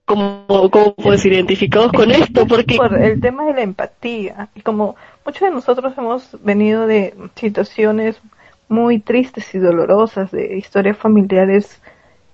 como, 0.04 0.44
¿cómo 0.46 0.94
puedo 0.94 1.12
decir? 1.12 1.32
Identificados 1.32 1.90
con 1.92 2.10
esto, 2.10 2.46
porque... 2.46 2.76
Por 2.76 3.00
el 3.00 3.18
tema 3.18 3.46
de 3.46 3.54
la 3.54 3.62
empatía, 3.62 4.50
y 4.54 4.60
como 4.60 4.96
muchos 5.24 5.40
de 5.40 5.50
nosotros 5.52 5.94
hemos 5.96 6.36
venido 6.42 6.86
de 6.86 7.14
situaciones 7.36 8.20
muy 8.68 8.98
tristes 8.98 9.54
y 9.54 9.58
dolorosas, 9.58 10.30
de 10.30 10.58
historias 10.58 10.98
familiares 10.98 11.80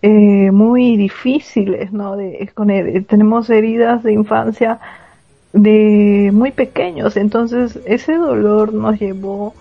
eh, 0.03 0.51
muy 0.51 0.97
difíciles, 0.97 1.93
¿no? 1.93 2.17
De, 2.17 2.51
con 2.53 2.67
tenemos 3.07 3.49
heridas 3.49 4.03
de 4.03 4.13
infancia 4.13 4.81
de 5.55 6.31
muy 6.33 6.51
pequeños, 6.51 7.17
entonces 7.17 7.79
ese 7.87 8.17
dolor 8.17 8.75
nos 8.75 8.99
llevó 8.99 9.55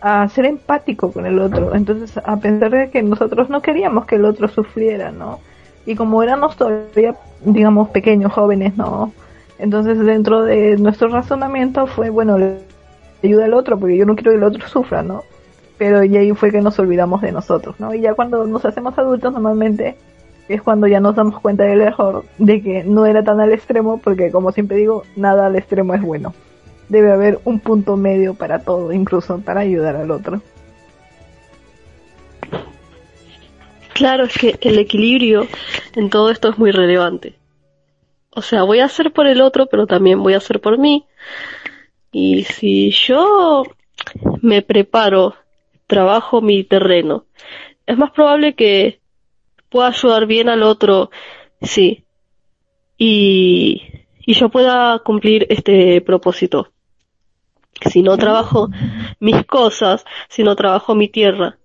a 0.00 0.26
ser 0.28 0.46
empático 0.46 1.12
con 1.12 1.26
el 1.26 1.40
otro, 1.40 1.74
entonces 1.74 2.16
a 2.24 2.36
pensar 2.36 2.70
de 2.70 2.90
que 2.90 3.02
nosotros 3.02 3.50
no 3.50 3.60
queríamos 3.60 4.06
que 4.06 4.14
el 4.14 4.24
otro 4.24 4.46
sufriera, 4.46 5.10
¿no? 5.10 5.40
Y 5.86 5.96
como 5.96 6.22
éramos 6.22 6.56
todavía, 6.56 7.16
digamos, 7.44 7.90
pequeños, 7.90 8.32
jóvenes, 8.32 8.76
¿no? 8.76 9.12
Entonces 9.58 9.98
dentro 9.98 10.44
de 10.44 10.76
nuestro 10.76 11.08
razonamiento 11.08 11.88
fue, 11.88 12.10
bueno, 12.10 12.38
ayuda 13.22 13.44
al 13.44 13.54
otro 13.54 13.76
porque 13.76 13.96
yo 13.96 14.06
no 14.06 14.14
quiero 14.14 14.30
que 14.30 14.36
el 14.36 14.44
otro 14.44 14.68
sufra, 14.68 15.02
¿no? 15.02 15.24
Pero 15.78 16.04
y 16.04 16.16
ahí 16.16 16.32
fue 16.32 16.52
que 16.52 16.60
nos 16.60 16.78
olvidamos 16.78 17.22
de 17.22 17.32
nosotros, 17.32 17.74
¿no? 17.80 17.92
Y 17.92 18.00
ya 18.00 18.14
cuando 18.14 18.46
nos 18.46 18.64
hacemos 18.64 18.96
adultos 18.96 19.32
normalmente 19.32 19.96
es 20.54 20.62
cuando 20.62 20.86
ya 20.86 21.00
nos 21.00 21.14
damos 21.14 21.40
cuenta 21.40 21.64
del 21.64 21.80
error 21.80 22.24
de 22.38 22.62
que 22.62 22.84
no 22.84 23.06
era 23.06 23.22
tan 23.22 23.40
al 23.40 23.52
extremo 23.52 24.00
porque 24.02 24.30
como 24.30 24.52
siempre 24.52 24.76
digo, 24.76 25.04
nada 25.16 25.46
al 25.46 25.56
extremo 25.56 25.94
es 25.94 26.02
bueno. 26.02 26.34
Debe 26.88 27.12
haber 27.12 27.38
un 27.44 27.60
punto 27.60 27.96
medio 27.96 28.34
para 28.34 28.60
todo, 28.60 28.92
incluso 28.92 29.40
para 29.40 29.60
ayudar 29.60 29.94
al 29.96 30.10
otro. 30.10 30.42
Claro, 33.94 34.24
es 34.24 34.36
que 34.36 34.58
el 34.62 34.78
equilibrio 34.78 35.46
en 35.94 36.10
todo 36.10 36.30
esto 36.30 36.48
es 36.48 36.58
muy 36.58 36.72
relevante. 36.72 37.34
O 38.30 38.42
sea, 38.42 38.62
voy 38.62 38.80
a 38.80 38.86
hacer 38.86 39.12
por 39.12 39.26
el 39.26 39.40
otro, 39.40 39.66
pero 39.66 39.86
también 39.86 40.22
voy 40.22 40.34
a 40.34 40.38
hacer 40.38 40.60
por 40.60 40.78
mí. 40.78 41.04
Y 42.12 42.44
si 42.44 42.90
yo 42.90 43.64
me 44.40 44.62
preparo, 44.62 45.34
trabajo 45.86 46.40
mi 46.40 46.64
terreno, 46.64 47.24
es 47.86 47.98
más 47.98 48.12
probable 48.12 48.54
que 48.54 48.99
pueda 49.70 49.88
ayudar 49.88 50.26
bien 50.26 50.48
al 50.48 50.62
otro, 50.62 51.10
sí. 51.62 52.04
Y, 52.98 53.82
y 54.26 54.34
yo 54.34 54.50
pueda 54.50 54.98
cumplir 55.00 55.46
este 55.48 56.00
propósito. 56.02 56.72
Si 57.90 58.02
no 58.02 58.18
trabajo 58.18 58.68
mis 59.20 59.46
cosas, 59.46 60.04
si 60.28 60.42
no 60.42 60.54
trabajo 60.54 60.94
mi 60.94 61.08
tierra, 61.08 61.58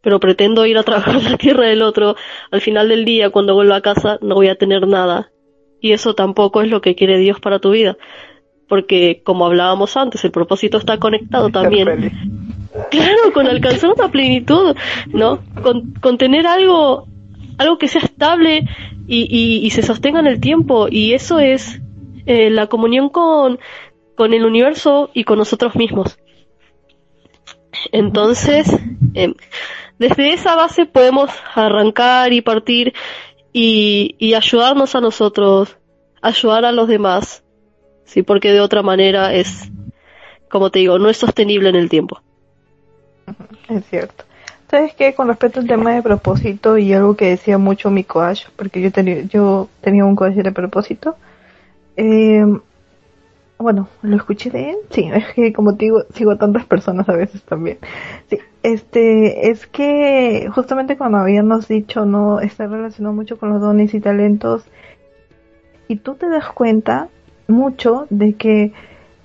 pero 0.00 0.20
pretendo 0.20 0.64
ir 0.64 0.78
a 0.78 0.84
trabajar 0.84 1.22
la 1.30 1.36
tierra 1.36 1.66
del 1.66 1.82
otro, 1.82 2.14
al 2.50 2.60
final 2.60 2.88
del 2.88 3.04
día, 3.04 3.30
cuando 3.30 3.54
vuelva 3.54 3.76
a 3.76 3.82
casa, 3.82 4.18
no 4.22 4.36
voy 4.36 4.48
a 4.48 4.54
tener 4.54 4.86
nada. 4.86 5.32
Y 5.80 5.92
eso 5.92 6.14
tampoco 6.14 6.62
es 6.62 6.68
lo 6.68 6.80
que 6.80 6.94
quiere 6.94 7.18
Dios 7.18 7.40
para 7.40 7.58
tu 7.58 7.70
vida 7.70 7.96
porque 8.68 9.22
como 9.24 9.46
hablábamos 9.46 9.96
antes, 9.96 10.24
el 10.24 10.30
propósito 10.30 10.76
está 10.76 10.98
conectado 10.98 11.48
también. 11.48 12.12
Claro, 12.90 13.32
con 13.32 13.46
alcanzar 13.46 13.90
una 13.96 14.10
plenitud, 14.10 14.76
¿no? 15.06 15.40
Con, 15.62 16.18
tener 16.18 16.46
algo, 16.46 17.06
algo 17.56 17.78
que 17.78 17.88
sea 17.88 18.02
estable 18.02 18.64
y, 19.06 19.60
y, 19.64 19.70
se 19.70 19.82
sostenga 19.82 20.20
en 20.20 20.26
el 20.26 20.40
tiempo, 20.40 20.86
y 20.90 21.12
eso 21.14 21.38
es 21.38 21.80
eh, 22.26 22.50
la 22.50 22.66
comunión 22.66 23.08
con, 23.08 23.58
con 24.14 24.34
el 24.34 24.44
universo 24.44 25.10
y 25.14 25.24
con 25.24 25.38
nosotros 25.38 25.76
mismos. 25.76 26.18
Entonces, 27.92 28.70
em, 29.14 29.34
desde 29.98 30.32
esa 30.32 30.54
base 30.54 30.86
podemos 30.86 31.30
arrancar 31.54 32.32
y 32.32 32.42
partir 32.42 32.92
y, 33.52 34.14
y 34.18 34.34
ayudarnos 34.34 34.94
a 34.94 35.00
nosotros, 35.00 35.76
ayudar 36.20 36.64
a 36.64 36.72
los 36.72 36.88
demás, 36.88 37.44
¿sí? 38.04 38.22
Porque 38.22 38.52
de 38.52 38.60
otra 38.60 38.82
manera 38.82 39.34
es, 39.34 39.70
como 40.50 40.70
te 40.70 40.80
digo, 40.80 40.98
no 40.98 41.08
es 41.08 41.16
sostenible 41.16 41.68
en 41.70 41.76
el 41.76 41.88
tiempo. 41.88 42.20
Es 43.68 43.84
cierto. 43.86 44.24
¿Sabes 44.70 44.94
qué? 44.94 45.14
Con 45.14 45.28
respecto 45.28 45.60
al 45.60 45.66
tema 45.66 45.94
de 45.94 46.02
propósito 46.02 46.76
y 46.76 46.92
algo 46.92 47.16
que 47.16 47.30
decía 47.30 47.56
mucho 47.56 47.90
mi 47.90 48.04
coach, 48.04 48.46
porque 48.56 48.82
yo 48.82 48.92
tenía, 48.92 49.22
yo 49.22 49.68
tenía 49.80 50.04
un 50.04 50.14
coach 50.14 50.34
de 50.34 50.52
propósito, 50.52 51.16
eh, 51.96 52.44
bueno, 53.58 53.88
lo 54.02 54.16
escuché 54.16 54.50
de 54.50 54.70
él, 54.70 54.76
sí, 54.90 55.10
es 55.14 55.24
que 55.34 55.52
como 55.52 55.76
te 55.76 55.86
digo, 55.86 56.04
sigo 56.14 56.32
a 56.32 56.38
tantas 56.38 56.66
personas 56.66 57.08
a 57.08 57.14
veces 57.16 57.42
también. 57.42 57.78
Sí, 58.28 58.38
este, 58.62 59.50
es 59.50 59.66
que 59.66 60.48
justamente 60.54 60.96
cuando 60.96 61.18
habíamos 61.18 61.66
dicho, 61.66 62.04
no, 62.04 62.40
está 62.40 62.66
relacionado 62.66 63.14
mucho 63.14 63.38
con 63.38 63.50
los 63.50 63.60
dones 63.60 63.94
y 63.94 64.00
talentos, 64.00 64.64
y 65.88 65.96
tú 65.96 66.14
te 66.14 66.28
das 66.28 66.50
cuenta 66.50 67.08
mucho 67.46 68.06
de 68.10 68.34
que 68.34 68.72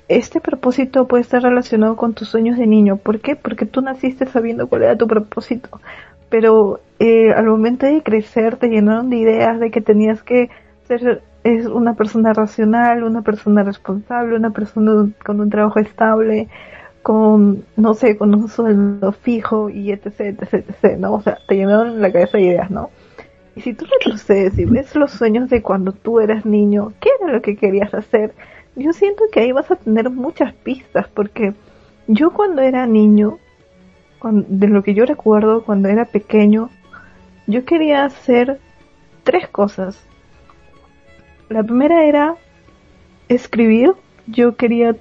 este 0.08 0.41
propósito 0.41 1.08
puede 1.08 1.22
estar 1.22 1.41
relacionado 1.41 1.95
con 1.95 2.14
tus 2.14 2.30
sueños 2.30 2.58
de 2.58 2.68
niño. 2.68 2.97
¿Por 2.97 3.20
qué? 3.20 3.36
Porque 3.36 3.66
tú 3.66 3.82
naciste 3.82 4.26
sabiendo 4.26 4.68
cuál 4.68 4.84
era 4.84 4.97
tu 4.97 5.08
propósito. 5.08 5.82
Pero 6.30 6.80
eh, 6.99 7.32
al 7.32 7.45
momento 7.45 7.86
de 7.86 8.04
crecer 8.04 8.58
te 8.58 8.70
llenaron 8.70 9.10
de 9.10 9.18
ideas 9.18 9.60
de 9.60 9.72
que 9.72 9.82
tenías 9.82 10.24
que 10.24 10.49
ser 10.88 11.22
es 11.43 11.66
una 11.66 11.95
persona 11.95 12.34
racional, 12.34 13.04
una 13.04 13.22
persona 13.22 13.64
responsable, 13.64 14.36
una 14.36 14.51
persona 14.51 15.10
con 15.26 15.41
un 15.41 15.49
trabajo 15.49 15.80
estable, 15.80 16.47
con, 17.01 17.66
no 17.76 17.93
sé, 17.93 18.18
con 18.18 18.34
un 18.34 18.47
sueldo 18.47 19.12
fijo 19.12 19.70
y 19.70 19.91
etc, 19.91 20.20
etc, 20.20 20.54
etc, 20.54 20.97
¿no? 20.97 21.16
O 21.16 21.22
sea, 21.22 21.38
te 21.47 21.56
llenaron 21.56 22.01
la 22.01 22.12
cabeza 22.12 22.38
de 22.38 22.45
ideas, 22.45 22.72
¿no? 22.72 22.89
Y 23.56 23.62
si 23.62 23.74
tú 23.74 23.86
retrocedes 23.86 24.58
y 24.58 24.66
ves 24.66 24.95
los 24.95 25.12
sueños 25.12 25.49
de 25.49 25.62
cuando 25.62 25.91
tú 25.91 26.20
eras 26.20 26.45
niño, 26.45 26.93
¿qué 26.99 27.10
era 27.22 27.32
lo 27.32 27.41
que 27.41 27.56
querías 27.56 27.93
hacer? 27.93 28.34
Yo 28.76 28.93
siento 28.93 29.24
que 29.32 29.41
ahí 29.41 29.51
vas 29.51 29.69
a 29.69 29.76
tener 29.76 30.09
muchas 30.09 30.53
pistas, 30.53 31.07
porque 31.07 31.53
yo 32.07 32.32
cuando 32.32 32.61
era 32.61 32.86
niño, 32.88 33.39
de 34.24 34.67
lo 34.67 34.84
que 34.84 34.93
yo 34.93 35.05
recuerdo 35.05 35.63
cuando 35.63 35.89
era 35.89 36.05
pequeño, 36.05 36.69
yo 37.45 37.65
quería 37.65 38.05
hacer 38.05 38.59
tres 39.24 39.47
cosas. 39.49 40.01
La 41.49 41.61
primera 41.63 42.05
era 42.05 42.36
escribir, 43.28 43.93
yo 44.28 44.55
quería 44.55 44.95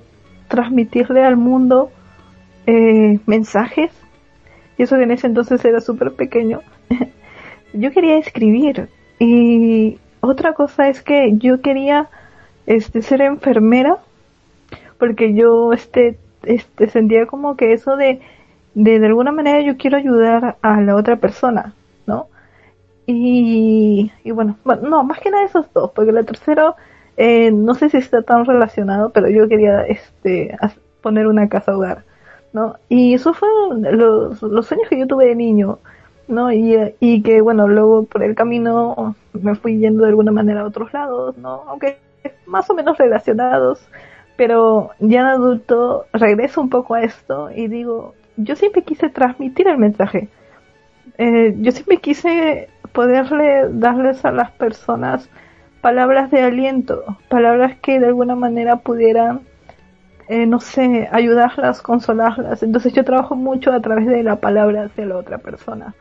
transmitirle 0.49 1.25
al 1.25 1.37
mundo 1.37 1.91
eh, 2.67 3.21
mensajes, 3.27 3.91
y 4.77 4.83
eso 4.83 4.97
que 4.97 5.05
en 5.05 5.13
ese 5.13 5.29
entonces 5.29 5.65
era 5.65 5.81
súper 5.81 6.13
pequeño. 6.13 6.61
yo 7.73 7.91
quería 7.93 8.19
escribir 8.19 8.89
y 9.19 9.99
otra 10.21 10.53
cosa 10.53 10.89
es 10.89 11.03
que 11.03 11.37
yo 11.39 11.61
quería 11.61 12.09
este 12.77 13.03
ser 13.03 13.23
enfermera 13.23 13.99
porque 14.99 15.35
yo 15.35 15.73
este 15.73 16.19
este 16.43 16.89
sentía 16.89 17.27
como 17.27 17.57
que 17.57 17.73
eso 17.73 17.97
de 17.97 18.21
de, 18.75 19.05
alguna 19.05 19.33
manera 19.33 19.61
yo 19.61 19.77
quiero 19.77 19.99
ayudar 19.99 20.57
a 20.63 20.81
la 20.81 20.97
otra 20.97 21.17
persona 21.17 21.75
no 22.07 22.29
y, 23.07 24.11
y 24.25 24.31
bueno, 24.31 24.57
no 24.83 25.05
más 25.05 25.21
que 25.21 25.31
nada 25.31 25.45
esos 25.45 25.73
dos 25.73 25.91
porque 25.93 26.11
el 26.11 26.25
tercero 26.25 26.77
eh, 27.17 27.51
no 27.51 27.75
sé 27.75 27.91
si 27.91 27.99
está 27.99 28.23
tan 28.23 28.47
relacionado 28.47 29.11
pero 29.11 29.29
yo 29.29 29.49
quería 29.49 29.83
este 29.83 30.57
poner 31.03 31.27
una 31.27 31.49
casa 31.49 31.77
hogar, 31.77 32.05
¿no? 32.55 32.77
Y 32.89 33.13
eso 33.13 33.35
fueron 33.35 33.83
los, 33.99 34.41
los 34.41 34.67
sueños 34.67 34.89
que 34.89 34.99
yo 34.99 35.07
tuve 35.07 35.27
de 35.27 35.35
niño, 35.35 35.81
¿no? 36.29 36.51
Y, 36.51 36.95
y 37.01 37.23
que, 37.23 37.43
bueno, 37.43 37.69
luego 37.69 38.05
por 38.05 38.23
el 38.23 38.35
camino 38.35 39.15
me 39.35 39.55
fui 39.57 39.79
yendo 39.79 40.05
de 40.05 40.11
alguna 40.11 40.33
manera 40.33 40.63
a 40.63 40.67
otros 40.67 40.93
lados, 40.95 41.37
¿no? 41.37 41.65
Aunque 41.67 41.99
más 42.47 42.69
o 42.71 42.75
menos 42.75 42.99
relacionados, 42.99 43.87
pero 44.37 44.91
ya 44.99 45.25
de 45.25 45.31
adulto 45.33 46.07
regreso 46.13 46.61
un 46.61 46.71
poco 46.71 46.95
a 46.95 47.03
esto 47.03 47.51
y 47.55 47.69
digo, 47.69 48.15
yo 48.37 48.57
siempre 48.57 48.83
quise 48.83 49.09
transmitir 49.09 49.69
el 49.69 49.79
mensaje. 49.79 50.29
Eh, 51.19 51.55
yo 51.59 51.73
siempre 51.73 51.99
quise 51.99 52.69
poderle 52.93 53.69
darles 53.71 54.25
a 54.25 54.33
las 54.33 54.51
personas 54.53 55.29
palabras 55.81 56.31
de 56.31 56.41
aliento, 56.43 57.05
palabras 57.29 57.77
que 57.83 57.99
de 58.01 58.07
alguna 58.07 58.37
manera 58.37 58.77
pudieran, 58.77 59.41
eh, 60.29 60.47
no 60.47 60.61
sé, 60.61 61.09
ayudarlas, 61.13 61.83
consolarlas. 61.83 62.63
Entonces 62.63 62.93
yo 62.93 63.05
trabajo 63.05 63.35
mucho 63.35 63.73
a 63.73 63.81
través 63.81 64.07
de 64.07 64.23
la 64.23 64.37
palabra 64.37 64.85
hacia 64.85 65.07
la 65.07 65.17
otra 65.17 65.39
persona. 65.39 65.95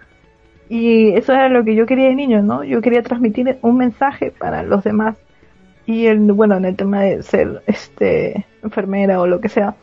Y 0.69 1.09
eso 1.15 1.33
era 1.33 1.49
lo 1.49 1.65
que 1.65 1.75
yo 1.75 1.85
quería 1.85 2.07
de 2.07 2.15
niño, 2.15 2.41
¿no? 2.43 2.63
Yo 2.63 2.79
quería 2.79 3.03
transmitir 3.03 3.57
un 3.61 3.75
mensaje 3.77 4.31
para 4.31 4.63
los 4.63 4.83
demás. 4.83 5.15
Y 5.85 6.05
el, 6.05 6.31
bueno, 6.31 6.57
en 6.57 6.65
el 6.65 6.75
tema 6.75 7.01
de 7.01 7.23
ser 7.23 7.63
este 7.67 8.45
enfermera 8.63 9.19
o 9.19 9.27
lo 9.27 9.41
que 9.41 9.49
sea, 9.49 9.75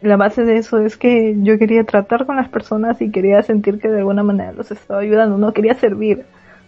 la 0.00 0.16
base 0.16 0.44
de 0.44 0.58
eso 0.58 0.78
es 0.78 0.96
que 0.96 1.36
yo 1.42 1.58
quería 1.58 1.84
tratar 1.84 2.26
con 2.26 2.36
las 2.36 2.48
personas 2.48 3.00
y 3.00 3.10
quería 3.10 3.42
sentir 3.42 3.78
que 3.78 3.88
de 3.88 3.98
alguna 3.98 4.22
manera 4.22 4.52
los 4.52 4.70
estaba 4.70 5.00
ayudando, 5.00 5.38
no 5.38 5.52
quería 5.52 5.74
servir, 5.74 6.24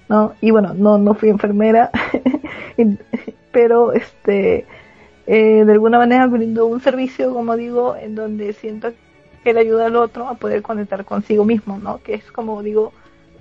¿no? 0.09 0.33
Y 0.41 0.51
bueno, 0.51 0.75
no, 0.75 0.99
no 0.99 1.15
fui 1.15 1.29
enfermera, 1.29 1.91
pero 3.53 3.93
este, 3.93 4.67
eh, 5.27 5.65
de 5.65 5.73
alguna 5.73 5.99
manera 5.99 6.27
brindo 6.27 6.67
un 6.67 6.81
servicio, 6.81 7.33
como 7.33 7.57
digo, 7.57 7.97
en 7.97 8.15
donde 8.15 8.53
siento 8.55 8.93
que 9.45 9.53
le 9.53 9.61
ayuda 9.61 9.87
al 9.87 9.97
otro 9.97 10.29
a 10.29 10.35
poder 10.35 10.63
conectar 10.63 11.05
consigo 11.05 11.45
mismo, 11.45 11.79
¿no? 11.79 11.99
Que 12.03 12.15
es 12.15 12.33
como 12.33 12.63
digo, 12.63 12.93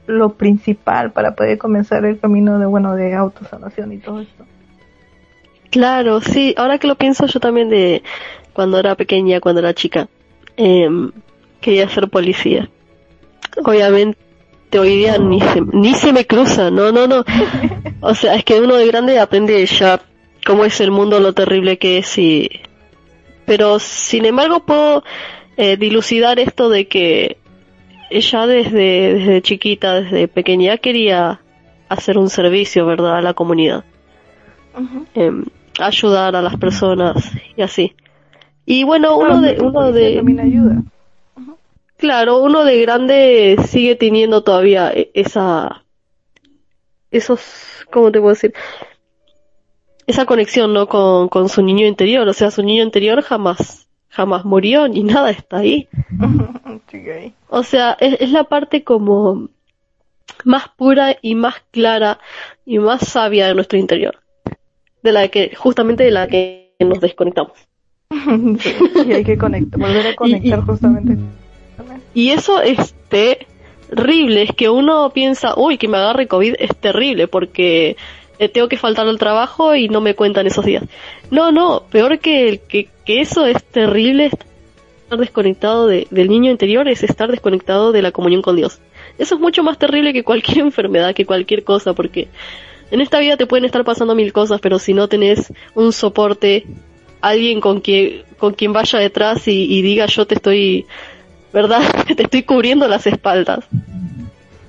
lo 0.05 0.33
principal 0.33 1.11
para 1.11 1.35
poder 1.35 1.57
comenzar 1.57 2.05
el 2.05 2.19
camino 2.19 2.59
de, 2.59 2.65
bueno, 2.65 2.95
de 2.95 3.13
autosanación 3.13 3.93
y 3.93 3.97
todo 3.97 4.21
esto. 4.21 4.45
Claro, 5.69 6.21
sí, 6.21 6.53
ahora 6.57 6.77
que 6.77 6.87
lo 6.87 6.95
pienso 6.95 7.25
yo 7.25 7.39
también 7.39 7.69
de 7.69 8.03
cuando 8.53 8.79
era 8.79 8.95
pequeña, 8.95 9.39
cuando 9.39 9.59
era 9.59 9.73
chica, 9.73 10.07
em, 10.55 11.11
quería 11.61 11.89
ser 11.89 12.09
policía. 12.09 12.69
Obviamente 13.63 14.17
hoy 14.79 14.97
día 14.97 15.17
ni 15.17 15.41
se, 15.41 15.61
ni 15.61 15.93
se 15.93 16.13
me 16.13 16.25
cruza, 16.25 16.71
no, 16.71 16.91
no, 16.91 17.07
no. 17.07 17.23
O 18.01 18.15
sea, 18.15 18.35
es 18.35 18.43
que 18.43 18.59
uno 18.59 18.75
de 18.75 18.87
grande 18.87 19.19
aprende 19.19 19.65
ya 19.65 20.01
cómo 20.45 20.65
es 20.65 20.79
el 20.81 20.91
mundo, 20.91 21.19
lo 21.19 21.33
terrible 21.33 21.77
que 21.77 21.97
es 21.99 22.17
y... 22.17 22.49
Pero 23.45 23.79
sin 23.79 24.25
embargo 24.25 24.65
puedo 24.65 25.03
eh, 25.55 25.77
dilucidar 25.77 26.39
esto 26.39 26.69
de 26.69 26.87
que 26.87 27.37
ella 28.09 28.47
desde, 28.47 29.13
desde 29.15 29.41
chiquita, 29.41 30.01
desde 30.01 30.27
pequeña, 30.27 30.77
quería 30.77 31.41
hacer 31.89 32.17
un 32.17 32.29
servicio, 32.29 32.85
¿verdad?, 32.85 33.17
a 33.17 33.21
la 33.21 33.33
comunidad. 33.33 33.83
Ayudar 35.79 36.35
a 36.35 36.41
las 36.41 36.57
personas 36.57 37.31
y 37.55 37.61
así. 37.61 37.95
Y 38.65 38.83
bueno, 38.83 39.17
uno 39.17 39.41
de... 39.41 39.57
Uno 39.61 39.91
de 39.91 40.15
también 40.15 40.39
ayuda. 40.39 40.83
Claro, 41.97 42.37
uno 42.43 42.63
de 42.63 42.81
grande 42.81 43.57
sigue 43.67 43.95
teniendo 43.95 44.43
todavía 44.43 44.91
e, 44.93 45.09
esa, 45.15 45.83
esos, 47.09 47.85
¿cómo 47.91 48.11
te 48.11 48.19
puedo 48.19 48.33
decir? 48.33 48.53
Esa 50.05 50.25
conexión, 50.25 50.73
¿no? 50.73 50.87
Con, 50.87 51.27
con 51.27 51.49
su 51.49 51.63
niño 51.63 51.87
interior. 51.87 52.27
O 52.27 52.33
sea, 52.33 52.51
su 52.51 52.61
niño 52.61 52.83
interior 52.83 53.21
jamás, 53.23 53.87
jamás 54.09 54.45
murió 54.45 54.87
ni 54.87 55.03
nada 55.03 55.31
está 55.31 55.57
ahí. 55.57 55.87
O 57.49 57.63
sea, 57.63 57.97
es, 57.99 58.21
es 58.21 58.31
la 58.31 58.43
parte 58.43 58.83
como 58.83 59.49
más 60.43 60.69
pura 60.69 61.17
y 61.21 61.35
más 61.35 61.55
clara 61.71 62.19
y 62.65 62.79
más 62.79 63.07
sabia 63.07 63.47
de 63.47 63.55
nuestro 63.55 63.77
interior. 63.77 64.19
De 65.07 65.13
la 65.13 65.27
que, 65.29 65.55
justamente 65.55 66.03
de 66.03 66.11
la 66.11 66.27
que 66.27 66.75
nos 66.79 66.99
desconectamos. 66.99 67.53
y 68.11 69.13
hay 69.13 69.23
que 69.23 69.37
conectar, 69.37 69.79
volver 69.79 70.07
a 70.07 70.15
conectar 70.15 70.61
justamente 70.61 71.17
y 72.13 72.31
eso 72.31 72.61
es 72.61 72.95
terrible, 73.09 74.41
es 74.41 74.51
que 74.51 74.69
uno 74.69 75.11
piensa, 75.13 75.53
uy, 75.55 75.77
que 75.77 75.87
me 75.87 75.97
agarre 75.97 76.27
COVID 76.27 76.55
es 76.57 76.75
terrible 76.75 77.27
porque 77.27 77.95
eh, 78.39 78.49
tengo 78.49 78.67
que 78.67 78.77
faltar 78.77 79.07
al 79.07 79.19
trabajo 79.19 79.75
y 79.75 79.87
no 79.87 80.01
me 80.01 80.15
cuentan 80.15 80.47
esos 80.47 80.65
días. 80.65 80.83
No, 81.29 81.51
no, 81.51 81.83
peor 81.91 82.17
que, 82.17 82.59
que, 82.67 82.89
que 83.05 83.21
eso 83.21 83.45
es 83.45 83.63
terrible, 83.63 84.31
estar 85.03 85.19
desconectado 85.19 85.85
del 85.85 86.27
niño 86.27 86.49
interior 86.49 86.87
es 86.87 87.03
estar 87.03 87.29
desconectado 87.29 87.91
de 87.91 88.01
la 88.01 88.11
comunión 88.11 88.41
con 88.41 88.55
Dios. 88.55 88.79
Eso 89.19 89.35
es 89.35 89.41
mucho 89.41 89.61
más 89.61 89.77
terrible 89.77 90.11
que 90.11 90.23
cualquier 90.23 90.57
enfermedad, 90.65 91.13
que 91.13 91.25
cualquier 91.25 91.63
cosa, 91.63 91.93
porque 91.93 92.29
en 92.91 93.01
esta 93.01 93.19
vida 93.19 93.37
te 93.37 93.47
pueden 93.47 93.65
estar 93.65 93.83
pasando 93.83 94.15
mil 94.15 94.33
cosas, 94.33 94.59
pero 94.61 94.79
si 94.79 94.93
no 94.93 95.07
tenés 95.07 95.53
un 95.75 95.93
soporte, 95.93 96.65
alguien 97.21 97.61
con 97.61 97.81
quien, 97.81 98.23
con 98.37 98.53
quien 98.53 98.73
vaya 98.73 98.99
detrás 98.99 99.47
y, 99.47 99.65
y 99.65 99.81
diga 99.81 100.05
yo 100.05 100.25
te 100.27 100.35
estoy 100.35 100.85
¿verdad? 101.53 101.81
Te 102.15 102.23
estoy 102.23 102.43
cubriendo 102.43 102.87
las 102.87 103.07
espaldas. 103.07 103.65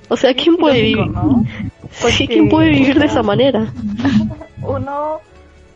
O 0.09 0.17
sea, 0.17 0.35
¿quién 0.35 0.57
puede 0.57 0.81
vivir? 0.81 1.05
¿quién 2.29 2.49
puede 2.49 2.71
vivir 2.71 2.99
de 2.99 3.07
esa 3.07 3.23
manera? 3.23 3.73
Uno, 4.63 5.21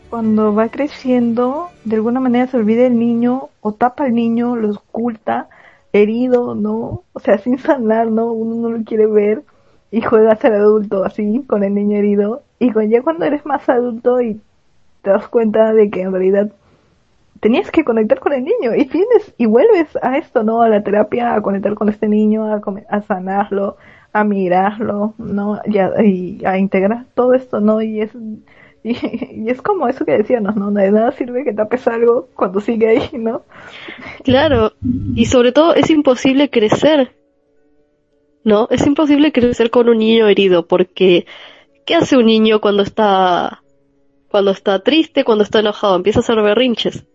cuando 0.09 0.53
va 0.53 0.69
creciendo, 0.69 1.69
de 1.85 1.97
alguna 1.97 2.19
manera 2.19 2.47
se 2.47 2.57
olvida 2.57 2.83
del 2.83 2.97
niño, 2.97 3.49
o 3.61 3.73
tapa 3.73 4.05
al 4.05 4.15
niño, 4.15 4.55
lo 4.55 4.71
oculta, 4.71 5.49
herido, 5.91 6.55
¿no? 6.55 7.03
O 7.13 7.19
sea, 7.19 7.37
sin 7.37 7.59
sanar, 7.59 8.07
¿no? 8.07 8.31
Uno 8.31 8.55
no 8.55 8.77
lo 8.77 8.83
quiere 8.83 9.05
ver 9.05 9.43
y 9.93 10.01
juega 10.01 10.31
a 10.31 10.37
ser 10.37 10.53
adulto 10.53 11.05
así, 11.05 11.43
con 11.45 11.63
el 11.63 11.75
niño 11.75 11.97
herido. 11.97 12.41
Y 12.57 12.73
ya 12.89 13.03
cuando 13.03 13.25
eres 13.25 13.45
más 13.45 13.69
adulto 13.69 14.19
y 14.21 14.41
te 15.03 15.11
das 15.11 15.27
cuenta 15.27 15.71
de 15.71 15.91
que 15.91 16.01
en 16.01 16.11
realidad 16.11 16.51
tenías 17.39 17.69
que 17.69 17.83
conectar 17.83 18.19
con 18.19 18.33
el 18.33 18.43
niño 18.43 18.73
y 18.75 18.85
vienes 18.85 19.35
y 19.37 19.45
vuelves 19.45 19.95
a 20.01 20.17
esto, 20.17 20.41
¿no? 20.41 20.63
A 20.63 20.69
la 20.69 20.81
terapia, 20.81 21.35
a 21.35 21.41
conectar 21.43 21.75
con 21.75 21.89
este 21.89 22.07
niño, 22.07 22.43
a, 22.43 22.59
a 22.89 23.01
sanarlo, 23.03 23.77
a 24.11 24.23
mirarlo, 24.23 25.13
¿no? 25.19 25.59
Y 25.65 25.77
a, 25.77 25.91
y 26.03 26.41
a, 26.43 26.57
integrar 26.57 27.05
todo 27.13 27.35
esto, 27.35 27.59
¿no? 27.59 27.79
Y 27.79 28.01
es, 28.01 28.09
y, 28.83 29.47
es 29.47 29.61
como 29.61 29.87
eso 29.87 30.05
que 30.05 30.17
decíamos, 30.17 30.55
¿no? 30.55 30.71
De 30.71 30.91
nada 30.91 31.11
sirve 31.11 31.43
que 31.43 31.53
tapes 31.53 31.87
algo 31.87 32.29
cuando 32.33 32.61
sigue 32.61 32.87
ahí, 32.87 33.09
¿no? 33.19 33.43
Claro, 34.23 34.71
y 35.13 35.25
sobre 35.25 35.51
todo 35.51 35.75
es 35.75 35.91
imposible 35.91 36.49
crecer, 36.49 37.11
¿no? 38.43 38.67
Es 38.71 38.85
imposible 38.85 39.31
crecer 39.31 39.69
con 39.69 39.89
un 39.89 39.99
niño 39.99 40.27
herido 40.27 40.67
porque 40.67 41.25
¿qué 41.85 41.95
hace 41.95 42.17
un 42.17 42.25
niño 42.25 42.61
cuando 42.61 42.83
está 42.83 43.61
cuando 44.29 44.51
está 44.51 44.79
triste, 44.79 45.23
cuando 45.23 45.43
está 45.43 45.59
enojado? 45.59 45.95
Empieza 45.95 46.19
a 46.19 46.21
hacer 46.21 46.41
berrinches. 46.41 47.05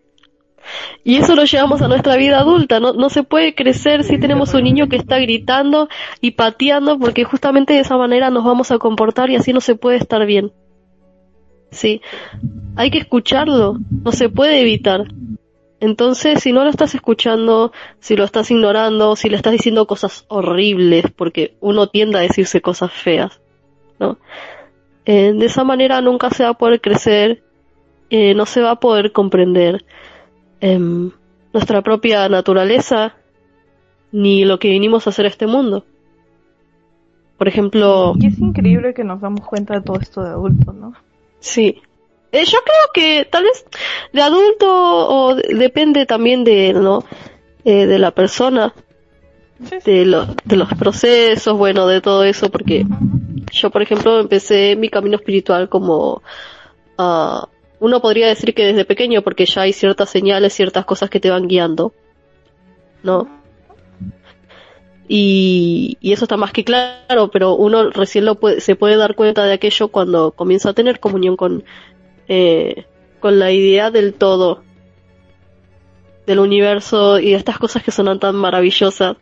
Y 1.02 1.16
eso 1.16 1.34
lo 1.34 1.44
llevamos 1.44 1.80
a 1.82 1.88
nuestra 1.88 2.16
vida 2.16 2.38
adulta. 2.38 2.78
No, 2.78 2.92
no 2.92 3.08
se 3.08 3.22
puede 3.22 3.54
crecer 3.54 4.04
si 4.04 4.18
tenemos 4.18 4.54
un 4.54 4.64
niño 4.64 4.88
que 4.88 4.96
está 4.96 5.18
gritando 5.18 5.88
y 6.20 6.32
pateando 6.32 6.98
porque 6.98 7.24
justamente 7.24 7.72
de 7.72 7.80
esa 7.80 7.96
manera 7.96 8.30
nos 8.30 8.44
vamos 8.44 8.70
a 8.70 8.78
comportar 8.78 9.30
y 9.30 9.36
así 9.36 9.52
no 9.52 9.60
se 9.60 9.74
puede 9.74 9.96
estar 9.96 10.24
bien. 10.26 10.52
Sí. 11.70 12.00
Hay 12.76 12.90
que 12.90 12.98
escucharlo. 12.98 13.78
No 14.04 14.12
se 14.12 14.28
puede 14.28 14.60
evitar. 14.60 15.04
Entonces, 15.80 16.42
si 16.42 16.52
no 16.52 16.64
lo 16.64 16.70
estás 16.70 16.94
escuchando, 16.94 17.72
si 18.00 18.16
lo 18.16 18.24
estás 18.24 18.50
ignorando, 18.50 19.14
si 19.14 19.28
le 19.28 19.36
estás 19.36 19.52
diciendo 19.52 19.86
cosas 19.86 20.24
horribles, 20.28 21.04
porque 21.14 21.56
uno 21.60 21.88
tiende 21.88 22.18
a 22.18 22.22
decirse 22.22 22.60
cosas 22.60 22.92
feas, 22.92 23.40
¿no? 24.00 24.18
Eh, 25.04 25.32
de 25.34 25.46
esa 25.46 25.64
manera 25.64 26.00
nunca 26.00 26.30
se 26.30 26.42
va 26.44 26.50
a 26.50 26.58
poder 26.58 26.80
crecer, 26.80 27.42
eh, 28.10 28.34
no 28.34 28.44
se 28.44 28.60
va 28.60 28.72
a 28.72 28.80
poder 28.80 29.12
comprender 29.12 29.84
Em, 30.60 31.10
nuestra 31.52 31.82
propia 31.82 32.28
naturaleza 32.28 33.14
ni 34.10 34.44
lo 34.44 34.58
que 34.58 34.70
vinimos 34.70 35.06
a 35.06 35.10
hacer 35.10 35.26
a 35.26 35.28
este 35.28 35.46
mundo. 35.46 35.84
Por 37.36 37.46
ejemplo... 37.46 38.14
Y 38.18 38.26
es 38.26 38.38
increíble 38.38 38.94
que 38.94 39.04
nos 39.04 39.20
damos 39.20 39.46
cuenta 39.46 39.74
de 39.74 39.82
todo 39.82 40.00
esto 40.00 40.22
de 40.22 40.30
adultos, 40.30 40.74
¿no? 40.74 40.94
Sí. 41.38 41.80
Eh, 42.30 42.44
yo 42.44 42.58
creo 42.62 42.92
que 42.92 43.24
tal 43.24 43.44
vez 43.44 43.64
de 44.12 44.20
adulto 44.20 44.66
o 44.68 45.34
depende 45.34 46.04
también 46.04 46.44
de, 46.44 46.74
¿no? 46.74 47.04
Eh, 47.64 47.86
de 47.86 47.98
la 47.98 48.10
persona, 48.10 48.74
De, 49.84 50.04
los 50.04 50.28
de 50.44 50.56
los 50.56 50.72
procesos, 50.74 51.56
bueno, 51.56 51.86
de 51.86 52.00
todo 52.00 52.24
eso, 52.24 52.50
porque 52.50 52.84
yo, 53.52 53.70
por 53.70 53.82
ejemplo, 53.82 54.20
empecé 54.20 54.76
mi 54.76 54.88
camino 54.88 55.16
espiritual 55.16 55.68
como 55.68 56.22
uh, 56.98 57.46
uno 57.80 58.00
podría 58.00 58.28
decir 58.28 58.54
que 58.54 58.64
desde 58.64 58.84
pequeño, 58.84 59.22
porque 59.22 59.46
ya 59.46 59.62
hay 59.62 59.72
ciertas 59.72 60.10
señales, 60.10 60.52
ciertas 60.52 60.84
cosas 60.84 61.10
que 61.10 61.20
te 61.20 61.30
van 61.30 61.48
guiando, 61.48 61.92
¿no? 63.02 63.28
Y, 65.08 65.96
eso 66.02 66.26
está 66.26 66.36
más 66.36 66.52
que 66.52 66.64
claro, 66.64 67.30
pero 67.32 67.54
uno 67.54 67.90
recién 67.90 68.26
lo 68.26 68.34
puede, 68.34 68.60
se 68.60 68.76
puede 68.76 68.96
dar 68.96 69.14
cuenta 69.14 69.44
de 69.44 69.54
aquello 69.54 69.88
cuando 69.88 70.32
comienza 70.32 70.70
a 70.70 70.74
tener 70.74 71.00
comunión 71.00 71.36
con, 71.36 71.64
eh, 72.28 72.84
con 73.20 73.38
la 73.38 73.52
idea 73.52 73.90
del 73.90 74.14
todo. 74.14 74.62
del 76.26 76.40
universo 76.40 77.18
y 77.18 77.30
de 77.30 77.36
estas 77.36 77.58
cosas 77.58 77.82
que 77.82 77.90
son 77.90 78.20
tan 78.20 78.36
maravillosas, 78.36 79.16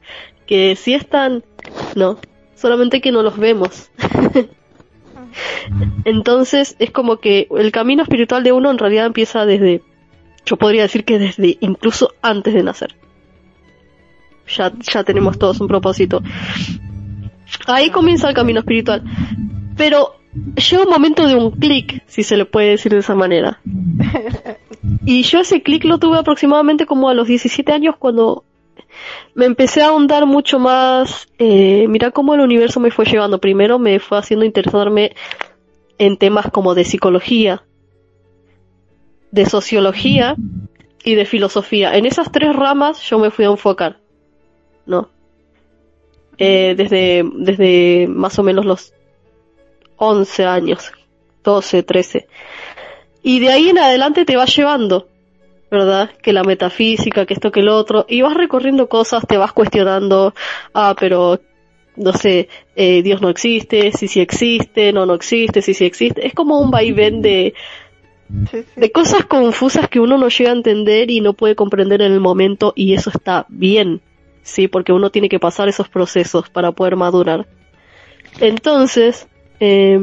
que 0.44 0.74
sí 0.74 0.92
están, 0.92 1.44
no, 1.94 2.18
solamente 2.56 3.00
que 3.00 3.12
no 3.12 3.22
los 3.22 3.38
vemos. 3.38 3.90
Entonces 6.04 6.74
es 6.80 6.90
como 6.90 7.18
que 7.18 7.46
el 7.56 7.70
camino 7.70 8.02
espiritual 8.02 8.42
de 8.42 8.52
uno 8.52 8.70
en 8.70 8.78
realidad 8.78 9.06
empieza 9.06 9.46
desde, 9.46 9.82
yo 10.44 10.56
podría 10.56 10.82
decir 10.82 11.04
que 11.04 11.20
desde 11.20 11.58
incluso 11.60 12.14
antes 12.22 12.54
de 12.54 12.62
nacer. 12.62 12.96
Ya, 14.56 14.72
ya 14.80 15.04
tenemos 15.04 15.38
todos 15.38 15.60
un 15.60 15.68
propósito. 15.68 16.22
Ahí 17.66 17.90
comienza 17.90 18.28
el 18.28 18.34
camino 18.34 18.60
espiritual. 18.60 19.02
Pero 19.76 20.16
llega 20.56 20.82
un 20.82 20.90
momento 20.90 21.26
de 21.26 21.34
un 21.34 21.50
clic, 21.50 22.02
si 22.06 22.22
se 22.22 22.36
le 22.36 22.44
puede 22.44 22.70
decir 22.70 22.92
de 22.92 22.98
esa 22.98 23.14
manera. 23.14 23.60
Y 25.04 25.22
yo 25.22 25.40
ese 25.40 25.62
clic 25.62 25.84
lo 25.84 25.98
tuve 25.98 26.18
aproximadamente 26.18 26.86
como 26.86 27.08
a 27.08 27.14
los 27.14 27.26
17 27.26 27.72
años 27.72 27.96
cuando 27.98 28.44
me 29.34 29.44
empecé 29.44 29.82
a 29.82 29.88
ahondar 29.88 30.26
mucho 30.26 30.58
más. 30.58 31.28
Eh, 31.38 31.86
mira 31.88 32.10
cómo 32.10 32.34
el 32.34 32.40
universo 32.40 32.80
me 32.80 32.90
fue 32.90 33.04
llevando. 33.04 33.40
Primero 33.40 33.78
me 33.78 33.98
fue 33.98 34.18
haciendo 34.18 34.44
interesarme 34.44 35.14
en 35.98 36.16
temas 36.16 36.50
como 36.50 36.74
de 36.74 36.84
psicología, 36.84 37.64
de 39.30 39.46
sociología 39.46 40.36
y 41.04 41.14
de 41.14 41.24
filosofía. 41.24 41.96
En 41.96 42.06
esas 42.06 42.30
tres 42.30 42.54
ramas 42.54 43.00
yo 43.02 43.18
me 43.18 43.30
fui 43.30 43.44
a 43.44 43.50
enfocar, 43.50 43.98
¿no? 44.86 45.08
Eh, 46.38 46.74
desde, 46.76 47.24
desde 47.34 48.06
más 48.08 48.38
o 48.38 48.42
menos 48.42 48.64
los 48.66 48.92
11 49.96 50.44
años, 50.44 50.92
12, 51.44 51.82
13. 51.82 52.26
Y 53.22 53.40
de 53.40 53.50
ahí 53.50 53.70
en 53.70 53.78
adelante 53.78 54.24
te 54.24 54.36
va 54.36 54.44
llevando, 54.44 55.08
¿verdad? 55.70 56.10
Que 56.22 56.32
la 56.32 56.44
metafísica, 56.44 57.26
que 57.26 57.34
esto, 57.34 57.50
que 57.50 57.62
lo 57.62 57.76
otro, 57.76 58.06
y 58.08 58.22
vas 58.22 58.34
recorriendo 58.34 58.88
cosas, 58.88 59.26
te 59.26 59.36
vas 59.36 59.52
cuestionando, 59.52 60.34
ah, 60.74 60.94
pero, 60.98 61.40
no 61.96 62.12
sé, 62.12 62.48
eh, 62.76 63.02
Dios 63.02 63.20
no 63.22 63.28
existe, 63.28 63.90
si 63.92 64.06
sí 64.06 64.20
existe, 64.20 64.92
no, 64.92 65.06
no 65.06 65.14
existe, 65.14 65.62
si 65.62 65.74
sí 65.74 65.84
existe. 65.84 66.26
Es 66.26 66.34
como 66.34 66.60
un 66.60 66.70
vaivén 66.70 67.20
de, 67.20 67.54
de 68.76 68.92
cosas 68.92 69.24
confusas 69.24 69.88
que 69.88 70.00
uno 70.00 70.18
no 70.18 70.28
llega 70.28 70.50
a 70.50 70.54
entender 70.54 71.10
y 71.10 71.20
no 71.20 71.32
puede 71.32 71.56
comprender 71.56 72.02
en 72.02 72.12
el 72.12 72.20
momento, 72.20 72.72
y 72.76 72.94
eso 72.94 73.10
está 73.10 73.46
bien, 73.48 74.02
sí, 74.42 74.68
porque 74.68 74.92
uno 74.92 75.10
tiene 75.10 75.28
que 75.28 75.40
pasar 75.40 75.68
esos 75.68 75.88
procesos 75.88 76.48
para 76.48 76.72
poder 76.72 76.96
madurar. 76.96 77.46
Entonces, 78.38 79.26
eh, 79.60 79.98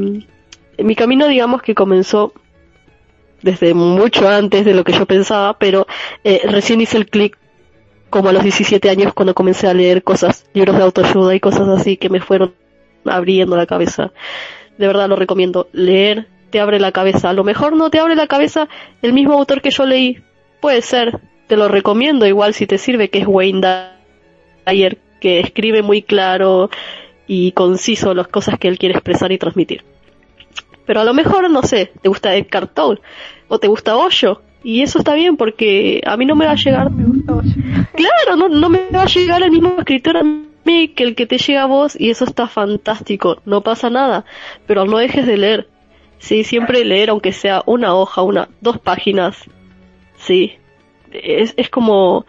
mi 0.77 0.95
camino 0.95 1.27
digamos 1.27 1.61
que 1.61 1.75
comenzó 1.75 2.33
desde 3.41 3.73
mucho 3.73 4.27
antes 4.27 4.65
de 4.65 4.73
lo 4.73 4.83
que 4.83 4.93
yo 4.93 5.05
pensaba, 5.05 5.57
pero 5.57 5.85
eh, 6.23 6.41
recién 6.45 6.81
hice 6.81 6.97
el 6.97 7.07
clic 7.09 7.37
como 8.09 8.29
a 8.29 8.33
los 8.33 8.43
17 8.43 8.89
años 8.89 9.13
cuando 9.13 9.33
comencé 9.33 9.67
a 9.67 9.73
leer 9.73 10.03
cosas, 10.03 10.45
libros 10.53 10.77
de 10.77 10.83
autoayuda 10.83 11.35
y 11.35 11.39
cosas 11.39 11.67
así 11.67 11.97
que 11.97 12.09
me 12.09 12.21
fueron 12.21 12.53
abriendo 13.05 13.55
la 13.57 13.65
cabeza. 13.65 14.11
De 14.77 14.87
verdad 14.87 15.09
lo 15.09 15.15
recomiendo. 15.15 15.67
Leer 15.71 16.27
te 16.49 16.59
abre 16.59 16.79
la 16.79 16.91
cabeza. 16.91 17.29
A 17.29 17.33
lo 17.33 17.43
mejor 17.43 17.75
no 17.75 17.89
te 17.89 17.99
abre 17.99 18.15
la 18.15 18.27
cabeza 18.27 18.69
el 19.01 19.13
mismo 19.13 19.33
autor 19.33 19.61
que 19.61 19.71
yo 19.71 19.85
leí. 19.85 20.19
Puede 20.61 20.81
ser. 20.81 21.19
Te 21.47 21.57
lo 21.57 21.67
recomiendo 21.67 22.25
igual 22.25 22.53
si 22.53 22.65
te 22.65 22.77
sirve, 22.77 23.09
que 23.09 23.19
es 23.19 23.27
Wayne 23.27 23.89
Dyer, 24.65 24.97
que 25.19 25.39
escribe 25.39 25.81
muy 25.81 26.01
claro, 26.01 26.69
y 27.27 27.51
conciso 27.53 28.13
las 28.13 28.27
cosas 28.27 28.57
que 28.59 28.67
él 28.67 28.77
quiere 28.77 28.95
expresar 28.95 29.31
y 29.31 29.37
transmitir. 29.37 29.83
Pero 30.85 31.01
a 31.01 31.03
lo 31.03 31.13
mejor, 31.13 31.49
no 31.49 31.63
sé, 31.63 31.91
te 32.01 32.09
gusta 32.09 32.35
Ed 32.35 32.47
Cartoon 32.49 32.99
o 33.47 33.59
te 33.59 33.67
gusta 33.67 33.95
Hoyo 33.95 34.41
y 34.63 34.81
eso 34.81 34.99
está 34.99 35.13
bien 35.13 35.37
porque 35.37 36.01
a 36.05 36.17
mí 36.17 36.25
no 36.25 36.35
me 36.35 36.45
va 36.45 36.51
a 36.51 36.55
llegar. 36.55 36.89
Claro, 37.93 38.35
no, 38.35 38.49
no 38.49 38.69
me 38.69 38.89
va 38.93 39.03
a 39.03 39.07
llegar 39.07 39.43
el 39.43 39.51
mismo 39.51 39.75
escritor 39.77 40.17
a 40.17 40.23
mí 40.23 40.89
que 40.89 41.03
el 41.03 41.15
que 41.15 41.25
te 41.25 41.37
llega 41.37 41.63
a 41.63 41.67
vos 41.67 41.99
y 41.99 42.09
eso 42.09 42.25
está 42.25 42.47
fantástico, 42.47 43.41
no 43.45 43.61
pasa 43.61 43.89
nada, 43.89 44.25
pero 44.65 44.85
no 44.85 44.97
dejes 44.97 45.25
de 45.25 45.37
leer. 45.37 45.69
Sí, 46.19 46.43
siempre 46.43 46.85
leer 46.85 47.09
aunque 47.09 47.33
sea 47.33 47.63
una 47.65 47.95
hoja, 47.95 48.21
una, 48.21 48.47
dos 48.61 48.79
páginas. 48.79 49.37
Sí, 50.17 50.53
es, 51.11 51.53
es 51.57 51.69
como 51.69 52.25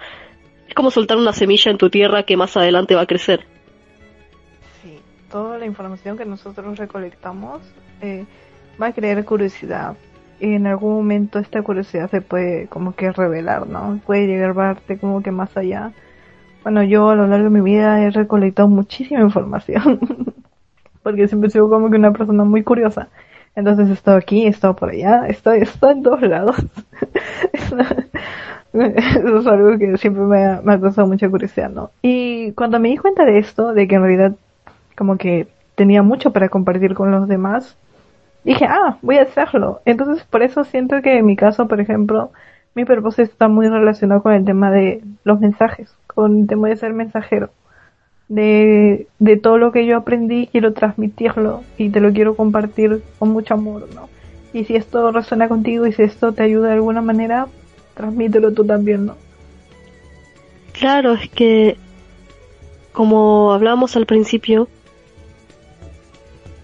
es 0.68 0.74
como 0.74 0.90
soltar 0.90 1.16
una 1.16 1.32
semilla 1.32 1.70
en 1.70 1.78
tu 1.78 1.90
tierra 1.90 2.24
que 2.24 2.36
más 2.36 2.57
adelante 2.57 2.97
va 2.97 3.03
a 3.03 3.07
crecer 3.07 3.53
toda 5.35 5.59
la 5.59 5.66
información 5.66 6.16
que 6.16 6.24
nosotros 6.24 6.78
recolectamos 6.78 7.61
eh, 8.01 8.24
va 8.80 8.87
a 8.87 8.93
crear 8.93 9.24
curiosidad. 9.24 9.97
Y 10.39 10.55
en 10.55 10.68
algún 10.68 10.95
momento 10.95 11.41
esta 11.41 11.61
curiosidad 11.61 12.09
se 12.09 12.20
puede 12.20 12.68
como 12.68 12.95
que 12.95 13.11
revelar, 13.11 13.66
¿no? 13.66 13.99
Puede 14.07 14.28
llegar 14.28 14.51
a 14.51 14.55
parte 14.55 14.97
como 14.97 15.24
que 15.24 15.32
más 15.32 15.57
allá. 15.57 15.91
Bueno, 16.62 16.85
yo 16.85 17.11
a 17.11 17.16
lo 17.16 17.26
largo 17.26 17.51
de 17.51 17.51
mi 17.51 17.62
vida 17.62 18.01
he 18.01 18.11
recolectado 18.11 18.68
muchísima 18.68 19.22
información. 19.22 19.99
Porque 21.03 21.26
siempre 21.26 21.49
he 21.49 21.51
sido 21.51 21.68
como 21.68 21.91
que 21.91 21.97
una 21.97 22.12
persona 22.12 22.45
muy 22.45 22.62
curiosa. 22.62 23.09
Entonces 23.57 23.89
he 23.89 23.93
estado 23.93 24.18
aquí, 24.18 24.47
he 24.47 24.51
estado 24.51 24.76
por 24.76 24.91
allá, 24.91 25.26
estoy, 25.26 25.62
estoy 25.62 25.95
en 25.95 26.03
todos 26.05 26.22
lados. 26.22 26.55
Eso 28.72 29.39
es 29.39 29.47
algo 29.49 29.78
que 29.78 29.99
siempre 29.99 30.22
me 30.22 30.45
ha, 30.45 30.61
me 30.62 30.74
ha 30.74 30.80
causado 30.80 31.09
mucha 31.09 31.28
curiosidad, 31.28 31.70
¿no? 31.70 31.91
Y 32.03 32.53
cuando 32.53 32.78
me 32.78 32.91
di 32.91 32.99
cuenta 32.99 33.24
de 33.24 33.39
esto, 33.39 33.74
de 33.74 33.89
que 33.89 33.97
en 33.97 34.03
realidad 34.03 34.37
como 34.97 35.16
que 35.16 35.49
tenía 35.74 36.03
mucho 36.03 36.32
para 36.32 36.49
compartir 36.49 36.95
con 36.95 37.11
los 37.11 37.28
demás, 37.28 37.76
dije, 38.45 38.66
ah, 38.66 38.99
voy 39.03 39.18
a 39.18 39.22
hacerlo. 39.22 39.80
Entonces, 39.84 40.24
por 40.24 40.42
eso 40.42 40.64
siento 40.64 41.01
que 41.03 41.18
en 41.18 41.26
mi 41.26 41.36
caso, 41.36 41.66
por 41.66 41.80
ejemplo, 41.80 42.30
mi 42.74 42.84
propósito 42.84 43.22
está 43.22 43.49
muy 43.49 43.68
relacionado 43.68 44.22
con 44.22 44.32
el 44.32 44.45
tema 44.45 44.70
de 44.70 45.03
los 45.24 45.40
mensajes, 45.40 45.95
con 46.07 46.42
el 46.42 46.47
tema 46.47 46.68
de 46.68 46.76
ser 46.76 46.92
mensajero. 46.92 47.51
De, 48.28 49.07
de 49.18 49.36
todo 49.36 49.59
lo 49.59 49.70
que 49.70 49.84
yo 49.84 49.99
aprendí, 49.99 50.49
quiero 50.51 50.72
transmitirlo 50.72 51.62
y 51.76 51.90
te 51.90 52.01
lo 52.01 52.12
quiero 52.12 52.34
compartir 52.36 53.03
con 53.18 53.30
mucho 53.30 53.55
amor, 53.55 53.86
¿no? 53.95 54.09
Y 54.55 54.64
si 54.64 54.76
esto 54.76 55.12
resuena 55.12 55.49
contigo 55.49 55.86
y 55.86 55.92
si 55.92 56.03
esto 56.03 56.32
te 56.32 56.42
ayuda 56.42 56.68
de 56.68 56.74
alguna 56.74 57.03
manera, 57.03 57.49
transmítelo 57.95 58.53
tú 58.53 58.64
también, 58.64 59.07
¿no? 59.07 59.16
Claro, 60.72 61.12
es 61.14 61.28
que, 61.30 61.76
como 62.92 63.53
hablábamos 63.53 63.95
al 63.97 64.07
principio, 64.07 64.68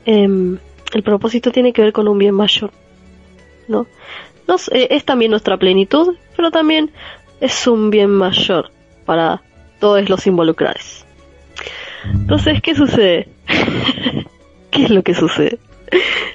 Em, 0.05 0.59
el 0.93 1.03
propósito 1.03 1.53
tiene 1.53 1.73
que 1.73 1.83
ver 1.83 1.93
con 1.93 2.09
un 2.09 2.19
bien 2.19 2.35
mayor, 2.35 2.71
¿no? 3.69 3.87
Es 4.73 5.05
también 5.05 5.31
nuestra 5.31 5.57
plenitud, 5.57 6.17
pero 6.37 6.51
también 6.51 6.91
es 7.41 7.67
un 7.69 7.91
bien 7.91 8.11
mayor 8.11 8.71
para 9.05 9.43
todos 9.79 10.09
los 10.09 10.27
involucrados. 10.27 11.07
Entonces, 12.05 12.61
¿qué 12.61 12.75
sucede? 12.75 13.29
¿Qué 14.71 14.85
es 14.85 14.91
lo 14.91 15.03
que 15.03 15.15
sucede? 15.15 15.59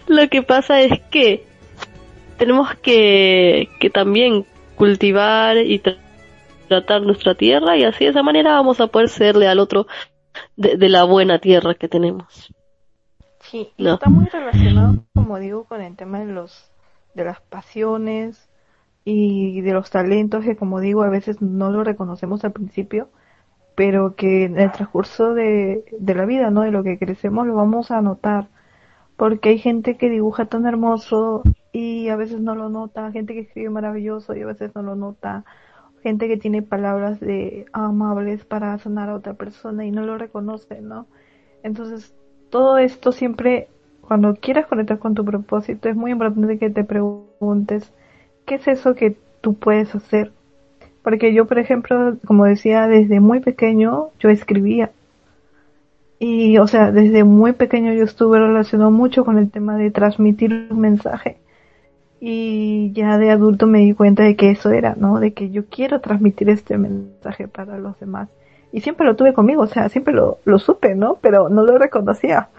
lo 0.07 0.29
que 0.29 0.43
pasa 0.43 0.81
es 0.81 1.01
que 1.09 1.43
tenemos 2.37 2.73
que 2.75 3.67
también 3.93 4.45
cultivar 4.75 5.57
y 5.57 5.81
tratar 6.67 7.01
nuestra 7.01 7.35
tierra 7.35 7.77
y 7.77 7.83
así 7.83 8.03
de 8.05 8.11
esa 8.11 8.23
manera 8.23 8.53
vamos 8.53 8.79
a 8.81 8.87
poder 8.87 9.09
serle 9.09 9.47
al 9.47 9.59
otro 9.59 9.87
de 10.57 10.89
la 10.89 11.03
buena 11.03 11.39
tierra 11.39 11.75
que 11.75 11.87
tenemos. 11.87 12.53
Sí, 13.49 13.71
está 13.77 14.09
muy 14.09 14.25
relacionado, 14.25 15.05
como 15.13 15.39
digo, 15.39 15.65
con 15.65 15.81
el 15.81 15.95
tema 15.95 16.19
de 16.19 16.31
los 16.31 16.71
de 17.13 17.23
las 17.23 17.39
pasiones 17.41 18.49
y 19.05 19.61
de 19.61 19.73
los 19.73 19.89
talentos 19.89 20.43
que, 20.43 20.57
como 20.57 20.79
digo, 20.81 21.03
a 21.03 21.09
veces 21.09 21.41
no 21.41 21.71
lo 21.71 21.83
reconocemos 21.83 22.43
al 22.43 22.51
principio, 22.51 23.09
pero 23.75 24.15
que 24.15 24.45
en 24.45 24.59
el 24.59 24.71
transcurso 24.71 25.33
de, 25.33 25.85
de 25.97 26.15
la 26.15 26.25
vida, 26.25 26.49
¿no? 26.49 26.61
De 26.61 26.71
lo 26.71 26.83
que 26.83 26.97
crecemos, 26.99 27.47
lo 27.47 27.55
vamos 27.55 27.91
a 27.91 28.01
notar. 28.01 28.49
Porque 29.17 29.49
hay 29.49 29.59
gente 29.59 29.97
que 29.97 30.09
dibuja 30.09 30.47
tan 30.47 30.65
hermoso 30.65 31.43
y 31.71 32.09
a 32.09 32.17
veces 32.17 32.41
no 32.41 32.55
lo 32.55 32.69
nota, 32.69 33.11
gente 33.11 33.33
que 33.33 33.41
escribe 33.41 33.69
maravilloso 33.69 34.35
y 34.35 34.41
a 34.41 34.45
veces 34.45 34.75
no 34.75 34.81
lo 34.81 34.95
nota, 34.95 35.45
gente 36.03 36.27
que 36.27 36.37
tiene 36.37 36.61
palabras 36.61 37.19
de 37.19 37.65
amables 37.71 38.45
para 38.45 38.77
sanar 38.77 39.09
a 39.09 39.15
otra 39.15 39.35
persona 39.35 39.85
y 39.85 39.91
no 39.91 40.01
lo 40.03 40.17
reconoce, 40.17 40.81
¿no? 40.81 41.07
Entonces 41.63 42.13
todo 42.55 42.77
esto 42.77 43.11
siempre, 43.11 43.67
cuando 43.99 44.33
quieras 44.35 44.65
conectar 44.67 44.97
con 44.97 45.13
tu 45.13 45.25
propósito, 45.25 45.89
es 45.89 45.95
muy 45.97 46.11
importante 46.11 46.57
que 46.57 46.69
te 46.69 46.85
preguntes, 46.85 47.91
¿qué 48.45 48.55
es 48.55 48.67
eso 48.69 48.95
que 48.95 49.17
tú 49.41 49.55
puedes 49.55 49.93
hacer? 49.93 50.31
Porque 51.03 51.33
yo, 51.33 51.47
por 51.47 51.59
ejemplo, 51.59 52.15
como 52.25 52.45
decía, 52.45 52.87
desde 52.87 53.19
muy 53.19 53.41
pequeño 53.41 54.11
yo 54.21 54.29
escribía. 54.29 54.91
Y, 56.17 56.57
o 56.57 56.65
sea, 56.67 56.93
desde 56.93 57.25
muy 57.25 57.51
pequeño 57.51 57.91
yo 57.91 58.05
estuve 58.05 58.39
relacionado 58.39 58.89
mucho 58.89 59.25
con 59.25 59.37
el 59.37 59.51
tema 59.51 59.75
de 59.75 59.91
transmitir 59.91 60.69
un 60.71 60.79
mensaje. 60.79 61.35
Y 62.21 62.93
ya 62.93 63.17
de 63.17 63.31
adulto 63.31 63.67
me 63.67 63.79
di 63.79 63.93
cuenta 63.93 64.23
de 64.23 64.37
que 64.37 64.51
eso 64.51 64.71
era, 64.71 64.95
¿no? 64.95 65.19
De 65.19 65.33
que 65.33 65.49
yo 65.49 65.65
quiero 65.65 65.99
transmitir 65.99 66.49
este 66.49 66.77
mensaje 66.77 67.49
para 67.49 67.77
los 67.79 67.99
demás 67.99 68.29
y 68.75 68.81
siempre 68.81 69.05
lo 69.05 69.15
tuve 69.15 69.33
conmigo, 69.33 69.61
o 69.61 69.67
sea, 69.67 69.87
siempre 69.87 70.13
lo, 70.13 70.39
lo 70.43 70.59
supe, 70.59 70.95
¿no? 70.95 71.17
Pero 71.21 71.47
no 71.47 71.63
lo 71.63 71.77
reconocía. 71.77 72.49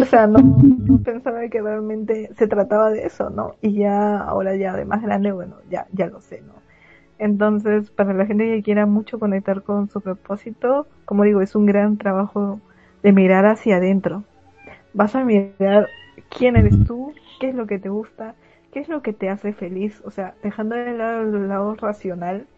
O 0.00 0.04
sea, 0.04 0.26
no, 0.26 0.40
pensaba 1.04 1.46
que 1.48 1.62
realmente 1.62 2.28
se 2.34 2.48
trataba 2.48 2.90
de 2.90 3.06
eso, 3.06 3.30
¿no? 3.30 3.54
Y 3.62 3.74
ya, 3.74 4.18
ahora 4.18 4.56
ya 4.56 4.74
de 4.74 4.84
más 4.84 5.00
grande, 5.00 5.30
bueno, 5.30 5.58
ya, 5.70 5.86
ya 5.92 6.08
lo 6.08 6.20
sé, 6.20 6.42
¿no? 6.42 6.54
Entonces, 7.20 7.88
para 7.92 8.12
la 8.14 8.26
gente 8.26 8.46
que 8.46 8.64
quiera 8.64 8.84
mucho 8.84 9.20
conectar 9.20 9.62
con 9.62 9.88
su 9.88 10.00
propósito, 10.00 10.88
como 11.04 11.22
digo, 11.22 11.40
es 11.40 11.54
un 11.54 11.66
gran 11.66 11.98
trabajo 11.98 12.60
de 13.04 13.12
mirar 13.12 13.46
hacia 13.46 13.76
adentro. 13.76 14.24
Vas 14.92 15.14
a 15.14 15.22
mirar 15.22 15.86
quién 16.36 16.56
eres 16.56 16.84
tú, 16.84 17.12
qué 17.38 17.50
es 17.50 17.54
lo 17.54 17.68
que 17.68 17.78
te 17.78 17.90
gusta, 17.90 18.34
qué 18.72 18.80
es 18.80 18.88
lo 18.88 19.02
que 19.02 19.12
te 19.12 19.28
hace 19.28 19.52
feliz, 19.52 20.02
o 20.04 20.10
sea, 20.10 20.34
dejando 20.42 20.74
de 20.74 20.98
lado 20.98 21.22
el 21.22 21.46
lado 21.46 21.76
racional 21.76 22.48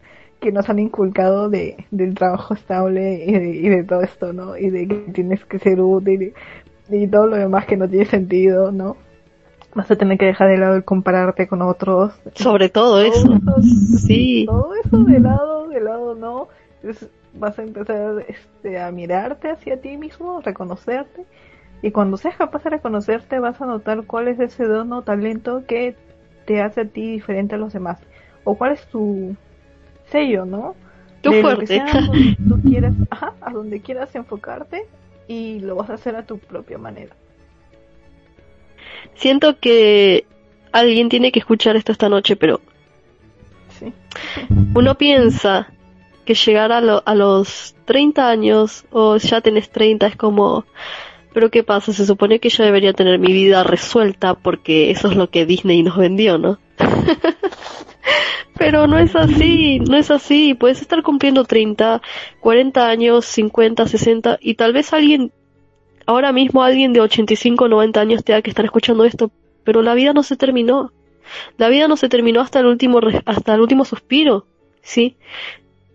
que 0.43 0.51
nos 0.51 0.69
han 0.69 0.79
inculcado 0.79 1.49
de, 1.49 1.85
del 1.89 2.15
trabajo 2.15 2.53
estable 2.53 3.23
y 3.25 3.69
de, 3.69 3.83
todo 3.85 4.01
esto, 4.01 4.33
¿no? 4.33 4.57
Y 4.57 4.69
de 4.69 4.89
que 4.89 4.95
tienes 5.13 5.43
que 5.45 5.57
ser 5.57 5.79
útil 5.79 6.33
y, 6.89 7.07
todo 7.07 7.27
lo 7.27 7.37
demás 7.37 7.65
que 7.65 7.77
no 7.77 7.87
tiene 7.87 8.05
sentido, 8.05 8.73
¿no? 8.73 8.97
Vas 9.73 9.89
a 9.89 9.95
tener 9.95 10.17
que 10.17 10.25
dejar 10.25 10.49
de 10.49 10.57
lado 10.57 10.75
el 10.75 10.83
compararte 10.83 11.47
con 11.47 11.61
otros. 11.61 12.13
Sobre 12.35 12.67
todo, 12.67 13.01
eso. 13.01 13.39
sí. 14.05 14.45
Todo 14.45 14.75
eso 14.75 14.97
de 15.05 15.19
lado, 15.21 15.69
de 15.69 15.79
lado 15.79 16.13
no. 16.13 16.49
vas 17.35 17.57
a 17.57 17.63
empezar 17.63 18.25
este, 18.27 18.81
a 18.81 18.91
mirarte 18.91 19.49
hacia 19.49 19.79
ti 19.79 19.95
mismo, 19.95 20.41
reconocerte. 20.41 21.25
Y 21.81 21.91
cuando 21.91 22.17
seas 22.17 22.35
capaz 22.35 22.65
de 22.65 22.71
reconocerte, 22.71 23.39
vas 23.39 23.61
a 23.61 23.65
notar 23.65 24.03
cuál 24.05 24.27
es 24.27 24.41
ese 24.41 24.65
don 24.65 24.91
o 24.91 25.03
talento 25.03 25.63
que 25.65 25.95
te 26.45 26.61
hace 26.61 26.81
a 26.81 26.85
ti 26.85 27.13
diferente 27.13 27.55
a 27.55 27.57
los 27.57 27.71
demás. 27.71 27.99
O 28.43 28.55
cuál 28.55 28.73
es 28.73 28.85
tu, 28.87 29.35
sello, 30.13 30.45
¿no? 30.45 30.75
Tu 31.21 31.33
fuerte. 31.41 31.83
tú 32.47 32.61
quieras, 32.61 32.93
ajá, 33.09 33.33
a 33.41 33.51
donde 33.51 33.81
quieras 33.81 34.13
enfocarte 34.15 34.85
y 35.27 35.59
lo 35.59 35.75
vas 35.75 35.89
a 35.89 35.95
hacer 35.95 36.15
a 36.15 36.25
tu 36.25 36.37
propia 36.37 36.77
manera. 36.77 37.15
Siento 39.15 39.59
que 39.59 40.25
alguien 40.71 41.09
tiene 41.09 41.31
que 41.31 41.39
escuchar 41.39 41.75
esto 41.75 41.91
esta 41.91 42.09
noche, 42.09 42.35
pero 42.35 42.61
sí. 43.79 43.91
uno 44.75 44.95
piensa 44.95 45.67
que 46.25 46.35
llegar 46.35 46.71
a, 46.71 46.77
a 46.77 47.15
los 47.15 47.75
30 47.85 48.29
años 48.29 48.85
o 48.91 49.17
ya 49.17 49.41
tenés 49.41 49.69
30 49.69 50.07
es 50.07 50.15
como, 50.15 50.65
pero 51.33 51.49
¿qué 51.49 51.63
pasa? 51.63 51.91
Se 51.91 52.05
supone 52.05 52.39
que 52.39 52.49
yo 52.49 52.63
debería 52.63 52.93
tener 52.93 53.19
mi 53.19 53.33
vida 53.33 53.63
resuelta 53.63 54.35
porque 54.35 54.91
eso 54.91 55.09
es 55.09 55.15
lo 55.15 55.29
que 55.29 55.45
Disney 55.45 55.83
nos 55.83 55.97
vendió, 55.97 56.37
¿no? 56.37 56.59
Pero 58.57 58.87
no 58.87 58.97
es 58.97 59.15
así, 59.15 59.79
no 59.79 59.97
es 59.97 60.11
así. 60.11 60.53
Puedes 60.53 60.81
estar 60.81 61.01
cumpliendo 61.03 61.43
30, 61.43 62.01
40 62.39 62.87
años, 62.87 63.25
50, 63.25 63.87
60 63.87 64.39
y 64.41 64.55
tal 64.55 64.73
vez 64.73 64.93
alguien, 64.93 65.31
ahora 66.05 66.31
mismo 66.31 66.63
alguien 66.63 66.93
de 66.93 67.01
85, 67.01 67.67
90 67.67 67.99
años 67.99 68.23
tenga 68.23 68.41
que 68.41 68.49
estar 68.49 68.65
escuchando 68.65 69.05
esto, 69.05 69.31
pero 69.63 69.81
la 69.81 69.93
vida 69.95 70.13
no 70.13 70.23
se 70.23 70.37
terminó. 70.37 70.91
La 71.57 71.69
vida 71.69 71.87
no 71.87 71.97
se 71.97 72.09
terminó 72.09 72.41
hasta 72.41 72.59
el 72.59 72.67
último, 72.67 72.99
hasta 73.25 73.55
el 73.55 73.61
último 73.61 73.85
suspiro, 73.85 74.45
¿sí? 74.81 75.15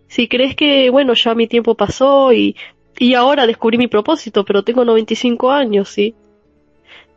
Si 0.07 0.27
crees 0.27 0.55
que, 0.55 0.89
bueno, 0.89 1.13
ya 1.13 1.35
mi 1.35 1.47
tiempo 1.47 1.75
pasó 1.75 2.33
y, 2.33 2.55
y 2.97 3.13
ahora 3.13 3.45
descubrí 3.45 3.77
mi 3.77 3.87
propósito, 3.87 4.43
pero 4.43 4.63
tengo 4.63 4.83
95 4.83 5.51
años, 5.51 5.89
¿sí? 5.89 6.15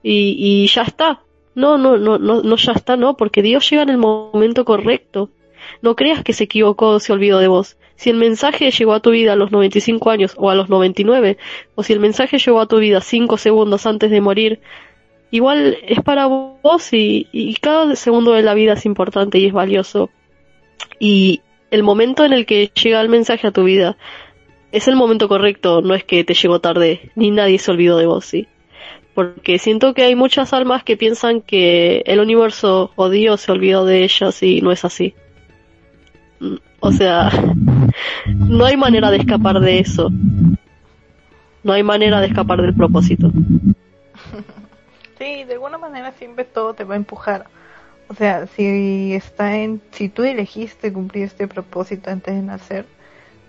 Y, 0.02 0.36
y 0.38 0.66
ya 0.68 0.82
está. 0.82 1.22
No, 1.54 1.78
no, 1.78 1.98
no, 1.98 2.18
no, 2.18 2.42
no 2.42 2.56
ya 2.56 2.72
está, 2.72 2.96
no, 2.96 3.16
porque 3.16 3.42
Dios 3.42 3.68
llega 3.68 3.82
en 3.82 3.90
el 3.90 3.98
momento 3.98 4.64
correcto. 4.64 5.30
No 5.80 5.94
creas 5.96 6.22
que 6.24 6.32
se 6.32 6.44
equivocó 6.44 6.88
o 6.88 7.00
se 7.00 7.12
olvidó 7.12 7.38
de 7.38 7.48
vos. 7.48 7.76
Si 7.94 8.10
el 8.10 8.16
mensaje 8.16 8.70
llegó 8.70 8.94
a 8.94 9.00
tu 9.00 9.10
vida 9.10 9.34
a 9.34 9.36
los 9.36 9.52
95 9.52 10.10
años 10.10 10.34
o 10.36 10.50
a 10.50 10.54
los 10.54 10.68
99, 10.68 11.38
o 11.74 11.82
si 11.82 11.92
el 11.92 12.00
mensaje 12.00 12.38
llegó 12.38 12.60
a 12.60 12.66
tu 12.66 12.78
vida 12.78 13.00
5 13.00 13.36
segundos 13.36 13.86
antes 13.86 14.10
de 14.10 14.20
morir, 14.20 14.60
igual 15.30 15.78
es 15.86 16.00
para 16.02 16.26
vos 16.26 16.92
y, 16.92 17.28
y 17.32 17.54
cada 17.54 17.94
segundo 17.96 18.32
de 18.32 18.42
la 18.42 18.54
vida 18.54 18.72
es 18.72 18.86
importante 18.86 19.38
y 19.38 19.46
es 19.46 19.52
valioso. 19.52 20.10
Y 20.98 21.42
el 21.70 21.82
momento 21.82 22.24
en 22.24 22.32
el 22.32 22.46
que 22.46 22.70
llega 22.74 23.00
el 23.00 23.08
mensaje 23.08 23.46
a 23.46 23.52
tu 23.52 23.64
vida 23.64 23.96
es 24.72 24.88
el 24.88 24.96
momento 24.96 25.28
correcto, 25.28 25.82
no 25.82 25.94
es 25.94 26.02
que 26.02 26.24
te 26.24 26.34
llegó 26.34 26.60
tarde, 26.60 27.10
ni 27.14 27.30
nadie 27.30 27.58
se 27.58 27.70
olvidó 27.70 27.98
de 27.98 28.06
vos, 28.06 28.24
¿sí? 28.24 28.48
Porque 29.14 29.58
siento 29.58 29.94
que 29.94 30.02
hay 30.02 30.14
muchas 30.14 30.52
almas 30.52 30.84
que 30.84 30.96
piensan 30.96 31.40
que 31.40 32.02
el 32.06 32.20
universo 32.20 32.92
o 32.96 33.08
Dios 33.10 33.42
se 33.42 33.52
olvidó 33.52 33.84
de 33.84 34.04
ellas 34.04 34.42
y 34.42 34.60
no 34.62 34.72
es 34.72 34.84
así. 34.84 35.14
O 36.80 36.92
sea, 36.92 37.30
no 38.26 38.64
hay 38.64 38.76
manera 38.76 39.10
de 39.10 39.18
escapar 39.18 39.60
de 39.60 39.78
eso. 39.78 40.10
No 41.62 41.72
hay 41.72 41.82
manera 41.82 42.20
de 42.20 42.26
escapar 42.26 42.60
del 42.62 42.74
propósito. 42.74 43.30
Sí, 45.18 45.44
de 45.44 45.52
alguna 45.52 45.78
manera 45.78 46.10
siempre 46.18 46.44
todo 46.44 46.74
te 46.74 46.82
va 46.82 46.94
a 46.94 46.96
empujar. 46.96 47.46
O 48.08 48.14
sea, 48.14 48.48
si 48.48 49.14
está 49.14 49.56
en, 49.56 49.80
si 49.92 50.08
tú 50.08 50.24
elegiste 50.24 50.92
cumplir 50.92 51.22
este 51.22 51.46
propósito 51.46 52.10
antes 52.10 52.34
de 52.34 52.42
nacer, 52.42 52.86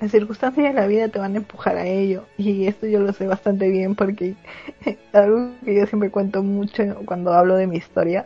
las 0.03 0.11
circunstancias 0.11 0.67
de 0.67 0.73
la 0.73 0.85
vida 0.85 1.07
te 1.07 1.17
van 1.17 1.33
a 1.33 1.37
empujar 1.37 1.77
a 1.77 1.85
ello. 1.85 2.25
Y 2.37 2.67
esto 2.67 2.87
yo 2.87 2.99
lo 2.99 3.13
sé 3.13 3.25
bastante 3.25 3.69
bien 3.69 3.95
porque 3.95 4.35
algo 5.13 5.51
que 5.63 5.75
yo 5.75 5.85
siempre 5.87 6.11
cuento 6.11 6.43
mucho 6.43 6.83
cuando 7.05 7.31
hablo 7.33 7.55
de 7.55 7.67
mi 7.67 7.77
historia 7.77 8.25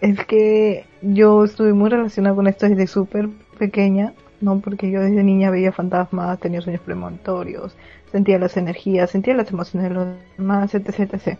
es 0.00 0.24
que 0.24 0.86
yo 1.02 1.44
estuve 1.44 1.74
muy 1.74 1.90
relacionada 1.90 2.34
con 2.34 2.46
esto 2.46 2.66
desde 2.66 2.86
súper 2.86 3.28
pequeña, 3.58 4.14
¿no? 4.40 4.60
Porque 4.60 4.90
yo 4.90 5.02
desde 5.02 5.22
niña 5.22 5.50
veía 5.50 5.70
fantasmas, 5.70 6.40
tenía 6.40 6.62
sueños 6.62 6.80
premonitorios, 6.80 7.76
sentía 8.10 8.38
las 8.38 8.56
energías, 8.56 9.10
sentía 9.10 9.34
las 9.34 9.50
emociones 9.50 9.90
de 9.90 9.94
los 9.94 10.06
demás, 10.38 10.74
etc, 10.74 10.98
etc. 10.98 11.38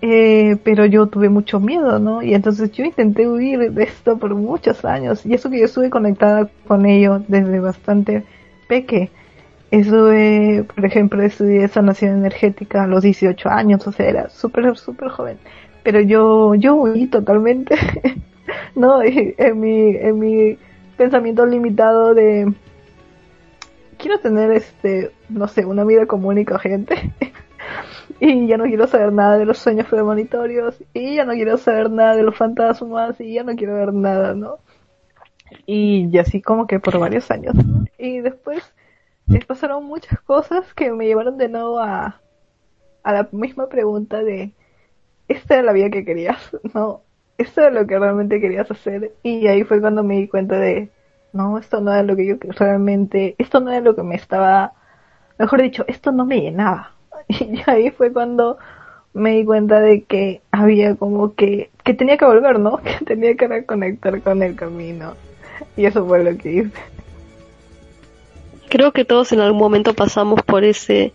Eh, 0.00 0.58
pero 0.62 0.86
yo 0.86 1.08
tuve 1.08 1.28
mucho 1.28 1.58
miedo, 1.58 1.98
¿no? 1.98 2.22
Y 2.22 2.34
entonces 2.34 2.70
yo 2.70 2.84
intenté 2.84 3.28
huir 3.28 3.72
de 3.72 3.82
esto 3.82 4.16
por 4.16 4.34
muchos 4.36 4.84
años. 4.84 5.26
Y 5.26 5.34
eso 5.34 5.50
que 5.50 5.58
yo 5.58 5.64
estuve 5.64 5.90
conectada 5.90 6.48
con 6.68 6.86
ello 6.86 7.22
desde 7.26 7.58
bastante 7.58 8.24
peque. 8.68 9.10
Eso, 9.70 10.10
por 10.74 10.84
ejemplo, 10.84 11.22
estudié 11.22 11.66
sanación 11.68 12.18
energética 12.18 12.84
a 12.84 12.86
los 12.86 13.02
18 13.02 13.48
años, 13.48 13.86
o 13.86 13.92
sea, 13.92 14.08
era 14.08 14.28
súper, 14.28 14.76
súper 14.76 15.08
joven. 15.08 15.38
Pero 15.82 16.00
yo, 16.00 16.54
yo 16.54 16.76
huí 16.76 17.06
totalmente, 17.06 17.76
¿no? 18.76 19.02
En 19.02 19.60
mi, 19.60 19.96
en 19.96 20.18
mi 20.18 20.58
pensamiento 20.96 21.44
limitado 21.46 22.14
de, 22.14 22.52
quiero 23.98 24.18
tener, 24.20 24.52
este, 24.52 25.10
no 25.28 25.48
sé, 25.48 25.64
una 25.64 25.84
vida 25.84 26.06
común 26.06 26.38
y 26.38 26.44
corriente. 26.44 27.12
y 28.20 28.46
ya 28.46 28.56
no 28.56 28.64
quiero 28.64 28.86
saber 28.86 29.12
nada 29.12 29.38
de 29.38 29.46
los 29.46 29.58
sueños 29.58 29.86
premonitorios, 29.88 30.82
y 30.94 31.16
ya 31.16 31.24
no 31.24 31.32
quiero 31.32 31.56
saber 31.56 31.90
nada 31.90 32.16
de 32.16 32.22
los 32.22 32.36
fantasmas, 32.36 33.20
y 33.20 33.34
ya 33.34 33.42
no 33.42 33.54
quiero 33.56 33.74
ver 33.74 33.92
nada, 33.92 34.34
¿no? 34.34 34.58
Y, 35.64 36.16
así 36.18 36.42
como 36.42 36.66
que 36.66 36.80
por 36.80 36.98
varios 36.98 37.30
años. 37.30 37.54
Y 37.98 38.20
después 38.20 38.62
les 39.26 39.44
pasaron 39.44 39.84
muchas 39.84 40.20
cosas 40.20 40.72
que 40.74 40.90
me 40.92 41.06
llevaron 41.06 41.38
de 41.38 41.48
nuevo 41.48 41.78
a, 41.78 42.20
a 43.02 43.12
la 43.12 43.28
misma 43.32 43.68
pregunta 43.68 44.22
de, 44.22 44.52
¿esta 45.28 45.54
era 45.54 45.62
la 45.62 45.72
vida 45.72 45.90
que 45.90 46.04
querías? 46.04 46.38
No, 46.74 47.02
esto 47.38 47.60
era 47.60 47.70
lo 47.70 47.86
que 47.86 47.98
realmente 47.98 48.40
querías 48.40 48.70
hacer. 48.70 49.12
Y 49.22 49.46
ahí 49.46 49.64
fue 49.64 49.80
cuando 49.80 50.02
me 50.02 50.16
di 50.16 50.28
cuenta 50.28 50.58
de, 50.58 50.90
no, 51.32 51.58
esto 51.58 51.80
no 51.80 51.92
era 51.92 52.02
lo 52.02 52.16
que 52.16 52.26
yo 52.26 52.36
realmente, 52.58 53.34
esto 53.38 53.60
no 53.60 53.70
era 53.70 53.80
lo 53.80 53.94
que 53.94 54.02
me 54.02 54.14
estaba, 54.14 54.72
mejor 55.38 55.62
dicho, 55.62 55.84
esto 55.88 56.12
no 56.12 56.24
me 56.24 56.40
llenaba. 56.40 56.92
Y 57.28 57.62
ahí 57.66 57.90
fue 57.90 58.12
cuando 58.12 58.58
me 59.12 59.30
di 59.30 59.44
cuenta 59.44 59.80
de 59.80 60.04
que 60.04 60.42
había 60.50 60.94
como 60.96 61.34
que, 61.34 61.70
que 61.84 61.94
tenía 61.94 62.16
que 62.16 62.26
volver, 62.26 62.60
¿no? 62.60 62.76
Que 62.82 63.04
tenía 63.04 63.34
que 63.34 63.48
reconectar 63.48 64.20
con 64.22 64.42
el 64.42 64.54
camino. 64.56 65.14
Y 65.76 65.86
eso 65.86 66.06
fue 66.06 66.22
lo 66.22 66.36
que 66.36 66.52
hice. 66.52 66.70
Creo 68.68 68.92
que 68.92 69.04
todos 69.04 69.32
en 69.32 69.40
algún 69.40 69.58
momento 69.58 69.94
pasamos 69.94 70.42
por 70.42 70.64
ese, 70.64 71.12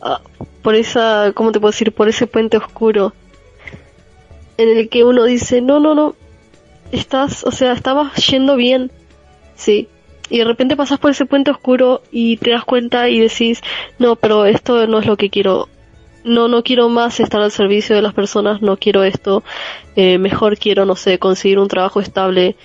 ah, 0.00 0.20
por 0.62 0.74
esa, 0.74 1.32
¿cómo 1.34 1.52
te 1.52 1.60
puedo 1.60 1.72
decir? 1.72 1.92
Por 1.92 2.08
ese 2.08 2.26
puente 2.26 2.56
oscuro 2.56 3.12
en 4.58 4.76
el 4.76 4.88
que 4.88 5.04
uno 5.04 5.24
dice, 5.24 5.60
no, 5.60 5.80
no, 5.80 5.94
no, 5.94 6.14
estás, 6.92 7.44
o 7.44 7.50
sea, 7.50 7.72
estabas 7.72 8.14
yendo 8.26 8.56
bien, 8.56 8.90
sí. 9.54 9.88
Y 10.28 10.38
de 10.38 10.44
repente 10.44 10.76
pasas 10.76 10.98
por 10.98 11.10
ese 11.10 11.26
puente 11.26 11.50
oscuro 11.50 12.02
y 12.10 12.36
te 12.38 12.50
das 12.50 12.64
cuenta 12.64 13.08
y 13.08 13.20
decís, 13.20 13.62
no, 13.98 14.16
pero 14.16 14.44
esto 14.44 14.86
no 14.86 14.98
es 14.98 15.06
lo 15.06 15.16
que 15.16 15.30
quiero. 15.30 15.68
No, 16.26 16.48
no 16.48 16.64
quiero 16.64 16.88
más 16.88 17.20
estar 17.20 17.40
al 17.40 17.52
servicio 17.52 17.94
de 17.94 18.02
las 18.02 18.12
personas, 18.12 18.60
no 18.60 18.76
quiero 18.76 19.04
esto. 19.04 19.44
Eh, 19.94 20.18
mejor 20.18 20.58
quiero, 20.58 20.84
no 20.84 20.96
sé, 20.96 21.20
conseguir 21.20 21.60
un 21.60 21.68
trabajo 21.68 22.00
estable 22.00 22.56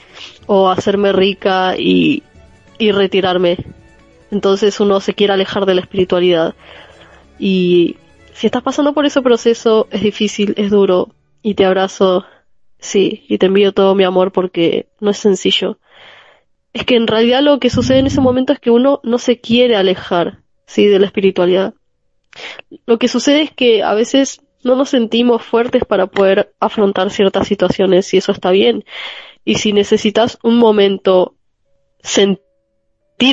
o 0.48 0.68
hacerme 0.68 1.12
rica 1.14 1.76
y, 1.78 2.24
y 2.80 2.92
retirarme. 2.92 3.58
Entonces 4.32 4.80
uno 4.80 5.00
se 5.00 5.14
quiere 5.14 5.34
alejar 5.34 5.68
de 5.68 5.76
la 5.76 5.82
espiritualidad. 5.82 6.56
Y 7.38 7.98
si 8.34 8.48
estás 8.48 8.64
pasando 8.64 8.94
por 8.94 9.06
ese 9.06 9.22
proceso, 9.22 9.88
es 9.92 10.02
difícil, 10.02 10.56
es 10.58 10.72
duro, 10.72 11.14
y 11.44 11.54
te 11.54 11.64
abrazo, 11.64 12.26
sí, 12.80 13.26
y 13.28 13.38
te 13.38 13.46
envío 13.46 13.74
todo 13.74 13.94
mi 13.94 14.04
amor 14.04 14.32
porque 14.32 14.88
no 15.00 15.12
es 15.12 15.18
sencillo. 15.18 15.78
Es 16.74 16.86
que 16.86 16.96
en 16.96 17.06
realidad 17.06 17.44
lo 17.44 17.60
que 17.60 17.70
sucede 17.70 18.00
en 18.00 18.08
ese 18.08 18.22
momento 18.22 18.54
es 18.54 18.60
que 18.60 18.72
uno 18.72 19.02
no 19.04 19.20
se 19.20 19.40
quiere 19.40 19.76
alejar, 19.76 20.40
sí, 20.66 20.88
de 20.88 20.98
la 20.98 21.06
espiritualidad. 21.06 21.76
Lo 22.86 22.98
que 22.98 23.08
sucede 23.08 23.42
es 23.42 23.52
que 23.52 23.84
a 23.84 23.94
veces 23.94 24.42
no 24.64 24.76
nos 24.76 24.90
sentimos 24.90 25.44
fuertes 25.44 25.86
para 25.86 26.08
poder 26.08 26.54
afrontar 26.60 27.10
ciertas 27.12 27.48
situaciones 27.48 28.14
y 28.14 28.18
eso 28.18 28.32
está 28.32 28.52
bien. 28.52 28.84
Y 29.44 29.56
si 29.56 29.74
necesitas 29.74 30.38
un 30.44 30.58
momento 30.58 31.36
sentir 32.02 32.42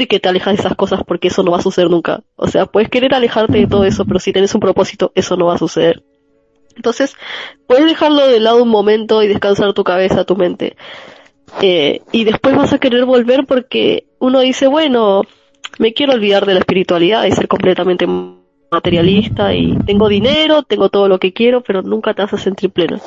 que 0.09 0.21
te 0.21 0.29
alejas 0.29 0.55
de 0.55 0.61
esas 0.61 0.75
cosas 0.75 1.03
porque 1.07 1.29
eso 1.29 1.43
no 1.43 1.53
va 1.53 1.59
a 1.59 1.63
suceder 1.63 1.91
nunca. 1.91 2.23
O 2.37 2.47
sea, 2.47 2.67
puedes 2.67 2.89
querer 2.89 3.15
alejarte 3.15 3.59
de 3.59 3.67
todo 3.67 3.85
eso, 3.85 4.05
pero 4.05 4.19
si 4.19 4.33
tienes 4.33 4.55
un 4.55 4.61
propósito, 4.61 5.13
eso 5.15 5.37
no 5.37 5.47
va 5.47 5.55
a 5.55 5.59
suceder. 5.59 6.03
Entonces, 6.77 7.15
puedes 7.67 7.87
dejarlo 7.87 8.27
de 8.27 8.41
lado 8.41 8.63
un 8.63 8.69
momento 8.69 9.23
y 9.23 9.29
descansar 9.29 9.73
tu 9.73 9.85
cabeza, 9.85 10.25
tu 10.25 10.37
mente. 10.37 10.77
Eh, 11.61 12.03
y 12.13 12.25
después 12.25 12.57
vas 12.57 12.73
a 12.73 12.79
querer 12.79 13.05
volver 13.05 13.47
porque 13.47 14.07
uno 14.19 14.41
dice, 14.41 14.67
bueno, 14.67 15.23
me 15.79 15.93
quiero 15.93 16.13
olvidar 16.13 16.47
de 16.47 16.55
la 16.55 16.61
espiritualidad 16.61 17.25
y 17.25 17.33
ser 17.33 17.49
completamente 17.49 18.07
materialista 18.71 19.55
y 19.55 19.77
tengo 19.87 20.09
dinero, 20.09 20.63
tengo 20.63 20.89
todo 20.89 21.09
lo 21.09 21.19
que 21.19 21.33
quiero, 21.33 21.63
pero 21.63 21.83
nunca 21.83 22.15
te 22.15 22.23
vas 22.23 22.33
a 22.35 22.39
sentir 22.39 22.71
pleno. 22.71 23.01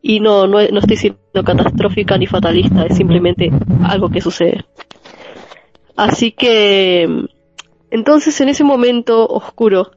Y 0.00 0.20
no, 0.20 0.46
no, 0.46 0.58
no 0.60 0.78
estoy 0.80 0.96
siendo 0.96 1.44
catastrófica 1.44 2.18
ni 2.18 2.26
fatalista, 2.26 2.84
es 2.84 2.96
simplemente 2.96 3.50
algo 3.84 4.08
que 4.08 4.20
sucede. 4.20 4.64
Así 5.96 6.32
que, 6.32 7.26
entonces 7.90 8.40
en 8.40 8.48
ese 8.48 8.64
momento 8.64 9.26
oscuro, 9.26 9.92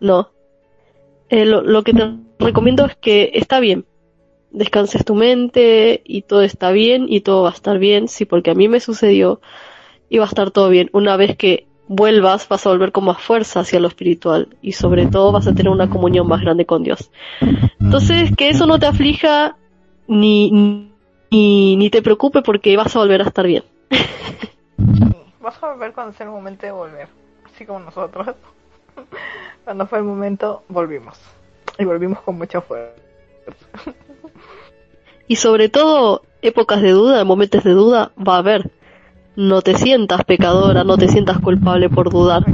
no. 0.00 0.30
Eh, 1.30 1.44
lo, 1.44 1.62
lo 1.62 1.82
que 1.82 1.92
te 1.92 2.14
recomiendo 2.38 2.86
es 2.86 2.96
que 2.96 3.32
está 3.34 3.60
bien, 3.60 3.84
descanses 4.50 5.04
tu 5.04 5.14
mente 5.14 6.02
y 6.04 6.22
todo 6.22 6.42
está 6.42 6.70
bien 6.70 7.06
y 7.08 7.20
todo 7.20 7.42
va 7.42 7.50
a 7.50 7.54
estar 7.54 7.78
bien, 7.78 8.08
sí, 8.08 8.24
porque 8.24 8.50
a 8.50 8.54
mí 8.54 8.68
me 8.68 8.80
sucedió 8.80 9.40
y 10.08 10.18
va 10.18 10.24
a 10.24 10.28
estar 10.28 10.50
todo 10.50 10.68
bien. 10.68 10.90
Una 10.92 11.16
vez 11.16 11.36
que 11.36 11.67
vuelvas, 11.88 12.48
vas 12.48 12.66
a 12.66 12.70
volver 12.70 12.92
con 12.92 13.04
más 13.04 13.20
fuerza 13.20 13.60
hacia 13.60 13.80
lo 13.80 13.88
espiritual 13.88 14.56
y 14.62 14.72
sobre 14.72 15.06
todo 15.06 15.32
vas 15.32 15.46
a 15.46 15.54
tener 15.54 15.70
una 15.70 15.90
comunión 15.90 16.28
más 16.28 16.40
grande 16.40 16.66
con 16.66 16.82
Dios. 16.82 17.10
Entonces, 17.80 18.34
que 18.36 18.50
eso 18.50 18.66
no 18.66 18.78
te 18.78 18.86
aflija 18.86 19.56
ni, 20.06 20.50
ni, 21.30 21.76
ni 21.76 21.90
te 21.90 22.02
preocupe 22.02 22.42
porque 22.42 22.76
vas 22.76 22.94
a 22.94 23.00
volver 23.00 23.22
a 23.22 23.26
estar 23.26 23.46
bien. 23.46 23.64
Vas 25.40 25.62
a 25.62 25.72
volver 25.72 25.92
cuando 25.94 26.12
sea 26.12 26.26
el 26.26 26.32
momento 26.32 26.66
de 26.66 26.72
volver, 26.72 27.08
así 27.46 27.64
como 27.64 27.78
nosotros. 27.78 28.26
Cuando 29.64 29.86
fue 29.86 29.98
el 29.98 30.04
momento, 30.04 30.62
volvimos. 30.68 31.18
Y 31.78 31.84
volvimos 31.84 32.20
con 32.20 32.36
mucha 32.36 32.60
fuerza. 32.60 32.94
Y 35.30 35.36
sobre 35.36 35.68
todo, 35.68 36.22
épocas 36.40 36.80
de 36.80 36.92
duda, 36.92 37.22
momentos 37.22 37.62
de 37.62 37.72
duda, 37.72 38.12
va 38.16 38.36
a 38.36 38.38
haber. 38.38 38.70
No 39.38 39.62
te 39.62 39.76
sientas 39.76 40.24
pecadora, 40.24 40.82
no 40.82 40.98
te 40.98 41.06
sientas 41.06 41.38
culpable 41.38 41.88
por 41.88 42.10
dudar. 42.10 42.44